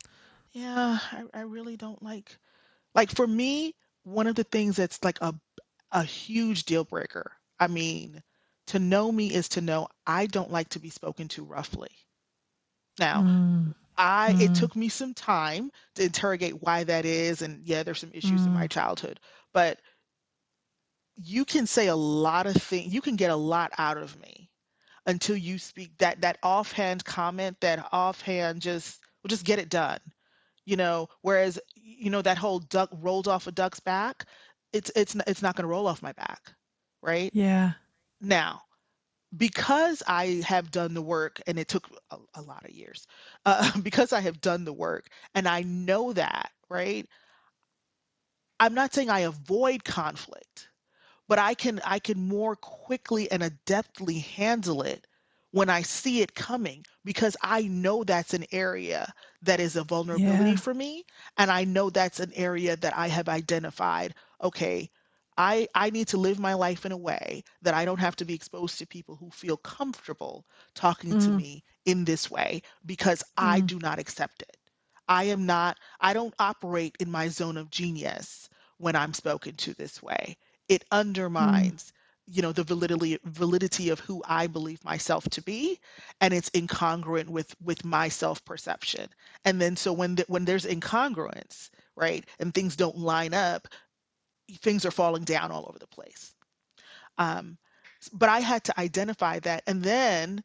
yeah, 0.53 0.99
I, 1.13 1.25
I 1.35 1.41
really 1.43 1.77
don't 1.77 2.03
like. 2.03 2.37
Like 2.95 3.11
for 3.11 3.27
me, 3.27 3.75
one 4.05 4.27
of 4.27 4.35
the 4.35 4.45
things 4.45 4.77
that's 4.77 5.03
like 5.05 5.19
a 5.21 5.35
a 5.93 6.03
huge 6.03 6.65
deal 6.65 6.85
breaker. 6.85 7.33
I 7.59 7.67
mean, 7.67 8.23
to 8.69 8.79
know 8.79 9.11
me 9.11 9.33
is 9.33 9.49
to 9.51 9.61
know 9.61 9.89
I 10.07 10.27
don't 10.27 10.53
like 10.53 10.69
to 10.71 10.79
be 10.79 10.91
spoken 10.91 11.29
to 11.29 11.45
roughly. 11.45 11.91
Now, 12.99 13.23
mm. 13.23 13.75
I 13.97 14.31
it 14.33 14.51
mm. 14.51 14.59
took 14.59 14.77
me 14.77 14.89
some 14.89 15.15
time 15.15 15.71
to 15.95 16.05
interrogate 16.05 16.63
why 16.63 16.85
that 16.85 17.05
is, 17.05 17.43
and 17.43 17.65
yeah, 17.65 17.83
there's 17.83 18.01
some 18.01 18.13
issues 18.13 18.45
in 18.45 18.53
my 18.53 18.67
mm. 18.67 18.71
childhood, 18.71 19.21
but 19.53 19.81
you 21.23 21.45
can 21.45 21.67
say 21.67 21.89
a 21.89 21.97
lot 21.97 22.47
of 22.47 22.57
things. 22.57 22.93
You 22.93 23.01
can 23.01 23.17
get 23.17 23.31
a 23.31 23.37
lot 23.37 23.73
out 23.79 23.99
of 23.99 24.21
me 24.21 24.51
until 25.07 25.37
you 25.37 25.59
speak 25.59 25.97
that 25.99 26.21
that 26.23 26.39
offhand 26.43 27.05
comment, 27.05 27.61
that 27.61 27.89
offhand 27.93 28.63
just 28.63 29.01
well, 29.23 29.29
just 29.29 29.45
get 29.45 29.59
it 29.59 29.71
done. 29.71 30.01
You 30.65 30.77
know, 30.77 31.09
whereas 31.23 31.59
you 31.75 32.11
know 32.11 32.23
that 32.23 32.39
whole 32.39 32.61
duck 32.61 32.91
rolled 33.01 33.29
off 33.29 33.47
a 33.47 33.53
duck's 33.53 33.81
back, 33.81 34.27
it's 34.73 34.91
it's 34.97 35.17
it's 35.27 35.43
not 35.43 35.57
going 35.57 35.65
to 35.65 35.69
roll 35.69 35.87
off 35.89 36.03
my 36.03 36.13
back, 36.13 36.53
right? 37.03 37.33
Yeah. 37.33 37.73
Now, 38.21 38.63
because 39.37 40.03
I 40.07 40.43
have 40.47 40.71
done 40.71 40.95
the 40.95 41.03
work, 41.03 41.41
and 41.47 41.59
it 41.59 41.69
took 41.69 41.89
a, 42.11 42.19
a 42.35 42.43
lot 42.43 42.65
of 42.65 42.71
years, 42.71 43.07
uh, 43.45 43.79
because 43.83 44.13
I 44.13 44.21
have 44.21 44.41
done 44.41 44.65
the 44.65 44.73
work, 44.73 45.09
and 45.35 45.49
I 45.49 45.63
know 45.63 46.13
that, 46.13 46.51
right? 46.69 47.07
I'm 48.61 48.75
not 48.75 48.93
saying 48.95 49.11
I 49.11 49.21
avoid 49.21 49.85
conflict, 49.85 50.68
but 51.29 51.39
I 51.39 51.55
can 51.55 51.81
I 51.85 51.99
can 51.99 52.27
more 52.27 52.57
quickly 52.57 53.31
and 53.31 53.43
adeptly 53.43 54.23
handle 54.23 54.83
it 54.83 55.07
when 55.51 55.71
I 55.71 55.83
see 55.83 56.21
it 56.21 56.35
coming 56.35 56.85
because 57.05 57.37
I 57.43 57.63
know 57.63 58.05
that's 58.05 58.35
an 58.35 58.45
area 58.53 59.13
that 59.43 59.61
is 59.61 59.77
a 59.77 59.85
vulnerability 59.85 60.51
yeah. 60.51 60.57
for 60.57 60.75
me, 60.75 61.05
and 61.37 61.51
I 61.51 61.65
know 61.65 61.91
that's 61.91 62.21
an 62.21 62.33
area 62.35 62.77
that 62.77 62.97
I 62.97 63.09
have 63.09 63.29
identified. 63.29 64.15
Okay, 64.43 64.91
I, 65.39 65.69
I 65.73 65.91
need 65.91 66.09
to 66.09 66.17
live 66.17 66.41
my 66.41 66.55
life 66.55 66.85
in 66.85 66.91
a 66.91 66.97
way 66.97 67.45
that 67.63 67.73
I 67.73 67.85
don't 67.85 68.01
have 68.01 68.17
to 68.17 68.25
be 68.25 68.35
exposed 68.35 68.77
to 68.79 68.87
people 68.87 69.15
who 69.15 69.31
feel 69.31 69.57
comfortable 69.57 70.45
talking 70.75 71.13
mm. 71.13 71.25
to 71.25 71.31
me 71.31 71.63
in 71.87 72.05
this 72.05 72.29
way 72.29 72.61
because 72.85 73.21
mm. 73.21 73.25
I 73.37 73.61
do 73.61 73.79
not 73.79 74.01
accept 74.01 74.43
it. 74.43 74.57
I 75.09 75.25
am 75.25 75.47
not, 75.47 75.79
I 76.01 76.13
don't 76.13 76.35
operate 76.41 76.97
in 76.99 77.11
my 77.11 77.29
zone 77.29 77.57
of 77.57 77.71
genius 77.71 78.51
when 78.79 78.97
I'm 78.97 79.15
spoken 79.15 79.55
to 79.55 79.75
this 79.75 80.03
way. 80.03 80.37
It 80.69 80.83
mm. 80.83 80.87
undermines, 80.93 81.93
mm. 82.31 82.37
you 82.37 82.43
know, 82.43 82.53
the 82.53 82.65
validity 82.65 83.19
validity 83.25 83.91
of 83.91 84.01
who 84.01 84.23
I 84.27 84.47
believe 84.47 84.85
myself 84.85 85.29
to 85.31 85.43
be, 85.43 85.81
and 86.21 86.35
it's 86.35 86.51
incongruent 86.51 87.29
with 87.29 87.55
with 87.63 87.85
my 87.85 88.09
self 88.09 88.45
perception. 88.45 89.09
And 89.45 89.61
then 89.61 89.77
so 89.77 89.93
when 89.93 90.17
the, 90.17 90.25
when 90.29 90.45
there's 90.45 90.67
incongruence, 90.67 91.71
right, 91.97 92.25
and 92.41 92.55
things 92.55 92.77
don't 92.77 92.99
line 92.99 93.35
up, 93.35 93.69
things 94.57 94.85
are 94.87 94.91
falling 94.91 95.25
down 95.25 95.51
all 95.51 95.67
over 95.69 95.79
the 95.79 95.87
place. 95.87 96.35
Um, 97.19 97.59
but 98.13 98.29
I 98.29 98.41
had 98.41 98.65
to 98.65 98.81
identify 98.81 99.41
that. 99.41 99.63
And 99.67 99.83
then 99.83 100.43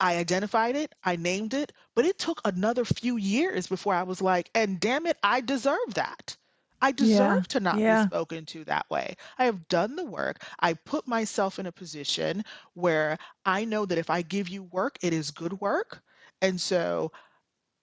I 0.00 0.16
identified 0.16 0.76
it, 0.76 0.94
I 1.04 1.16
named 1.16 1.54
it, 1.54 1.72
but 1.94 2.04
it 2.04 2.18
took 2.18 2.40
another 2.44 2.84
few 2.84 3.16
years 3.16 3.66
before 3.66 3.94
I 3.94 4.02
was 4.02 4.20
like, 4.20 4.50
and 4.54 4.80
damn 4.80 5.06
it, 5.06 5.16
I 5.22 5.40
deserve 5.40 5.94
that. 5.94 6.36
I 6.80 6.92
deserve 6.92 7.38
yeah, 7.38 7.48
to 7.48 7.60
not 7.60 7.78
yeah. 7.78 8.04
be 8.04 8.08
spoken 8.08 8.46
to 8.46 8.64
that 8.64 8.88
way. 8.90 9.16
I 9.38 9.44
have 9.44 9.68
done 9.68 9.96
the 9.96 10.04
work. 10.04 10.44
I 10.60 10.74
put 10.74 11.06
myself 11.08 11.58
in 11.58 11.66
a 11.66 11.72
position 11.72 12.44
where 12.74 13.18
I 13.44 13.64
know 13.64 13.86
that 13.86 13.98
if 13.98 14.10
I 14.10 14.22
give 14.22 14.48
you 14.48 14.64
work, 14.64 14.98
it 15.02 15.12
is 15.12 15.30
good 15.30 15.60
work. 15.60 16.02
And 16.42 16.60
so, 16.60 17.12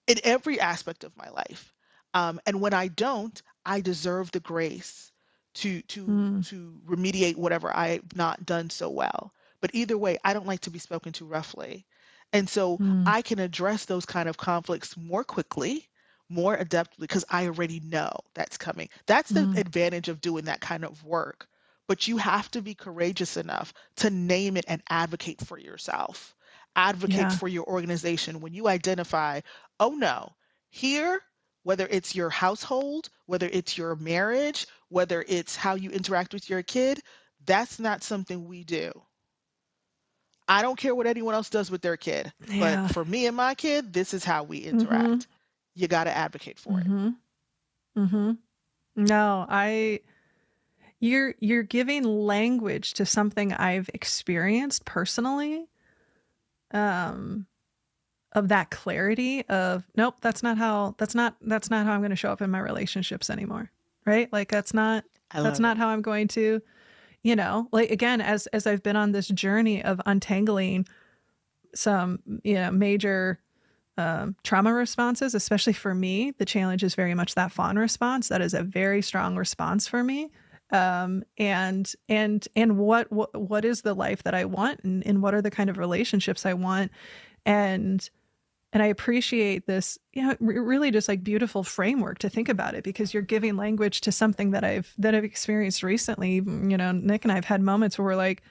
in 0.07 0.17
every 0.23 0.59
aspect 0.59 1.03
of 1.03 1.17
my 1.17 1.29
life, 1.29 1.73
um, 2.13 2.39
and 2.45 2.61
when 2.61 2.73
I 2.73 2.87
don't, 2.89 3.41
I 3.65 3.81
deserve 3.81 4.31
the 4.31 4.39
grace 4.39 5.11
to 5.55 5.81
to 5.81 6.05
mm. 6.05 6.47
to 6.47 6.79
remediate 6.85 7.35
whatever 7.35 7.75
I've 7.75 8.15
not 8.15 8.45
done 8.45 8.69
so 8.69 8.89
well. 8.89 9.33
But 9.61 9.71
either 9.73 9.97
way, 9.97 10.17
I 10.23 10.33
don't 10.33 10.47
like 10.47 10.61
to 10.61 10.71
be 10.71 10.79
spoken 10.79 11.13
to 11.13 11.25
roughly. 11.25 11.85
And 12.33 12.49
so 12.49 12.77
mm. 12.77 13.03
I 13.07 13.21
can 13.21 13.39
address 13.39 13.85
those 13.85 14.05
kind 14.05 14.27
of 14.27 14.37
conflicts 14.37 14.97
more 14.97 15.23
quickly, 15.23 15.87
more 16.29 16.57
adeptly, 16.57 16.99
because 16.99 17.25
I 17.29 17.45
already 17.45 17.79
know 17.81 18.11
that's 18.33 18.57
coming. 18.57 18.89
That's 19.05 19.29
the 19.29 19.41
mm. 19.41 19.57
advantage 19.57 20.09
of 20.09 20.21
doing 20.21 20.45
that 20.45 20.61
kind 20.61 20.83
of 20.83 21.03
work. 21.03 21.47
But 21.87 22.07
you 22.07 22.17
have 22.17 22.49
to 22.51 22.61
be 22.61 22.75
courageous 22.75 23.37
enough 23.37 23.73
to 23.97 24.09
name 24.09 24.57
it 24.57 24.65
and 24.67 24.81
advocate 24.89 25.41
for 25.41 25.59
yourself, 25.59 26.33
advocate 26.75 27.17
yeah. 27.17 27.29
for 27.29 27.47
your 27.47 27.65
organization. 27.65 28.39
When 28.39 28.53
you 28.53 28.67
identify, 28.67 29.41
oh 29.79 29.91
no, 29.91 30.31
here 30.69 31.21
whether 31.63 31.87
it's 31.89 32.15
your 32.15 32.29
household, 32.29 33.09
whether 33.25 33.49
it's 33.51 33.77
your 33.77 33.95
marriage, 33.95 34.67
whether 34.89 35.25
it's 35.27 35.55
how 35.55 35.75
you 35.75 35.89
interact 35.89 36.33
with 36.33 36.49
your 36.49 36.61
kid, 36.61 36.99
that's 37.45 37.79
not 37.79 38.03
something 38.03 38.47
we 38.47 38.63
do. 38.63 38.91
I 40.47 40.61
don't 40.61 40.77
care 40.77 40.93
what 40.93 41.07
anyone 41.07 41.33
else 41.33 41.49
does 41.49 41.71
with 41.71 41.81
their 41.81 41.97
kid, 41.97 42.31
yeah. 42.49 42.85
but 42.85 42.93
for 42.93 43.05
me 43.05 43.27
and 43.27 43.35
my 43.35 43.55
kid, 43.55 43.93
this 43.93 44.13
is 44.13 44.25
how 44.25 44.43
we 44.43 44.59
interact. 44.59 45.07
Mm-hmm. 45.07 45.31
You 45.75 45.87
got 45.87 46.05
to 46.05 46.15
advocate 46.15 46.59
for 46.59 46.73
mm-hmm. 46.73 47.07
it. 47.07 47.99
Mhm. 47.99 48.37
No, 48.95 49.45
I 49.49 50.01
you're 50.99 51.35
you're 51.39 51.63
giving 51.63 52.03
language 52.03 52.93
to 52.93 53.05
something 53.05 53.53
I've 53.53 53.89
experienced 53.93 54.85
personally. 54.85 55.67
Um 56.71 57.47
of 58.33 58.47
that 58.49 58.71
clarity 58.71 59.47
of 59.47 59.87
nope 59.95 60.15
that's 60.21 60.43
not 60.43 60.57
how 60.57 60.95
that's 60.97 61.15
not 61.15 61.35
that's 61.41 61.69
not 61.69 61.85
how 61.85 61.93
i'm 61.93 62.01
going 62.01 62.09
to 62.09 62.15
show 62.15 62.31
up 62.31 62.41
in 62.41 62.49
my 62.49 62.59
relationships 62.59 63.29
anymore 63.29 63.71
right 64.05 64.31
like 64.33 64.49
that's 64.49 64.73
not 64.73 65.03
that's 65.33 65.59
not 65.59 65.77
it. 65.77 65.79
how 65.79 65.87
i'm 65.87 66.01
going 66.01 66.27
to 66.27 66.61
you 67.21 67.35
know 67.35 67.67
like 67.71 67.91
again 67.91 68.21
as 68.21 68.47
as 68.47 68.67
i've 68.67 68.83
been 68.83 68.95
on 68.95 69.11
this 69.11 69.27
journey 69.27 69.83
of 69.83 70.01
untangling 70.05 70.85
some 71.75 72.19
you 72.43 72.55
know 72.55 72.71
major 72.71 73.39
um, 73.97 74.35
trauma 74.43 74.73
responses 74.73 75.35
especially 75.35 75.73
for 75.73 75.93
me 75.93 76.31
the 76.37 76.45
challenge 76.45 76.83
is 76.83 76.95
very 76.95 77.13
much 77.13 77.35
that 77.35 77.51
fawn 77.51 77.77
response. 77.77 78.29
That 78.29 78.41
is 78.41 78.53
a 78.53 78.63
very 78.63 79.01
strong 79.01 79.35
response 79.35 79.87
for 79.87 80.03
me. 80.03 80.31
Um, 80.71 81.23
and 81.37 81.91
and 82.09 82.47
and 82.55 82.77
what, 82.77 83.11
what 83.11 83.39
what 83.39 83.63
is 83.65 83.83
the 83.83 83.93
life 83.93 84.23
that 84.23 84.33
i 84.33 84.45
want 84.45 84.79
and, 84.83 85.05
and 85.05 85.21
what 85.21 85.35
are 85.35 85.41
the 85.41 85.51
kind 85.51 85.69
of 85.69 85.77
relationships 85.77 86.45
i 86.45 86.53
want? 86.53 86.91
And 87.45 88.09
and 88.73 88.81
I 88.81 88.87
appreciate 88.87 89.67
this, 89.67 89.99
you 90.13 90.23
know, 90.23 90.35
really 90.39 90.89
just 90.89 91.07
like 91.07 91.23
beautiful 91.23 91.63
framework 91.63 92.17
to 92.19 92.29
think 92.29 92.49
about 92.49 92.73
it 92.73 92.83
because 92.83 93.13
you're 93.13 93.21
giving 93.21 93.55
language 93.55 94.01
to 94.01 94.11
something 94.11 94.49
that 94.51 94.63
I've 94.63 94.91
that 94.97 95.13
I've 95.13 95.23
experienced 95.23 95.83
recently. 95.83 96.35
You 96.35 96.77
know, 96.77 96.91
Nick 96.91 97.23
and 97.23 97.31
I've 97.31 97.45
had 97.45 97.61
moments 97.61 97.99
where 97.99 98.05
we're 98.05 98.15
like, 98.15 98.41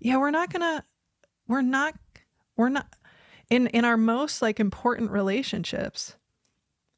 yeah, 0.00 0.18
we're 0.18 0.30
not 0.30 0.52
gonna, 0.52 0.84
we're 1.48 1.62
not, 1.62 1.94
we're 2.58 2.68
not 2.68 2.86
in 3.50 3.66
in 3.68 3.84
our 3.84 3.96
most 3.96 4.42
like 4.42 4.60
important 4.60 5.10
relationships. 5.10 6.16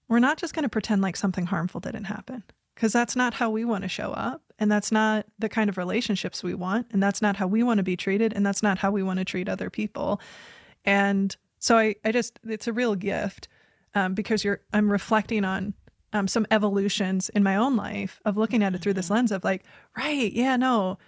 We're 0.09 0.21
not 0.21 0.39
just 0.39 0.55
gonna 0.55 0.69
pretend 0.69 1.03
like 1.03 1.17
something 1.17 1.47
harmful 1.47 1.81
didn't 1.81 2.05
happen. 2.05 2.45
because 2.77 2.93
that's 2.93 3.17
not 3.17 3.35
how 3.35 3.51
we 3.51 3.65
want 3.65 3.83
to 3.83 3.89
show 3.89 4.13
up. 4.13 4.43
And 4.59 4.71
that's 4.71 4.93
not 4.93 5.27
the 5.39 5.49
kind 5.49 5.69
of 5.71 5.79
relationships 5.79 6.43
we 6.45 6.55
want. 6.55 6.87
And 6.93 7.03
that's 7.03 7.23
not 7.23 7.37
how 7.37 7.47
we 7.47 7.63
want 7.63 7.79
to 7.79 7.83
be 7.83 7.97
treated. 7.97 8.35
And 8.35 8.45
that's 8.45 8.63
not 8.63 8.79
how 8.79 8.91
we 8.91 9.03
want 9.03 9.19
to 9.19 9.25
treat 9.25 9.49
other 9.49 9.71
people. 9.71 10.21
And 10.85 11.35
so 11.59 11.79
I, 11.79 11.97
I 12.05 12.13
just, 12.13 12.39
it's 12.45 12.69
a 12.69 12.73
real 12.73 12.95
gift 12.95 13.49
um, 13.95 14.15
because 14.15 14.45
you're, 14.45 14.61
I'm 14.75 14.93
reflecting 14.93 15.45
on 15.45 15.73
um, 16.13 16.29
some 16.29 16.47
evolutions 16.51 17.31
in 17.31 17.43
my 17.43 17.57
own 17.57 17.77
life 17.77 18.21
of 18.27 18.37
looking 18.37 18.63
at 18.63 18.75
it 18.75 18.83
through 18.83 18.95
this 18.95 19.07
mm-hmm. 19.07 19.15
lens 19.15 19.33
of 19.33 19.43
like, 19.43 19.65
right, 19.97 20.33
yeah, 20.33 20.57
no, 20.57 20.99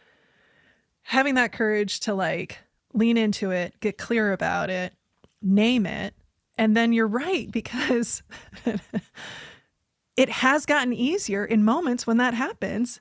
having 1.02 1.34
that 1.34 1.52
courage 1.52 2.00
to 2.00 2.14
like 2.14 2.58
lean 2.94 3.18
into 3.18 3.50
it, 3.50 3.78
get 3.80 3.98
clear 3.98 4.32
about 4.32 4.70
it, 4.70 4.94
name 5.42 5.86
it. 5.86 6.14
And 6.56 6.76
then 6.76 6.92
you're 6.92 7.06
right 7.06 7.50
because 7.50 8.22
it 10.16 10.28
has 10.28 10.66
gotten 10.66 10.92
easier 10.92 11.44
in 11.44 11.64
moments 11.64 12.06
when 12.06 12.16
that 12.16 12.34
happens 12.34 13.00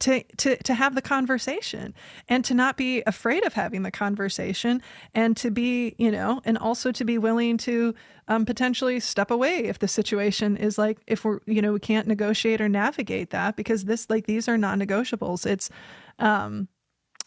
to 0.00 0.22
to 0.36 0.56
to 0.56 0.74
have 0.74 0.94
the 0.94 1.02
conversation 1.02 1.94
and 2.28 2.44
to 2.44 2.54
not 2.54 2.76
be 2.76 3.02
afraid 3.06 3.44
of 3.44 3.54
having 3.54 3.82
the 3.82 3.90
conversation 3.90 4.82
and 5.14 5.36
to 5.36 5.50
be 5.50 5.94
you 5.98 6.10
know 6.10 6.40
and 6.44 6.56
also 6.56 6.92
to 6.92 7.04
be 7.04 7.18
willing 7.18 7.58
to 7.58 7.94
um, 8.28 8.44
potentially 8.44 9.00
step 9.00 9.30
away 9.30 9.64
if 9.64 9.78
the 9.78 9.88
situation 9.88 10.56
is 10.56 10.78
like 10.78 10.98
if 11.06 11.24
we're 11.24 11.40
you 11.46 11.60
know 11.60 11.72
we 11.72 11.80
can't 11.80 12.06
negotiate 12.06 12.60
or 12.60 12.68
navigate 12.68 13.30
that 13.30 13.56
because 13.56 13.84
this 13.84 14.08
like 14.08 14.26
these 14.26 14.48
are 14.48 14.58
non-negotiables 14.58 15.46
it's 15.46 15.70
um 16.18 16.68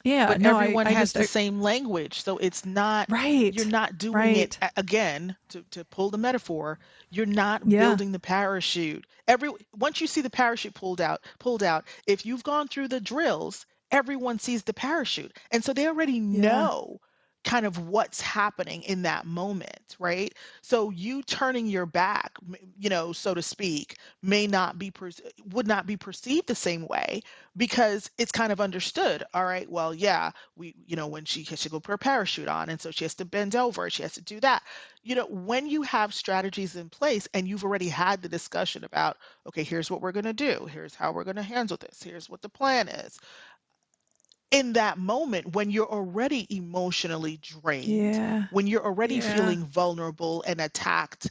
yeah, 0.03 0.27
but 0.27 0.41
no, 0.41 0.57
everyone 0.57 0.87
I, 0.87 0.91
I 0.91 0.93
has 0.93 1.13
just, 1.13 1.15
the 1.15 1.27
same 1.27 1.61
language, 1.61 2.23
so 2.23 2.37
it's 2.37 2.65
not 2.65 3.09
right. 3.11 3.53
You're 3.53 3.65
not 3.65 3.97
doing 3.97 4.13
right. 4.13 4.37
it 4.37 4.59
again. 4.77 5.35
To 5.49 5.63
to 5.71 5.85
pull 5.85 6.09
the 6.09 6.17
metaphor, 6.17 6.79
you're 7.09 7.25
not 7.25 7.61
yeah. 7.65 7.81
building 7.81 8.11
the 8.11 8.19
parachute. 8.19 9.05
Every 9.27 9.51
once 9.75 10.01
you 10.01 10.07
see 10.07 10.21
the 10.21 10.29
parachute 10.29 10.73
pulled 10.73 11.01
out, 11.01 11.21
pulled 11.39 11.63
out. 11.63 11.85
If 12.07 12.25
you've 12.25 12.43
gone 12.43 12.67
through 12.67 12.89
the 12.89 13.01
drills, 13.01 13.65
everyone 13.91 14.39
sees 14.39 14.63
the 14.63 14.73
parachute, 14.73 15.37
and 15.51 15.63
so 15.63 15.73
they 15.73 15.87
already 15.87 16.13
yeah. 16.13 16.41
know 16.41 16.99
kind 17.43 17.65
of 17.65 17.87
what's 17.87 18.21
happening 18.21 18.83
in 18.83 19.01
that 19.03 19.25
moment, 19.25 19.95
right? 19.99 20.33
So 20.61 20.89
you 20.91 21.23
turning 21.23 21.65
your 21.67 21.85
back, 21.85 22.33
you 22.77 22.89
know, 22.89 23.13
so 23.13 23.33
to 23.33 23.41
speak, 23.41 23.97
may 24.21 24.47
not 24.47 24.77
be 24.77 24.91
per- 24.91 25.11
would 25.51 25.67
not 25.67 25.87
be 25.87 25.97
perceived 25.97 26.47
the 26.47 26.55
same 26.55 26.85
way 26.87 27.21
because 27.57 28.09
it's 28.17 28.31
kind 28.31 28.51
of 28.51 28.61
understood. 28.61 29.23
All 29.33 29.45
right, 29.45 29.69
well, 29.69 29.93
yeah, 29.93 30.31
we, 30.55 30.75
you 30.85 30.95
know, 30.95 31.07
when 31.07 31.25
she 31.25 31.43
has 31.45 31.61
to 31.61 31.69
go 31.69 31.79
put 31.79 31.91
her 31.91 31.97
parachute 31.97 32.47
on, 32.47 32.69
and 32.69 32.79
so 32.79 32.91
she 32.91 33.05
has 33.05 33.15
to 33.15 33.25
bend 33.25 33.55
over, 33.55 33.89
she 33.89 34.03
has 34.03 34.13
to 34.13 34.21
do 34.21 34.39
that. 34.41 34.63
You 35.03 35.15
know, 35.15 35.25
when 35.25 35.67
you 35.67 35.81
have 35.83 36.13
strategies 36.13 36.75
in 36.75 36.89
place 36.89 37.27
and 37.33 37.47
you've 37.47 37.63
already 37.63 37.87
had 37.89 38.21
the 38.21 38.29
discussion 38.29 38.83
about, 38.83 39.17
okay, 39.47 39.63
here's 39.63 39.89
what 39.89 40.01
we're 40.01 40.11
going 40.11 40.25
to 40.25 40.33
do, 40.33 40.67
here's 40.71 40.93
how 40.95 41.11
we're 41.11 41.23
going 41.23 41.35
to 41.37 41.41
handle 41.43 41.77
this, 41.77 42.03
here's 42.03 42.29
what 42.29 42.41
the 42.41 42.49
plan 42.49 42.87
is 42.87 43.17
in 44.51 44.73
that 44.73 44.97
moment 44.97 45.55
when 45.55 45.71
you're 45.71 45.91
already 45.91 46.45
emotionally 46.55 47.37
drained, 47.37 48.19
Yeah. 48.21 48.47
when 48.49 48.67
you're 48.67 48.85
already 48.85 49.19
Yeah. 49.19 49.21
feeling 49.21 49.65
vulnerable 49.65 50.43
and 50.47 50.61
attacked, 50.61 51.29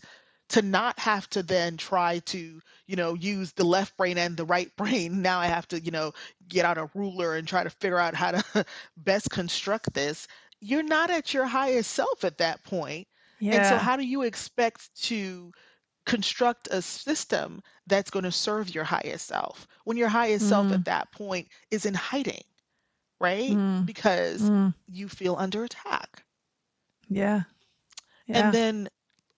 to 0.51 0.63
not 0.63 0.99
have 0.99 1.29
to 1.31 1.43
then 1.43 1.77
try 1.77 2.19
to, 2.21 2.61
you 2.87 2.97
know, 2.97 3.15
use 3.15 3.53
the 3.53 3.65
left 3.65 3.97
brain 3.97 4.19
and 4.19 4.37
the 4.37 4.45
right 4.45 4.75
brain. 4.77 5.23
Now 5.23 5.39
I 5.41 5.47
have 5.47 5.69
to, 5.69 5.81
you 5.81 5.91
know, 5.93 6.13
get 6.49 6.65
out 6.65 6.79
a 6.79 6.91
ruler 6.95 7.35
and 7.37 7.47
try 7.47 7.63
to 7.65 7.71
figure 7.71 7.99
out 7.99 8.15
how 8.15 8.33
to 8.33 8.67
best 8.97 9.31
construct 9.31 9.93
this. 9.95 10.27
You're 10.61 10.83
not 10.83 11.11
at 11.11 11.33
your 11.35 11.47
highest 11.47 11.93
self 11.93 12.25
at 12.25 12.39
that 12.39 12.65
point. 12.65 13.09
And 13.53 13.65
so, 13.67 13.79
how 13.79 13.97
do 13.97 14.05
you 14.05 14.23
expect 14.23 14.95
to 15.05 15.53
construct 16.07 16.69
a 16.71 16.83
system 16.83 17.63
that's 17.87 18.11
going 18.11 18.25
to 18.25 18.33
serve 18.33 18.75
your 18.75 18.85
highest 18.85 19.27
self 19.29 19.67
when 19.85 19.97
your 19.97 20.09
highest 20.09 20.47
self 20.47 20.71
Mm, 20.71 20.73
at 20.73 20.85
that 20.87 21.13
point 21.13 21.49
is 21.71 21.87
in 21.87 21.95
hiding? 21.95 22.43
Right? 23.21 23.51
mm, 23.51 23.87
Because 23.87 24.43
mm. 24.43 24.75
you 24.89 25.09
feel 25.09 25.37
under 25.39 25.65
attack. 25.65 26.25
Yeah. 27.09 27.43
And 28.29 28.55
then, 28.55 28.89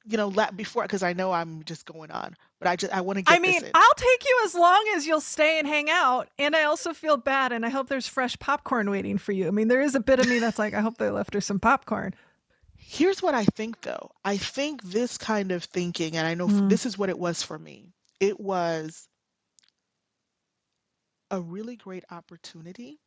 you 0.05 0.17
know, 0.17 0.29
la- 0.29 0.51
before, 0.51 0.83
because 0.83 1.03
I 1.03 1.13
know 1.15 1.33
I'm 1.33 1.65
just 1.65 1.87
going 1.87 2.11
on, 2.11 2.37
but 2.59 2.69
I 2.69 2.77
just, 2.77 2.93
I 2.93 3.01
want 3.01 3.19
to 3.19 3.25
I 3.27 3.39
get 3.39 3.43
this 3.43 3.63
mean. 3.63 3.71
I'll 3.75 3.95
take 3.97 4.25
you 4.25 4.41
as 4.45 4.55
long 4.55 4.93
as 4.97 5.07
you'll 5.07 5.21
stay 5.21 5.59
and 5.59 5.67
hang 5.67 5.89
out. 5.91 6.29
And 6.39 6.55
I 6.55 6.65
also 6.65 6.93
feel 6.93 7.17
bad. 7.17 7.53
And 7.53 7.65
I 7.65 7.71
hope 7.71 7.89
there's 7.89 8.07
fresh 8.07 8.39
popcorn 8.39 8.91
waiting 8.91 9.19
for 9.19 9.33
you. 9.33 9.49
I 9.49 9.51
mean, 9.51 9.69
there 9.69 9.81
is 9.81 9.95
a 9.95 10.01
bit 10.01 10.21
of 10.21 10.29
me 10.29 10.39
that's 10.39 10.59
like, 10.59 10.75
I 10.75 10.81
hope 10.81 10.99
they 10.99 11.11
left 11.11 11.35
her 11.35 11.41
some 11.41 11.59
popcorn. 11.61 12.15
Here's 12.77 13.23
what 13.23 13.35
I 13.35 13.45
think 13.45 13.81
though. 13.83 14.11
I 14.25 14.37
think 14.37 14.83
this 14.83 15.17
kind 15.17 15.51
of 15.53 15.65
thinking, 15.65 16.17
and 16.17 16.27
I 16.27 16.35
know 16.35 16.47
Mm, 16.49 16.69
this 16.69 16.85
is 16.85 16.99
what 16.99 17.09
it 17.09 17.19
was 17.19 17.43
for 17.43 17.59
me, 17.59 17.95
it 18.21 18.39
was 18.39 19.09
a 21.31 21.41
really 21.41 21.77
great 21.77 22.05
opportunity 22.11 23.01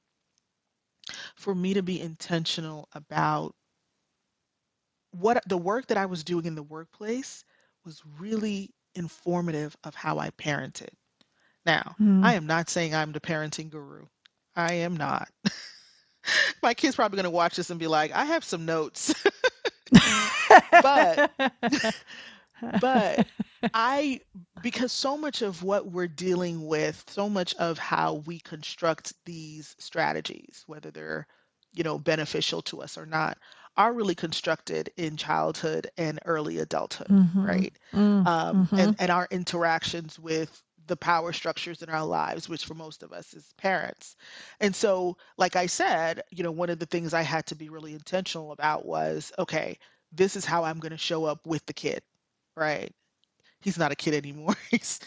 for 1.35 1.53
me 1.53 1.73
to 1.73 1.83
be 1.83 1.99
intentional 1.99 2.87
about 2.93 3.55
what 5.11 5.41
the 5.47 5.57
work 5.57 5.87
that 5.87 5.97
I 5.97 6.05
was 6.05 6.23
doing 6.23 6.45
in 6.45 6.55
the 6.55 6.63
workplace 6.63 7.43
was 7.85 8.01
really 8.19 8.71
informative 8.95 9.75
of 9.83 9.95
how 9.95 10.19
I 10.19 10.29
parented. 10.31 10.89
Now, 11.65 11.95
I 11.99 12.03
mm. 12.03 12.33
am 12.33 12.47
not 12.47 12.69
saying 12.69 12.93
I'm 12.93 13.11
the 13.11 13.19
parenting 13.19 13.69
guru. 13.69 14.05
I 14.55 14.73
am 14.73 14.95
not. 14.97 15.29
My 16.63 16.73
kid's 16.73 16.95
probably 16.95 17.17
going 17.17 17.25
to 17.25 17.29
watch 17.29 17.55
this 17.55 17.69
and 17.69 17.79
be 17.79 17.87
like, 17.87 18.11
I 18.13 18.25
have 18.25 18.43
some 18.43 18.65
notes. 18.65 19.13
but 20.81 21.31
but 22.81 23.27
I 23.73 24.21
because 24.61 24.91
so 24.91 25.17
much 25.17 25.41
of 25.41 25.63
what 25.63 25.87
we're 25.91 26.07
dealing 26.07 26.65
with, 26.67 27.03
so 27.09 27.29
much 27.29 27.53
of 27.55 27.77
how 27.77 28.15
we 28.25 28.39
construct 28.39 29.13
these 29.25 29.75
strategies, 29.79 30.63
whether 30.67 30.91
they're, 30.91 31.27
you 31.73 31.83
know, 31.83 31.99
beneficial 31.99 32.61
to 32.63 32.81
us 32.81 32.97
or 32.97 33.05
not, 33.05 33.37
are 33.77 33.93
really 33.93 34.15
constructed 34.15 34.89
in 34.97 35.17
childhood 35.17 35.89
and 35.97 36.19
early 36.25 36.57
adulthood, 36.59 37.09
hmm 37.09 37.35
right? 37.43 37.77
Mm, 37.93 38.25
Um, 38.25 38.65
and 38.77 38.93
and 38.97 39.11
our 39.11 39.27
interactions 39.31 40.17
with 40.19 40.63
the 40.87 40.97
power 40.97 41.33
structures 41.33 41.81
in 41.81 41.89
our 41.89 42.05
lives, 42.05 42.47
which 42.47 42.65
for 42.65 42.75
most 42.75 43.03
of 43.03 43.11
us 43.11 43.33
is 43.33 43.51
parents. 43.57 44.15
And 44.59 44.75
so, 44.75 45.17
like 45.37 45.55
I 45.55 45.65
said, 45.65 46.21
you 46.31 46.43
know, 46.43 46.51
one 46.51 46.69
of 46.69 46.79
the 46.79 46.85
things 46.85 47.13
I 47.13 47.21
had 47.23 47.45
to 47.47 47.55
be 47.55 47.69
really 47.69 47.93
intentional 47.93 48.51
about 48.51 48.85
was, 48.85 49.31
okay, 49.39 49.77
this 50.11 50.35
is 50.35 50.45
how 50.45 50.63
I'm 50.63 50.79
going 50.79 50.91
to 50.91 50.97
show 50.97 51.25
up 51.25 51.45
with 51.47 51.65
the 51.65 51.73
kid, 51.73 52.03
right? 52.55 52.93
He's 53.65 53.79
not 53.79 53.91
a 53.91 53.95
kid 53.95 54.13
anymore. 54.13 54.55
He's 54.69 54.99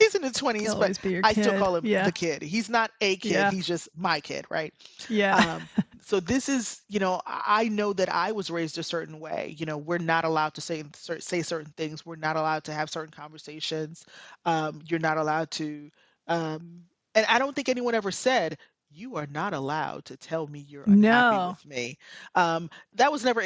he's, 0.00 0.14
in 0.16 0.24
his 0.24 0.36
He'll 0.36 0.52
20s, 0.52 0.66
but 0.66 0.74
always 0.74 0.98
be 0.98 1.10
your 1.10 1.20
I 1.22 1.34
still 1.34 1.56
call 1.56 1.76
him 1.76 1.86
Yeah. 1.86 2.04
the 2.04 2.10
kid. 2.10 2.42
He's 2.42 2.68
not 2.68 2.90
a 3.00 3.14
kid. 3.14 3.30
Yeah. 3.30 3.50
He's 3.52 3.64
just 3.64 3.88
my 3.96 4.18
kid, 4.18 4.44
right? 4.50 4.74
Yeah. 5.08 5.36
Um, 5.36 5.68
so 6.00 6.18
this 6.18 6.48
is, 6.48 6.82
you 6.88 6.98
know, 6.98 7.20
I 7.26 7.42
I 7.60 7.68
know 7.68 7.92
that 7.92 8.12
I 8.12 8.32
was 8.32 8.50
raised 8.50 8.76
a 8.76 8.82
certain 8.82 9.20
way. 9.20 9.54
You 9.56 9.66
know, 9.66 9.78
we're 9.78 9.98
not 9.98 10.24
allowed 10.24 10.54
to 10.54 10.60
say 10.60 10.82
say 10.94 11.42
certain 11.42 11.72
things. 11.76 12.04
We're 12.04 12.16
not 12.16 12.34
allowed 12.34 12.64
to 12.64 12.72
have 12.72 12.90
certain 12.90 13.12
conversations. 13.12 14.04
Um, 14.44 14.80
you're 14.84 14.98
not 14.98 15.16
allowed 15.16 15.52
to. 15.52 15.90
Um, 16.26 16.82
and 17.14 17.24
I 17.28 17.38
don't 17.38 17.54
think 17.54 17.68
anyone 17.68 17.94
ever 17.94 18.10
said 18.10 18.58
you 18.90 19.16
are 19.16 19.26
not 19.26 19.52
allowed 19.54 20.04
to 20.06 20.16
tell 20.16 20.46
me 20.46 20.60
you're 20.60 20.88
unhappy 20.90 21.38
No. 21.38 21.56
with 21.56 21.64
me. 21.64 21.98
Um, 22.34 22.70
that 22.94 23.12
was 23.12 23.24
never 23.24 23.40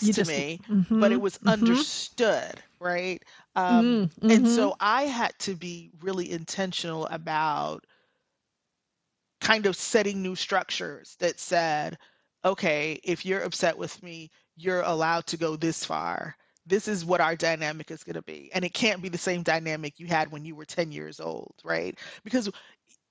You 0.00 0.12
expressed 0.12 0.14
to 0.14 0.24
just, 0.24 0.24
me, 0.24 0.60
but 0.98 1.12
mm-hmm, 1.12 1.12
it 1.12 1.20
was 1.20 1.38
mm-hmm, 1.44 1.82
understood, 1.86 2.62
right? 2.80 3.22
Um, 3.56 3.98
mm, 4.00 4.10
and 4.28 4.46
mm-hmm. 4.46 4.46
so 4.46 4.74
I 4.80 5.04
had 5.04 5.32
to 5.40 5.54
be 5.56 5.90
really 6.00 6.30
intentional 6.30 7.06
about 7.06 7.84
kind 9.40 9.66
of 9.66 9.76
setting 9.76 10.22
new 10.22 10.34
structures 10.34 11.16
that 11.20 11.38
said, 11.38 11.96
okay, 12.44 12.98
if 13.04 13.24
you're 13.24 13.42
upset 13.42 13.76
with 13.78 14.02
me, 14.02 14.30
you're 14.56 14.82
allowed 14.82 15.26
to 15.26 15.36
go 15.36 15.56
this 15.56 15.84
far. 15.84 16.34
This 16.66 16.88
is 16.88 17.04
what 17.04 17.20
our 17.20 17.36
dynamic 17.36 17.90
is 17.90 18.04
going 18.04 18.14
to 18.14 18.22
be. 18.22 18.50
And 18.54 18.64
it 18.64 18.74
can't 18.74 19.02
be 19.02 19.08
the 19.08 19.18
same 19.18 19.42
dynamic 19.42 19.98
you 19.98 20.06
had 20.06 20.30
when 20.30 20.44
you 20.44 20.54
were 20.54 20.64
10 20.64 20.92
years 20.92 21.20
old, 21.20 21.54
right? 21.64 21.98
Because 22.24 22.48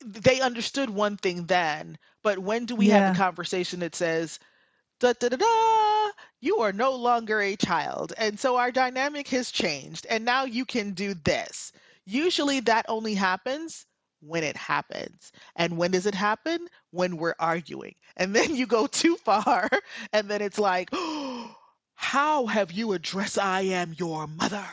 they 0.06 0.42
understood 0.42 0.90
one 0.90 1.18
thing 1.18 1.46
then, 1.46 1.98
but 2.24 2.40
when 2.40 2.66
do 2.66 2.76
we 2.76 2.90
have 2.90 3.08
a 3.08 3.12
conversation 3.12 3.80
that 3.82 3.96
says, 3.96 4.40
da 5.00 5.14
da 5.14 5.30
da 5.30 5.38
da, 5.38 6.12
you 6.40 6.58
are 6.60 6.74
no 6.74 6.94
longer 6.96 7.42
a 7.42 7.56
child. 7.56 8.14
And 8.18 8.40
so 8.40 8.58
our 8.58 8.72
dynamic 8.72 9.28
has 9.30 9.52
changed. 9.52 10.06
And 10.10 10.26
now 10.26 10.46
you 10.46 10.66
can 10.66 10.94
do 10.94 11.14
this. 11.14 11.72
Usually 12.06 12.60
that 12.62 12.86
only 12.90 13.14
happens 13.16 13.86
when 14.22 14.44
it 14.44 14.56
happens. 14.58 15.32
And 15.56 15.78
when 15.78 15.92
does 15.92 16.06
it 16.06 16.16
happen? 16.16 16.68
When 16.92 17.18
we're 17.18 17.36
arguing. 17.40 17.96
And 18.18 18.36
then 18.36 18.56
you 18.56 18.66
go 18.68 18.88
too 18.88 19.16
far, 19.18 19.70
and 20.14 20.30
then 20.30 20.42
it's 20.42 20.60
like, 20.60 20.90
oh, 20.94 21.56
how 21.96 22.46
have 22.48 22.72
you 22.72 22.94
addressed 22.94 23.40
I 23.40 23.62
am 23.62 23.94
your 23.98 24.28
mother? 24.28 24.68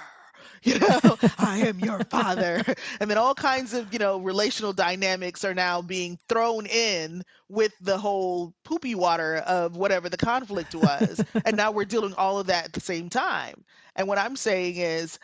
You 0.68 0.78
know, 0.78 1.18
I 1.38 1.58
am 1.58 1.78
your 1.80 2.00
father. 2.10 2.62
And 3.00 3.10
then 3.10 3.18
all 3.18 3.34
kinds 3.34 3.74
of, 3.74 3.92
you 3.92 3.98
know, 3.98 4.18
relational 4.18 4.72
dynamics 4.72 5.44
are 5.44 5.54
now 5.54 5.82
being 5.82 6.18
thrown 6.28 6.66
in 6.66 7.22
with 7.48 7.72
the 7.80 7.98
whole 7.98 8.54
poopy 8.64 8.94
water 8.94 9.36
of 9.46 9.76
whatever 9.76 10.08
the 10.08 10.16
conflict 10.18 10.74
was. 10.74 11.24
And 11.44 11.56
now 11.56 11.70
we're 11.72 11.84
dealing 11.84 12.14
all 12.14 12.38
of 12.38 12.46
that 12.46 12.66
at 12.66 12.72
the 12.72 12.80
same 12.80 13.10
time. 13.10 13.64
And 13.96 14.08
what 14.08 14.18
I'm 14.18 14.36
saying 14.36 14.76
is, 14.76 15.18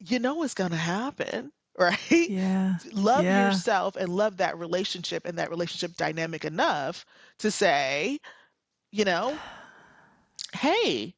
you 0.00 0.18
know 0.18 0.42
it's 0.42 0.54
going 0.54 0.70
to 0.70 0.76
happen, 0.76 1.52
right? 1.78 2.28
Yeah. 2.28 2.78
Love 2.92 3.30
Yeah. 3.30 3.30
yourself 3.30 3.96
and 3.96 4.08
love 4.08 4.38
that 4.38 4.58
relationship 4.58 5.26
and 5.26 5.38
that 5.38 5.50
relationship 5.50 5.96
dynamic 5.96 6.44
enough 6.44 7.04
to 7.38 7.50
say, 7.50 8.18
you 8.92 9.04
know, 9.04 9.40
hey, 10.54 11.14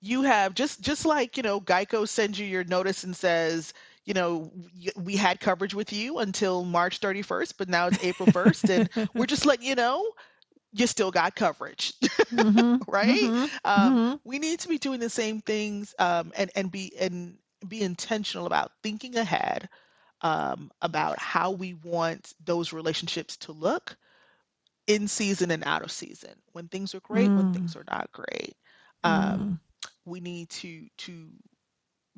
you 0.00 0.22
have 0.22 0.54
just 0.54 0.80
just 0.80 1.04
like, 1.04 1.36
you 1.36 1.42
know, 1.42 1.60
Geico 1.60 2.08
sends 2.08 2.38
you 2.38 2.46
your 2.46 2.64
notice 2.64 3.04
and 3.04 3.16
says, 3.16 3.72
you 4.04 4.14
know, 4.14 4.50
we 4.96 5.16
had 5.16 5.40
coverage 5.40 5.74
with 5.74 5.92
you 5.92 6.18
until 6.18 6.64
March 6.64 6.98
31st, 6.98 7.56
but 7.58 7.68
now 7.68 7.86
it's 7.86 7.98
April 8.00 8.26
1st, 8.28 8.68
and 8.70 8.88
we're 9.16 9.26
just 9.26 9.46
letting 9.46 9.66
you 9.66 9.74
know 9.74 10.04
you 10.72 10.86
still 10.86 11.10
got 11.10 11.34
coverage, 11.36 11.92
Mhm, 12.30 12.82
right? 12.88 13.18
mhm, 13.22 13.50
Um, 13.64 13.96
mhm. 13.96 14.20
we 14.24 14.38
need 14.38 14.60
to 14.60 14.68
be 14.68 14.78
doing 14.78 15.00
the 15.00 15.10
same 15.10 15.40
things 15.40 15.94
um, 15.98 16.32
and 16.36 16.50
and 16.54 16.70
be 16.70 16.92
and 16.98 17.36
be 17.66 17.82
intentional 17.82 18.46
about 18.46 18.72
thinking 18.82 19.16
ahead 19.16 19.68
um, 20.22 20.70
about 20.82 21.18
how 21.18 21.50
we 21.52 21.74
want 21.74 22.32
those 22.44 22.72
relationships 22.72 23.36
to 23.38 23.52
look 23.52 23.96
in 24.86 25.08
season 25.08 25.50
and 25.50 25.64
out 25.64 25.82
of 25.82 25.90
season. 25.90 26.32
When 26.52 26.68
things 26.68 26.94
are 26.94 27.00
great, 27.00 27.32
when 27.34 27.48
Mm, 27.48 27.50
things 27.50 27.76
are 27.76 27.84
not 27.90 28.10
great. 28.12 28.54
Um, 29.04 29.52
mm, 29.52 29.67
we 30.08 30.20
need 30.20 30.50
to 30.50 30.88
to 30.98 31.28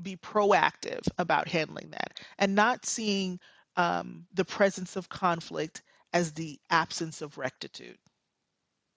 be 0.02 0.16
proactive 0.16 1.06
about 1.18 1.48
handling 1.48 1.90
that 1.90 2.20
and 2.38 2.54
not 2.54 2.86
seeing 2.86 3.38
um, 3.76 4.26
the 4.34 4.44
presence 4.44 4.96
of 4.96 5.08
conflict 5.08 5.82
as 6.12 6.32
the 6.32 6.58
absence 6.70 7.22
of 7.22 7.38
rectitude. 7.38 7.98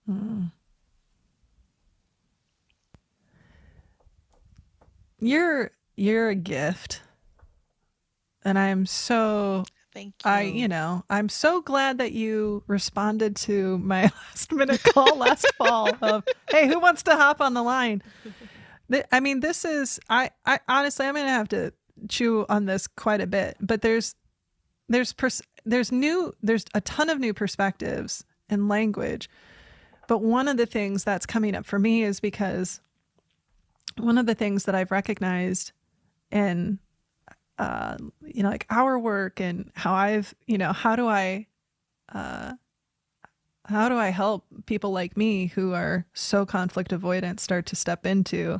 mm. 0.09 0.51
You're 5.19 5.71
you're 5.95 6.29
a 6.29 6.35
gift, 6.35 7.01
and 8.43 8.59
I'm 8.59 8.85
so 8.85 9.65
Thank 9.93 10.25
you. 10.25 10.31
I 10.31 10.41
you 10.43 10.67
you. 10.67 10.67
know 10.67 11.05
I'm 11.09 11.29
so 11.29 11.61
glad 11.61 11.97
that 11.99 12.11
you 12.13 12.63
responded 12.67 13.35
to 13.37 13.77
my 13.79 14.03
last 14.29 14.51
minute 14.51 14.83
call 14.83 15.17
last 15.17 15.51
fall 15.57 15.97
of 16.01 16.23
hey 16.51 16.67
who 16.67 16.79
wants 16.79 17.03
to 17.03 17.15
hop 17.15 17.41
on 17.41 17.53
the 17.53 17.63
line. 17.63 18.03
I 19.11 19.19
mean 19.19 19.39
this 19.39 19.65
is 19.65 19.99
I 20.09 20.31
I 20.45 20.59
honestly 20.67 21.05
I'm 21.05 21.15
gonna 21.15 21.29
have 21.29 21.49
to 21.49 21.73
chew 22.09 22.45
on 22.49 22.65
this 22.65 22.88
quite 22.88 23.21
a 23.21 23.27
bit, 23.27 23.57
but 23.59 23.81
there's 23.81 24.15
there's 24.89 25.13
pers- 25.13 25.41
there's 25.65 25.91
new 25.91 26.34
there's 26.41 26.65
a 26.73 26.81
ton 26.81 27.09
of 27.09 27.19
new 27.19 27.34
perspectives 27.34 28.23
and 28.49 28.67
language. 28.67 29.29
But 30.07 30.19
one 30.19 30.47
of 30.47 30.57
the 30.57 30.65
things 30.65 31.03
that's 31.03 31.25
coming 31.25 31.55
up 31.55 31.65
for 31.65 31.79
me 31.79 32.03
is 32.03 32.19
because 32.19 32.81
one 33.97 34.17
of 34.17 34.25
the 34.25 34.36
things 34.36 34.65
that 34.65 34.75
i've 34.75 34.91
recognized 34.91 35.71
in 36.31 36.79
uh, 37.59 37.97
you 38.25 38.41
know 38.41 38.49
like 38.49 38.65
our 38.69 38.97
work 38.97 39.39
and 39.39 39.71
how 39.75 39.93
i've 39.93 40.34
you 40.47 40.57
know 40.57 40.73
how 40.73 40.95
do 40.95 41.07
i 41.07 41.45
uh, 42.13 42.53
how 43.65 43.88
do 43.88 43.95
i 43.95 44.09
help 44.09 44.45
people 44.65 44.91
like 44.91 45.15
me 45.15 45.47
who 45.47 45.73
are 45.73 46.05
so 46.13 46.45
conflict 46.45 46.91
avoidant 46.91 47.39
start 47.39 47.65
to 47.65 47.75
step 47.75 48.05
into 48.05 48.59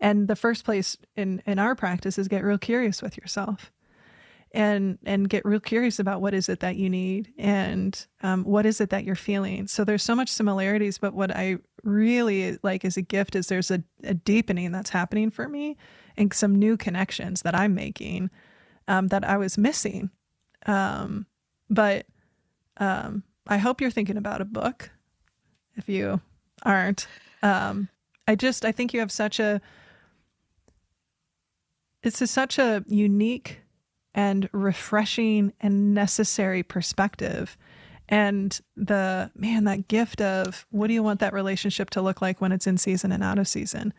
and 0.00 0.28
the 0.28 0.36
first 0.36 0.64
place 0.64 0.96
in 1.16 1.42
in 1.46 1.58
our 1.58 1.74
practice 1.74 2.18
is 2.18 2.28
get 2.28 2.44
real 2.44 2.58
curious 2.58 3.02
with 3.02 3.16
yourself 3.16 3.72
and 4.52 4.98
and 5.04 5.28
get 5.28 5.44
real 5.44 5.60
curious 5.60 5.98
about 5.98 6.20
what 6.20 6.34
is 6.34 6.48
it 6.48 6.60
that 6.60 6.76
you 6.76 6.88
need 6.88 7.32
and 7.38 8.06
um, 8.22 8.44
what 8.44 8.64
is 8.64 8.80
it 8.80 8.90
that 8.90 9.04
you're 9.04 9.14
feeling. 9.14 9.66
So 9.66 9.84
there's 9.84 10.02
so 10.02 10.14
much 10.14 10.28
similarities 10.28 10.98
but 10.98 11.14
what 11.14 11.34
i 11.34 11.58
really 11.84 12.58
like 12.62 12.84
as 12.84 12.96
a 12.96 13.02
gift 13.02 13.36
is 13.36 13.46
there's 13.46 13.70
a, 13.70 13.82
a 14.02 14.14
deepening 14.14 14.72
that's 14.72 14.90
happening 14.90 15.30
for 15.30 15.48
me 15.48 15.76
and 16.16 16.32
some 16.34 16.54
new 16.54 16.76
connections 16.76 17.42
that 17.42 17.54
i'm 17.54 17.74
making 17.74 18.30
um, 18.88 19.08
that 19.08 19.24
i 19.24 19.36
was 19.36 19.58
missing. 19.58 20.10
Um, 20.66 21.26
but 21.70 22.06
um, 22.78 23.22
i 23.46 23.58
hope 23.58 23.80
you're 23.80 23.90
thinking 23.90 24.16
about 24.16 24.40
a 24.40 24.46
book. 24.46 24.90
If 25.76 25.88
you 25.88 26.20
aren't 26.64 27.06
um, 27.42 27.88
i 28.26 28.34
just 28.34 28.64
i 28.64 28.72
think 28.72 28.92
you 28.92 29.00
have 29.00 29.12
such 29.12 29.38
a 29.38 29.60
it's 32.02 32.20
a, 32.20 32.26
such 32.26 32.58
a 32.58 32.84
unique 32.86 33.60
and 34.14 34.48
refreshing 34.52 35.52
and 35.60 35.94
necessary 35.94 36.62
perspective. 36.62 37.56
And 38.08 38.58
the 38.76 39.30
man 39.34 39.64
that 39.64 39.88
gift 39.88 40.20
of 40.20 40.66
what 40.70 40.86
do 40.86 40.94
you 40.94 41.02
want 41.02 41.20
that 41.20 41.34
relationship 41.34 41.90
to 41.90 42.02
look 42.02 42.22
like 42.22 42.40
when 42.40 42.52
it's 42.52 42.66
in 42.66 42.78
season 42.78 43.12
and 43.12 43.22
out 43.22 43.38
of 43.38 43.46
season? 43.46 43.92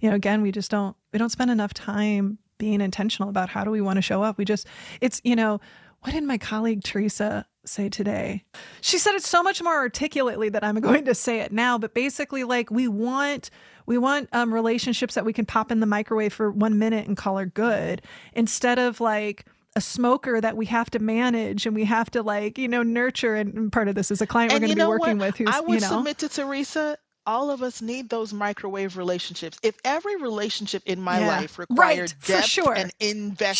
You 0.00 0.10
know 0.10 0.16
again 0.16 0.42
we 0.42 0.52
just 0.52 0.70
don't 0.70 0.96
we 1.12 1.18
don't 1.18 1.30
spend 1.30 1.50
enough 1.50 1.74
time 1.74 2.38
being 2.58 2.80
intentional 2.80 3.28
about 3.28 3.48
how 3.48 3.64
do 3.64 3.70
we 3.70 3.80
want 3.80 3.96
to 3.96 4.02
show 4.02 4.22
up. 4.22 4.38
We 4.38 4.44
just 4.44 4.66
it's 5.00 5.20
you 5.24 5.34
know 5.34 5.60
what 6.00 6.12
did 6.12 6.22
my 6.24 6.38
colleague 6.38 6.84
teresa 6.84 7.46
say 7.68 7.88
today 7.88 8.42
she 8.80 8.98
said 8.98 9.14
it 9.14 9.22
so 9.22 9.42
much 9.42 9.62
more 9.62 9.74
articulately 9.74 10.48
that 10.48 10.64
i'm 10.64 10.80
going 10.80 11.04
to 11.04 11.14
say 11.14 11.40
it 11.40 11.52
now 11.52 11.78
but 11.78 11.94
basically 11.94 12.44
like 12.44 12.70
we 12.70 12.88
want 12.88 13.50
we 13.86 13.98
want 13.98 14.28
um, 14.32 14.52
relationships 14.52 15.14
that 15.14 15.24
we 15.24 15.32
can 15.32 15.46
pop 15.46 15.70
in 15.70 15.80
the 15.80 15.86
microwave 15.86 16.32
for 16.32 16.50
one 16.50 16.78
minute 16.78 17.06
and 17.06 17.16
call 17.16 17.38
her 17.38 17.46
good 17.46 18.02
instead 18.32 18.78
of 18.78 19.00
like 19.00 19.44
a 19.76 19.80
smoker 19.80 20.40
that 20.40 20.56
we 20.56 20.64
have 20.66 20.90
to 20.90 20.98
manage 20.98 21.66
and 21.66 21.76
we 21.76 21.84
have 21.84 22.10
to 22.10 22.22
like 22.22 22.58
you 22.58 22.66
know 22.66 22.82
nurture 22.82 23.34
and 23.36 23.70
part 23.70 23.88
of 23.88 23.94
this 23.94 24.10
is 24.10 24.22
a 24.22 24.26
client 24.26 24.52
we're 24.52 24.58
going 24.58 24.70
to 24.70 24.76
be 24.76 24.84
working 24.84 25.18
what? 25.18 25.26
with 25.26 25.36
who's 25.36 25.48
I 25.48 25.58
you 25.58 25.64
would 25.66 25.82
know 25.82 25.88
submit 25.88 26.18
to 26.18 26.28
Teresa. 26.28 26.96
All 27.26 27.50
of 27.50 27.62
us 27.62 27.82
need 27.82 28.08
those 28.10 28.32
microwave 28.32 28.96
relationships. 28.96 29.58
If 29.62 29.76
every 29.84 30.16
relationship 30.16 30.82
in 30.86 31.00
my 31.00 31.18
yeah 31.18 31.20
life 31.20 31.58
required 31.58 32.12
right 32.12 32.14
for 32.18 32.42
depth 32.42 32.42
sure 32.42 32.74
and 32.74 32.92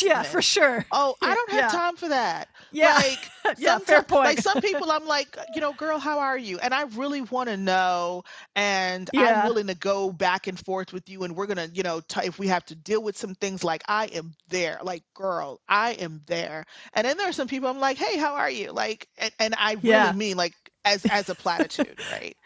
yeah 0.01 0.23
for 0.23 0.43
sure 0.43 0.85
oh, 0.93 1.15
I 1.23 1.35
don't 1.35 1.51
have 1.51 1.67
yeah 1.67 1.69
time 1.69 1.97
for 1.97 2.09
that. 2.09 2.49
yeah 2.71 3.01
Like 3.01 3.31
yeah 3.57 3.79
fair 3.79 4.03
sometimes, 4.03 4.23
like 4.23 4.39
some 4.41 4.59
people, 4.61 4.91
I'm 4.91 5.07
like, 5.07 5.37
you 5.53 5.61
know, 5.61 5.73
girl, 5.73 5.99
how 5.99 6.19
are 6.19 6.39
you? 6.39 6.59
And 6.59 6.75
I 6.75 6.83
really 6.83 7.23
want 7.23 7.49
to 7.49 7.57
know, 7.57 8.23
and 8.55 9.11
I'm 9.17 9.41
willing 9.41 9.67
to 9.69 9.75
go 9.75 10.13
back 10.13 10.47
and 10.47 10.59
forth 10.59 10.93
with 10.93 11.09
you. 11.09 11.23
And 11.25 11.37
we're 11.37 11.47
gonna, 11.47 11.69
you 11.73 11.83
know, 11.83 12.01
t- 12.01 12.27
if 12.27 12.39
we 12.39 12.49
have 12.49 12.65
to 12.67 12.75
deal 12.75 13.03
with 13.03 13.17
some 13.17 13.35
things, 13.35 13.65
like 13.65 13.83
I 13.89 14.07
am 14.07 14.33
there. 14.49 14.79
Like, 14.83 15.03
girl, 15.15 15.61
I 15.69 15.93
am 15.93 16.23
there. 16.27 16.65
And 16.95 17.07
then 17.07 17.17
there 17.17 17.29
are 17.29 17.33
some 17.33 17.49
people 17.49 17.69
I'm 17.69 17.81
like, 17.81 17.99
hey, 17.99 18.19
how 18.19 18.35
are 18.35 18.51
you? 18.51 18.73
Like, 18.73 19.09
and, 19.19 19.33
and 19.39 19.55
I 19.59 19.75
really 19.87 20.13
yeah 20.13 20.13
mean 20.13 20.37
like 20.37 20.55
as 20.85 21.05
as 21.07 21.29
a 21.29 21.35
platitude, 21.35 21.99
right? 22.11 22.37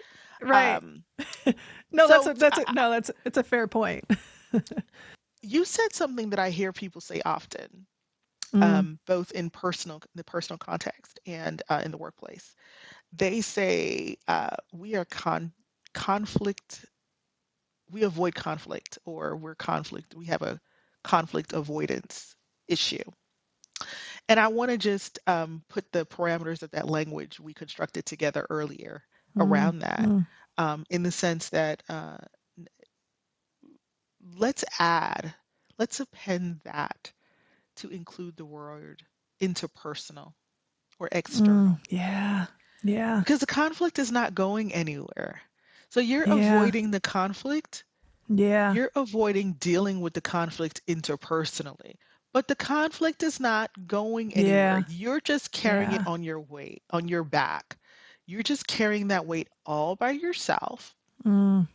Right 0.43 0.79
Um, 0.79 1.05
no 1.93 2.09
that's 2.09 2.27
a 2.27 2.35
that's 2.35 2.59
a 2.59 2.67
no 2.71 2.91
that's 2.91 3.11
it's 3.25 3.39
a 3.39 3.43
fair 3.43 3.67
point 3.67 4.05
you 5.43 5.65
said 5.65 5.93
something 5.93 6.31
that 6.31 6.39
I 6.39 6.51
hear 6.51 6.73
people 6.73 7.01
say 7.01 7.21
often, 7.25 7.87
mm, 8.55 8.63
um, 8.63 8.99
both 9.07 9.33
in 9.33 9.51
personal 9.51 10.01
the 10.15 10.25
personal 10.25 10.59
context 10.59 11.21
and 11.27 11.63
uh, 11.69 11.83
in 11.85 11.91
the 11.91 11.99
workplace. 11.99 12.55
They 13.13 13.41
say 13.41 14.17
uh, 14.29 14.57
we 14.73 14.97
are 14.97 15.05
con 15.07 15.53
conflict. 15.95 16.85
We 17.91 18.03
avoid 18.05 18.35
conflict, 18.35 18.99
or 19.05 19.37
we're 19.37 19.55
conflict. 19.55 20.15
We 20.15 20.27
have 20.27 20.43
a 20.43 20.61
conflict 21.03 21.53
avoidance 21.53 22.37
issue. 22.69 23.03
And 24.29 24.39
I 24.39 24.49
want 24.49 24.71
to 24.71 24.79
just 24.79 25.19
um, 25.27 25.63
put 25.69 25.91
the 25.93 26.07
parameters 26.07 26.63
of 26.63 26.71
that 26.73 26.89
language 26.89 27.41
we 27.41 27.53
constructed 27.55 28.07
together 28.07 28.47
earlier 28.51 29.03
around 29.39 29.81
that, 29.81 30.13
mm, 30.13 30.27
um, 30.59 30.85
in 30.91 31.03
the 31.03 31.11
sense 31.11 31.51
that 31.51 31.83
uh, 31.89 32.19
let's 34.37 34.65
add, 34.79 35.35
let's 35.79 36.01
append 36.01 36.61
that 36.65 37.13
to 37.77 37.89
include 37.91 38.37
the 38.37 38.45
word 38.45 39.05
interpersonal 39.41 40.35
or 40.99 41.09
external 41.13 41.79
mm, 41.79 41.91
yeah 41.91 42.47
yeah 42.83 43.23
because 43.23 43.41
the 43.41 43.47
conflict 43.47 43.99
is 43.99 44.11
not 44.13 44.35
going 44.35 44.73
anywhere. 44.75 45.41
So 45.91 46.01
you're 46.01 46.27
yeah 46.27 46.31
avoiding 46.31 46.91
the 46.91 47.01
conflict, 47.01 47.85
yeah 48.29 48.77
you're 48.77 48.91
avoiding 48.95 49.55
dealing 49.55 50.01
with 50.01 50.15
the 50.15 50.21
conflict 50.21 50.81
interpersonally. 50.87 51.95
But 52.33 52.49
the 52.49 52.57
conflict 52.57 53.23
is 53.23 53.41
not 53.41 53.71
going 53.87 54.35
anywhere. 54.35 54.79
yeah 54.79 54.87
You're 54.87 55.21
just 55.21 55.53
carrying 55.53 55.93
it 55.93 56.03
on 56.07 56.23
your 56.23 56.41
weight, 56.41 56.83
on 56.91 57.09
your 57.09 57.25
back. 57.25 57.79
You're 58.31 58.43
just 58.45 58.67
carrying 58.69 59.09
that 59.09 59.27
weight 59.27 59.49
all 59.67 59.97
by 59.97 60.11
yourself. 60.13 60.97
mm, 61.25 61.67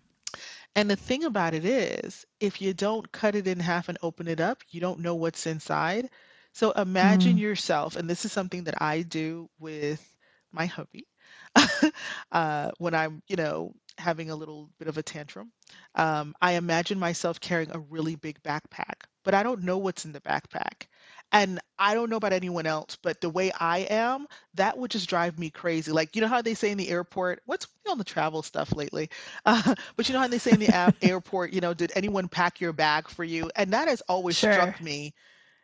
And 0.75 0.89
the 0.89 0.95
thing 0.95 1.23
about 1.23 1.53
it 1.53 1.65
is, 1.65 2.25
if 2.39 2.61
you 2.61 2.73
don't 2.73 3.11
cut 3.11 3.35
it 3.35 3.47
in 3.47 3.59
half 3.59 3.89
and 3.89 3.97
open 4.01 4.27
it 4.27 4.39
up, 4.39 4.63
you 4.69 4.79
don't 4.81 4.99
know 4.99 5.15
what's 5.15 5.45
inside. 5.47 6.09
So 6.53 6.71
imagine 6.71 7.37
mm, 7.37 7.39
yourself, 7.39 7.95
and 7.95 8.09
this 8.09 8.25
is 8.25 8.31
something 8.31 8.65
that 8.65 8.81
I 8.81 9.01
do 9.03 9.49
with 9.59 10.15
my 10.51 10.65
hubby 10.65 11.07
uh, 12.31 12.71
when 12.77 12.93
I'm, 12.95 13.21
you 13.27 13.35
know, 13.37 13.73
having 13.97 14.29
a 14.29 14.35
little 14.35 14.69
bit 14.79 14.87
of 14.87 14.97
a 14.97 15.03
tantrum. 15.03 15.51
Um, 15.95 16.35
I 16.41 16.53
imagine 16.53 16.99
myself 16.99 17.39
carrying 17.39 17.71
a 17.71 17.79
really 17.79 18.15
big 18.15 18.41
backpack, 18.43 19.03
but 19.23 19.33
I 19.33 19.43
don't 19.43 19.63
know 19.63 19.77
what's 19.77 20.05
in 20.05 20.13
the 20.13 20.21
backpack. 20.21 20.87
And 21.31 21.59
I 21.77 21.93
don't 21.93 22.09
know 22.09 22.15
about 22.15 22.33
anyone 22.33 22.65
else, 22.65 22.95
but 23.01 23.19
the 23.21 23.29
way 23.29 23.51
I 23.59 23.79
am, 23.89 24.27
that 24.53 24.77
would 24.77 24.91
just 24.91 25.09
drive 25.09 25.37
me 25.37 25.49
crazy. 25.49 25.91
Like, 25.91 26.15
you 26.15 26.21
know 26.21 26.27
how 26.27 26.41
they 26.41 26.53
say 26.53 26.71
in 26.71 26.77
the 26.77 26.89
airport, 26.89 27.41
what's 27.45 27.67
on 27.89 27.97
the 27.97 28.03
travel 28.03 28.41
stuff 28.43 28.71
lately? 28.75 29.09
Uh, 29.45 29.75
but 29.95 30.07
you 30.07 30.13
know 30.13 30.19
how 30.21 30.27
they 30.27 30.37
say 30.39 30.51
in 30.51 30.59
the 30.59 30.93
airport, 31.01 31.53
you 31.53 31.61
know, 31.61 31.73
did 31.73 31.91
anyone 31.95 32.27
pack 32.29 32.59
your 32.61 32.73
bag 32.73 33.09
for 33.09 33.23
you? 33.23 33.49
And 33.55 33.73
that 33.73 33.87
has 33.87 34.01
always 34.01 34.35
sure 34.37 34.53
struck 34.53 34.81
me 34.81 35.13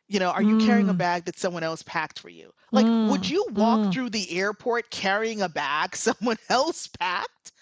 You 0.08 0.20
know, 0.20 0.32
are 0.32 0.44
you 0.44 0.58
carrying 0.58 0.90
a 0.90 0.94
mm. 0.94 0.98
bag 0.98 1.26
that 1.26 1.40
someone 1.40 1.64
else 1.64 1.84
packed 1.84 2.20
for 2.20 2.30
you? 2.30 2.54
Like, 2.72 2.86
mm. 2.86 3.10
would 3.10 3.30
you 3.30 3.46
walk 3.52 3.82
mm. 3.82 3.94
through 3.94 4.10
the 4.12 4.32
airport 4.38 4.90
carrying 4.92 5.42
a 5.42 5.50
bag 5.50 5.96
someone 5.96 6.38
else 6.50 6.88
packed? 6.88 7.54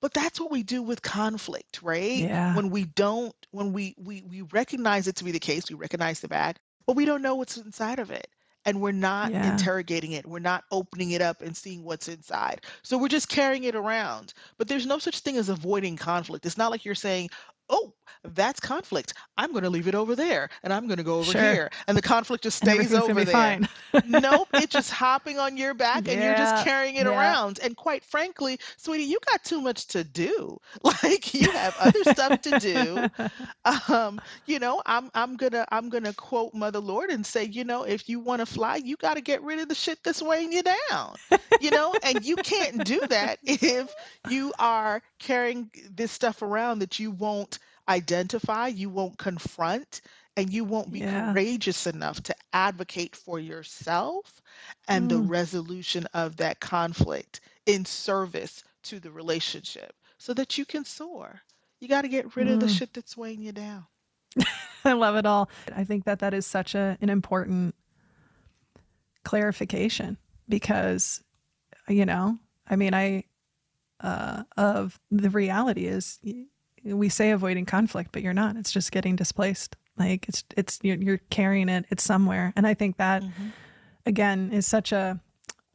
But 0.00 0.12
that's 0.14 0.40
what 0.40 0.50
we 0.50 0.62
do 0.62 0.82
with 0.82 1.02
conflict, 1.02 1.82
right? 1.82 2.18
Yeah. 2.18 2.54
When 2.54 2.70
we 2.70 2.84
don't, 2.84 3.34
when 3.50 3.72
we 3.72 3.94
we 3.98 4.22
we 4.22 4.42
recognize 4.42 5.08
it 5.08 5.16
to 5.16 5.24
be 5.24 5.32
the 5.32 5.40
case, 5.40 5.70
we 5.70 5.76
recognize 5.76 6.20
the 6.20 6.28
bag, 6.28 6.56
but 6.86 6.96
we 6.96 7.04
don't 7.04 7.22
know 7.22 7.34
what's 7.34 7.56
inside 7.56 7.98
of 7.98 8.10
it 8.10 8.28
and 8.66 8.80
we're 8.80 8.92
not 8.92 9.30
yeah. 9.30 9.52
interrogating 9.52 10.12
it. 10.12 10.26
We're 10.26 10.40
not 10.40 10.64
opening 10.72 11.12
it 11.12 11.22
up 11.22 11.40
and 11.40 11.56
seeing 11.56 11.84
what's 11.84 12.08
inside. 12.08 12.62
So 12.82 12.98
we're 12.98 13.08
just 13.08 13.28
carrying 13.28 13.64
it 13.64 13.76
around. 13.76 14.34
But 14.58 14.66
there's 14.66 14.86
no 14.86 14.98
such 14.98 15.20
thing 15.20 15.36
as 15.36 15.48
avoiding 15.48 15.96
conflict. 15.96 16.44
It's 16.44 16.58
not 16.58 16.72
like 16.72 16.84
you're 16.84 16.96
saying, 16.96 17.30
oh, 17.68 17.92
that's 18.34 18.60
conflict. 18.60 19.14
I'm 19.38 19.52
going 19.52 19.64
to 19.64 19.70
leave 19.70 19.88
it 19.88 19.94
over 19.94 20.14
there 20.14 20.48
and 20.62 20.72
I'm 20.72 20.86
going 20.86 20.98
to 20.98 21.04
go 21.04 21.16
over 21.16 21.32
sure. 21.32 21.40
here. 21.40 21.70
And 21.86 21.96
the 21.96 22.02
conflict 22.02 22.42
just 22.42 22.56
stays 22.56 22.92
over 22.92 23.24
there. 23.24 23.60
nope, 24.06 24.48
it's 24.54 24.72
just 24.72 24.90
hopping 24.92 25.38
on 25.38 25.56
your 25.56 25.74
back 25.74 26.06
yeah. 26.06 26.12
and 26.12 26.22
you're 26.22 26.34
just 26.34 26.64
carrying 26.64 26.96
it 26.96 27.06
yeah. 27.06 27.18
around. 27.18 27.60
And 27.62 27.76
quite 27.76 28.04
frankly, 28.04 28.58
sweetie, 28.76 29.04
you 29.04 29.18
got 29.30 29.44
too 29.44 29.60
much 29.60 29.86
to 29.88 30.04
do. 30.04 30.58
Like 31.02 31.34
you 31.34 31.50
have 31.50 31.76
other 31.80 32.04
stuff 32.04 32.40
to 32.42 32.58
do. 32.58 33.08
Um, 33.88 34.20
you 34.46 34.60
know, 34.60 34.80
I'm 34.86 35.10
I'm 35.14 35.36
going 35.36 35.50
to 35.52 35.66
I'm 35.74 35.88
going 35.88 36.04
to 36.04 36.12
quote 36.12 36.54
Mother 36.54 36.78
Lord 36.78 37.10
and 37.10 37.26
say, 37.26 37.44
you 37.44 37.64
know, 37.64 37.82
if 37.82 38.08
you 38.08 38.20
want 38.20 38.40
to 38.40 38.46
fly, 38.46 38.76
you 38.76 38.96
got 38.96 39.14
to 39.14 39.20
get 39.20 39.42
rid 39.42 39.58
of 39.58 39.68
the 39.68 39.74
shit 39.74 39.98
that's 40.04 40.22
weighing 40.22 40.52
you 40.52 40.62
down. 40.62 41.16
You 41.60 41.72
know, 41.72 41.94
and 42.04 42.24
you 42.24 42.36
can't 42.36 42.84
do 42.84 43.00
that 43.08 43.38
if 43.42 43.92
you 44.28 44.52
are 44.60 45.02
carrying 45.18 45.70
this 45.90 46.12
stuff 46.12 46.42
around 46.42 46.78
that 46.78 47.00
you 47.00 47.10
won't 47.10 47.55
identify, 47.88 48.68
you 48.68 48.90
won't 48.90 49.18
confront, 49.18 50.00
and 50.36 50.52
you 50.52 50.64
won't 50.64 50.92
be 50.92 51.00
yeah. 51.00 51.32
courageous 51.32 51.86
enough 51.86 52.22
to 52.24 52.34
advocate 52.52 53.16
for 53.16 53.40
yourself 53.40 54.42
and 54.86 55.06
mm. 55.06 55.08
the 55.10 55.18
resolution 55.18 56.06
of 56.12 56.36
that 56.36 56.60
conflict 56.60 57.40
in 57.64 57.84
service 57.84 58.62
to 58.82 59.00
the 59.00 59.10
relationship 59.10 59.94
so 60.18 60.34
that 60.34 60.58
you 60.58 60.64
can 60.64 60.84
soar. 60.84 61.40
You 61.80 61.88
got 61.88 62.02
to 62.02 62.08
get 62.08 62.36
rid 62.36 62.48
mm. 62.48 62.54
of 62.54 62.60
the 62.60 62.66
mm. 62.66 62.78
shit 62.78 62.92
that's 62.92 63.16
weighing 63.16 63.42
you 63.42 63.52
down. 63.52 63.86
I 64.84 64.92
love 64.92 65.16
it 65.16 65.26
all. 65.26 65.50
I 65.74 65.84
think 65.84 66.04
that 66.04 66.20
that 66.20 66.34
is 66.34 66.46
such 66.46 66.74
a, 66.74 66.98
an 67.00 67.08
important 67.08 67.74
clarification 69.24 70.18
because, 70.48 71.22
you 71.88 72.06
know, 72.06 72.38
I 72.68 72.76
mean, 72.76 72.94
I, 72.94 73.24
uh, 74.00 74.42
of 74.56 75.00
the 75.10 75.30
reality 75.30 75.86
is 75.86 76.18
we 76.94 77.08
say 77.08 77.30
avoiding 77.30 77.66
conflict, 77.66 78.10
but 78.12 78.22
you're 78.22 78.34
not. 78.34 78.56
It's 78.56 78.72
just 78.72 78.92
getting 78.92 79.16
displaced. 79.16 79.76
Like 79.98 80.28
it's 80.28 80.44
it's 80.56 80.78
you're, 80.82 80.96
you're 80.96 81.20
carrying 81.30 81.68
it. 81.68 81.86
It's 81.90 82.04
somewhere, 82.04 82.52
and 82.56 82.66
I 82.66 82.74
think 82.74 82.98
that 82.98 83.22
mm-hmm. 83.22 83.48
again 84.04 84.52
is 84.52 84.66
such 84.66 84.92
a. 84.92 85.20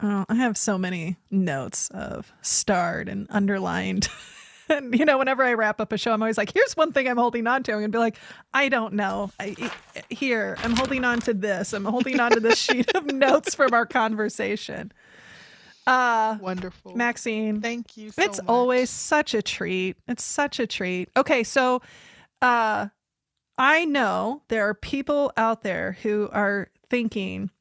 Oh, 0.04 0.26
I 0.30 0.36
have 0.36 0.58
so 0.58 0.80
many 0.80 1.18
notes 1.30 1.90
of 1.90 2.32
starred 2.42 3.08
and 3.08 3.28
underlined. 3.30 4.10
and 4.70 4.98
you 4.98 5.06
know, 5.06 5.18
whenever 5.18 5.44
I 5.44 5.54
wrap 5.54 5.80
up 5.82 5.92
a 5.92 5.98
show, 5.98 6.12
I'm 6.12 6.22
always 6.22 6.38
like, 6.38 6.54
"Here's 6.54 6.76
one 6.78 6.92
thing 6.92 7.08
I'm 7.08 7.18
holding 7.18 7.48
on 7.48 7.64
to." 7.64 7.72
I'm 7.72 7.80
gonna 7.80 7.90
be 7.90 7.98
like, 7.98 8.18
"I 8.54 8.70
don't 8.70 8.94
know. 8.94 9.32
I, 9.40 9.72
here, 10.10 10.56
I'm 10.64 10.76
holding 10.76 11.04
on 11.04 11.20
to 11.22 11.34
this. 11.34 11.74
I'm 11.74 11.86
holding 11.86 12.20
on 12.20 12.32
to 12.32 12.40
this 12.40 12.60
sheet 12.62 12.96
of 12.96 13.06
notes 13.06 13.56
from 13.56 13.74
our 13.74 13.86
conversation." 13.86 14.92
Uh, 15.88 16.38
Wonderful. 16.40 16.96
Maxine. 16.96 17.62
Thank 17.62 17.98
you 17.98 18.12
so 18.12 18.22
It's 18.22 18.38
much. 18.40 18.48
always 18.50 18.90
such 18.90 19.34
a 19.34 19.42
treat. 19.42 19.98
It's 20.08 20.24
such 20.24 20.60
a 20.60 20.68
treat. 20.68 21.10
Okay, 21.18 21.44
so 21.44 21.82
uh 22.42 22.88
I 23.58 23.86
know 23.86 24.42
there 24.48 24.68
are 24.68 24.74
people 24.74 25.32
out 25.38 25.62
there 25.62 25.98
who 26.02 26.30
are 26.32 26.70
thinking, 26.90 27.52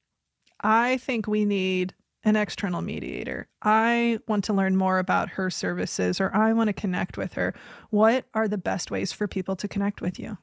I 0.62 0.96
think 0.98 1.26
we 1.26 1.44
need 1.44 1.94
an 2.24 2.36
external 2.36 2.80
mediator. 2.82 3.48
I 3.62 4.18
want 4.28 4.44
to 4.44 4.52
learn 4.52 4.76
more 4.76 4.98
about 4.98 5.30
her 5.30 5.50
services 5.50 6.20
or 6.20 6.34
I 6.34 6.52
want 6.52 6.68
to 6.68 6.72
connect 6.74 7.16
with 7.18 7.34
her. 7.34 7.54
What 7.90 8.24
are 8.34 8.48
the 8.48 8.58
best 8.58 8.90
ways 8.90 9.12
for 9.12 9.26
people 9.26 9.56
to 9.56 9.68
connect 9.68 10.00
with 10.00 10.18
you? 10.18 10.36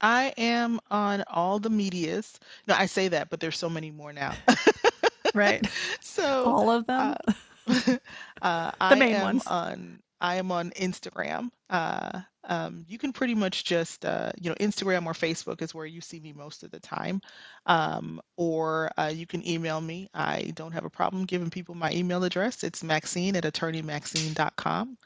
I 0.00 0.34
am 0.36 0.80
on 0.90 1.22
all 1.28 1.58
the 1.60 1.70
medias. 1.70 2.38
No, 2.66 2.74
I 2.74 2.86
say 2.86 3.08
that, 3.08 3.30
but 3.30 3.40
there's 3.40 3.56
so 3.58 3.70
many 3.70 3.90
more 3.90 4.12
now. 4.12 4.34
right. 5.34 5.66
So 6.00 6.44
all 6.44 6.70
of 6.70 6.86
them. 6.86 7.16
Uh, 7.68 7.96
uh, 8.42 8.70
the 8.90 8.96
main 8.96 9.20
ones. 9.20 9.46
On 9.46 9.98
I 10.20 10.36
am 10.36 10.50
on 10.52 10.70
Instagram. 10.70 11.50
Uh, 11.68 12.20
um, 12.44 12.84
you 12.88 12.98
can 12.98 13.12
pretty 13.12 13.34
much 13.34 13.64
just 13.64 14.04
uh, 14.04 14.30
you 14.40 14.50
know 14.50 14.56
Instagram 14.56 15.06
or 15.06 15.12
Facebook 15.12 15.60
is 15.60 15.74
where 15.74 15.86
you 15.86 16.00
see 16.00 16.20
me 16.20 16.32
most 16.32 16.62
of 16.62 16.70
the 16.70 16.80
time, 16.80 17.20
um, 17.66 18.20
or 18.36 18.90
uh, 18.96 19.10
you 19.12 19.26
can 19.26 19.46
email 19.46 19.80
me. 19.80 20.08
I 20.14 20.52
don't 20.54 20.72
have 20.72 20.84
a 20.84 20.90
problem 20.90 21.24
giving 21.24 21.50
people 21.50 21.74
my 21.74 21.90
email 21.92 22.24
address. 22.24 22.64
It's 22.64 22.82
Maxine 22.82 23.36
at 23.36 23.44
attorneymaxine.com. 23.44 24.98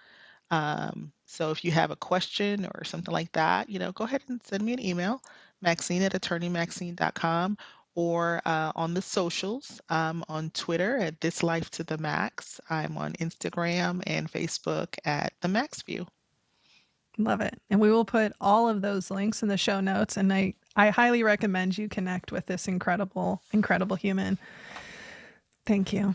Um, 0.51 1.13
so 1.27 1.51
if 1.51 1.65
you 1.65 1.71
have 1.73 1.91
a 1.91 1.97
question 1.97 2.67
or 2.75 2.85
something 2.85 3.13
like 3.13 3.33
that, 3.33 3.69
you 3.69 3.79
know, 3.79 3.93
go 3.93 4.05
ahead 4.05 4.23
and 4.29 4.41
send 4.45 4.63
me 4.63 4.73
an 4.73 4.85
email, 4.85 5.23
Maxine 5.61 6.03
at 6.03 6.13
attorneymaxine.com, 6.13 7.59
or 7.99 8.41
uh, 8.47 8.71
on 8.77 8.95
the 8.95 9.03
socials. 9.03 9.81
I'm 9.89 10.23
on 10.29 10.51
Twitter 10.51 10.99
at 10.99 11.21
This 11.21 11.43
Life 11.43 11.69
to 11.73 11.83
the 11.83 11.99
Max. 11.99 12.61
I'm 12.71 12.97
on 12.97 13.15
Instagram 13.15 14.05
and 14.07 14.31
Facebook 14.31 14.97
at 15.05 15.33
The 15.41 15.49
Max 15.49 15.83
View. 15.83 16.07
Love 17.19 17.41
it. 17.41 17.61
And 17.71 17.81
we 17.81 17.91
will 17.91 18.05
put 18.05 18.33
all 18.41 18.69
of 18.69 18.83
those 18.83 19.11
links 19.11 19.43
in 19.43 19.49
the 19.49 19.57
show 19.57 19.81
notes. 19.81 20.17
And 20.17 20.33
I, 20.33 20.55
I 20.77 20.91
highly 20.91 21.25
recommend 21.25 21.77
you 21.77 21.89
connect 21.89 22.31
with 22.31 22.47
this 22.47 22.69
incredible, 22.69 23.43
incredible 23.53 23.97
human. 23.97 24.39
Thank 25.67 25.93
you. 25.93 26.15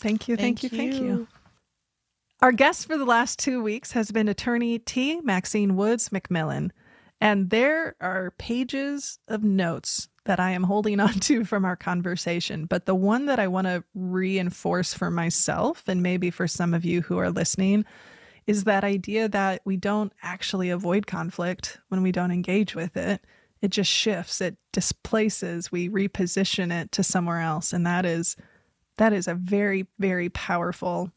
Thank 0.00 0.28
you. 0.28 0.36
Thank, 0.36 0.60
thank 0.60 0.70
you, 0.70 0.78
you. 0.78 0.90
Thank 0.92 1.02
you. 1.02 1.28
Our 2.42 2.52
guest 2.52 2.86
for 2.86 2.98
the 2.98 3.06
last 3.06 3.38
two 3.38 3.62
weeks 3.62 3.92
has 3.92 4.10
been 4.10 4.28
attorney 4.28 4.78
T. 4.78 5.22
Maxine 5.22 5.76
Woods 5.76 6.10
McMillan. 6.10 6.72
And 7.22 7.48
there 7.48 7.96
are 8.02 8.32
pages 8.32 9.18
of 9.28 9.42
notes 9.42 10.08
that 10.26 10.38
I 10.38 10.50
am 10.50 10.64
holding 10.64 11.00
on 11.06 11.14
to 11.14 11.44
from 11.44 11.64
our 11.64 11.76
conversation. 11.76 12.66
But 12.66 12.86
the 12.86 12.94
one 12.94 13.26
that 13.26 13.38
I 13.38 13.48
want 13.48 13.66
to 13.66 13.82
reinforce 13.94 14.94
for 14.94 15.10
myself, 15.10 15.82
and 15.86 16.02
maybe 16.02 16.30
for 16.30 16.46
some 16.46 16.74
of 16.74 16.84
you 16.84 17.02
who 17.02 17.18
are 17.18 17.30
listening, 17.30 17.84
is 18.46 18.64
that 18.64 18.84
idea 18.84 19.28
that 19.28 19.62
we 19.64 19.76
don't 19.76 20.12
actually 20.22 20.70
avoid 20.70 21.06
conflict 21.06 21.78
when 21.88 22.02
we 22.02 22.12
don't 22.12 22.30
engage 22.30 22.74
with 22.74 22.96
it. 22.96 23.24
It 23.60 23.70
just 23.70 23.90
shifts, 23.90 24.40
it 24.40 24.56
displaces, 24.72 25.72
we 25.72 25.88
reposition 25.88 26.70
it 26.72 26.92
to 26.92 27.02
somewhere 27.02 27.40
else. 27.40 27.72
And 27.72 27.84
that 27.86 28.04
is 28.04 28.36
that 28.98 29.12
is 29.12 29.28
a 29.28 29.34
very, 29.34 29.86
very 29.98 30.28
powerful, 30.30 31.10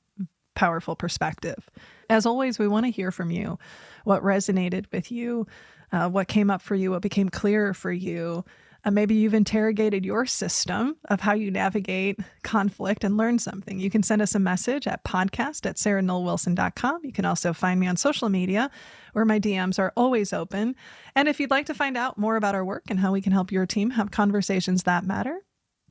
powerful 0.56 0.96
perspective. 0.96 1.70
As 2.10 2.26
always, 2.26 2.60
we 2.60 2.68
want 2.68 2.86
to 2.86 2.92
hear 2.92 3.12
from 3.12 3.32
you. 3.32 3.58
What 4.04 4.24
resonated 4.24 4.86
with 4.92 5.12
you? 5.12 5.48
Uh, 5.92 6.10
what 6.10 6.28
came 6.28 6.50
up 6.50 6.62
for 6.62 6.76
you? 6.76 6.92
What 6.92 7.02
became 7.02 7.30
clearer 7.30 7.74
for 7.74 7.92
you? 7.92 8.44
Uh, 8.86 8.92
maybe 8.92 9.16
you've 9.16 9.34
interrogated 9.34 10.06
your 10.06 10.26
system 10.26 10.96
of 11.10 11.22
how 11.22 11.34
you 11.34 11.52
navigate 11.52 12.20
conflict 12.44 13.04
and 13.04 13.18
learn 13.18 13.40
something. 13.40 13.80
You 13.80 13.90
can 13.90 14.04
send 14.04 14.22
us 14.22 14.36
a 14.36 14.40
message 14.40 14.88
at 14.88 15.04
podcast 15.04 15.66
at 15.66 15.76
sarahnollwilson.com. 15.76 17.02
You 17.04 17.12
can 17.12 17.26
also 17.26 17.54
find 17.54 17.80
me 17.80 17.88
on 17.88 17.98
social 17.98 18.30
media 18.30 18.72
where 19.14 19.26
my 19.26 19.40
DMs 19.40 19.80
are 19.80 19.94
always 19.98 20.34
open. 20.34 20.76
And 21.16 21.28
if 21.28 21.40
you'd 21.40 21.52
like 21.52 21.66
to 21.66 21.74
find 21.74 21.98
out 21.98 22.18
more 22.18 22.36
about 22.36 22.56
our 22.56 22.64
work 22.64 22.84
and 22.90 23.00
how 23.00 23.12
we 23.12 23.22
can 23.22 23.34
help 23.34 23.52
your 23.52 23.66
team 23.66 23.92
have 23.92 24.12
conversations 24.12 24.84
that 24.84 25.04
matter, 25.04 25.40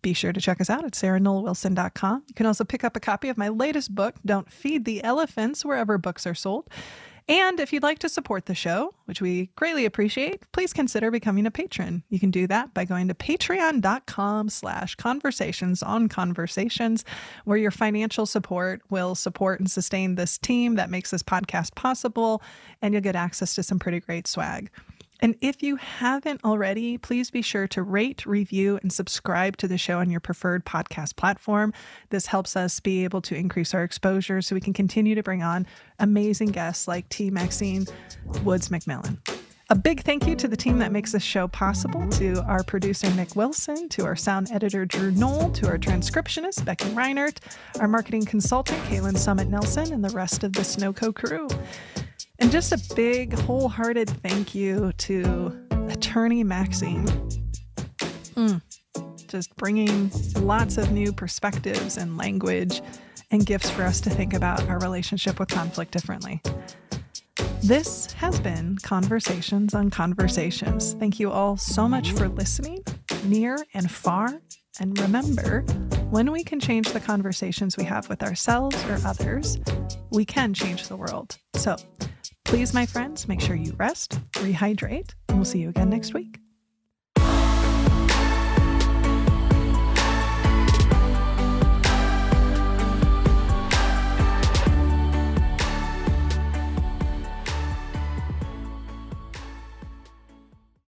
be 0.01 0.13
sure 0.13 0.33
to 0.33 0.41
check 0.41 0.61
us 0.61 0.71
out 0.71 0.85
at 0.85 0.93
sarahnollwilson.com. 0.93 2.25
You 2.29 2.35
can 2.35 2.47
also 2.47 2.65
pick 2.65 2.85
up 2.85 2.97
a 2.97 3.01
copy 3.01 3.29
of 3.29 3.37
my 3.37 3.49
latest 3.49 3.95
book, 3.95 4.15
Don't 4.25 4.51
Feed 4.51 4.85
the 4.85 5.03
Elephants, 5.03 5.65
wherever 5.65 5.99
books 5.99 6.27
are 6.27 6.35
sold. 6.35 6.69
And 7.29 7.61
if 7.61 7.75
you'd 7.75 7.83
like 7.83 7.99
to 7.99 8.09
support 8.09 8.47
the 8.47 8.55
show, 8.55 8.95
which 9.05 9.21
we 9.21 9.51
greatly 9.55 9.85
appreciate, 9.85 10.51
please 10.53 10.73
consider 10.73 11.11
becoming 11.11 11.45
a 11.45 11.51
patron. 11.51 12.03
You 12.09 12.19
can 12.19 12.31
do 12.31 12.47
that 12.47 12.73
by 12.73 12.87
going 12.87 13.09
to 13.09 13.15
patreon.com 13.15 14.49
slash 14.49 14.95
conversations 14.95 15.83
on 15.83 16.09
conversations, 16.09 17.05
where 17.45 17.59
your 17.59 17.71
financial 17.71 18.25
support 18.25 18.81
will 18.89 19.15
support 19.15 19.61
and 19.61 19.71
sustain 19.71 20.15
this 20.15 20.39
team 20.39 20.77
that 20.77 20.89
makes 20.89 21.11
this 21.11 21.23
podcast 21.23 21.75
possible, 21.75 22.43
and 22.81 22.95
you'll 22.95 23.03
get 23.03 23.15
access 23.17 23.55
to 23.57 23.63
some 23.63 23.79
pretty 23.79 24.01
great 24.01 24.27
swag. 24.27 24.71
And 25.21 25.35
if 25.41 25.63
you 25.63 25.77
haven't 25.77 26.45
already, 26.45 26.97
please 26.99 27.31
be 27.31 27.43
sure 27.43 27.67
to 27.69 27.83
rate, 27.83 28.25
review, 28.25 28.79
and 28.83 28.93
subscribe 28.93 29.57
to 29.59 29.69
the 29.69 29.79
show 29.79 29.99
on 29.99 30.11
your 30.11 30.21
preferred 30.21 30.65
podcast 30.65 31.17
platform. 31.17 31.73
This 32.11 32.27
helps 32.27 32.57
us 32.57 32.79
be 32.81 33.05
able 33.05 33.21
to 33.23 33.35
increase 33.35 33.75
our 33.75 33.83
exposure 33.83 34.41
so 34.43 34.55
we 34.55 34.61
can 34.61 34.73
continue 34.73 35.15
to 35.15 35.23
bring 35.23 35.43
on 35.43 35.67
amazing 35.99 36.49
guests 36.49 36.87
like 36.87 37.09
T. 37.09 37.31
Maxine 37.31 37.87
Woods 38.45 38.69
McMillan. 38.69 39.19
A 39.71 39.75
big 39.75 40.01
thank 40.01 40.27
you 40.27 40.35
to 40.37 40.49
the 40.49 40.57
team 40.57 40.79
that 40.79 40.93
makes 40.93 41.13
this 41.13 41.23
show 41.23 41.47
possible 41.47 42.09
to 42.13 42.43
our 42.45 42.63
producer, 42.63 43.11
Nick 43.11 43.37
Wilson, 43.37 43.91
to 43.91 44.07
our 44.07 44.17
sound 44.17 44.51
editor, 44.51 44.87
Drew 44.87 45.11
Noll, 45.11 45.51
to 45.51 45.67
our 45.67 45.77
transcriptionist, 45.77 46.65
Becky 46.65 46.89
Reinert, 46.91 47.37
our 47.79 47.87
marketing 47.87 48.25
consultant, 48.25 48.83
Kaylin 48.85 49.19
Summit 49.19 49.49
Nelson, 49.49 49.93
and 49.93 50.03
the 50.03 50.09
rest 50.17 50.43
of 50.43 50.55
the 50.55 50.63
Snowco 50.63 51.15
crew. 51.15 51.49
And 52.41 52.53
just 52.53 52.73
a 52.73 52.95
big, 52.95 53.37
wholehearted 53.39 54.09
thank 54.09 54.55
you 54.55 54.93
to 54.99 55.67
attorney 55.89 56.45
Maxine. 56.45 57.07
Mm. 58.37 58.63
Just 59.27 59.55
bringing 59.57 60.11
lots 60.37 60.79
of 60.79 60.93
new 60.93 61.13
perspectives 61.13 61.97
and 61.97 62.17
language 62.17 62.81
and 63.31 63.45
gifts 63.45 63.69
for 63.71 63.83
us 63.83 64.01
to 64.03 64.11
think 64.11 64.35
about 64.35 64.67
our 64.69 64.79
relationship 64.79 65.39
with 65.41 65.49
conflict 65.49 65.91
differently. 65.91 66.41
This 67.63 68.13
has 68.13 68.39
been 68.39 68.79
Conversations 68.79 69.75
on 69.75 69.91
Conversations. 69.91 70.95
Thank 70.95 71.19
you 71.19 71.33
all 71.33 71.57
so 71.57 71.89
much 71.89 72.13
for 72.13 72.29
listening, 72.29 72.85
near 73.25 73.59
and 73.75 73.91
far. 73.91 74.41
And 74.81 74.99
remember, 75.01 75.63
when 76.11 76.31
we 76.31 76.45
can 76.45 76.61
change 76.61 76.93
the 76.93 77.01
conversations 77.01 77.77
we 77.77 77.83
have 77.85 78.09
with 78.09 78.23
ourselves 78.23 78.77
or 78.85 79.01
others, 79.05 79.59
we 80.11 80.25
can 80.25 80.55
change 80.55 80.87
the 80.87 80.97
world. 80.97 81.37
So 81.57 81.77
please, 82.49 82.73
my 82.73 82.87
friends, 82.87 83.29
make 83.29 83.43
sure 83.43 83.55
you 83.55 83.75
rest, 83.77 84.19
rehydrate, 84.33 85.11
and 85.29 85.37
we'll 85.37 85.45
see 85.45 85.59
you 85.59 85.69
again 85.69 85.91
next 85.91 86.15
week. 86.15 86.41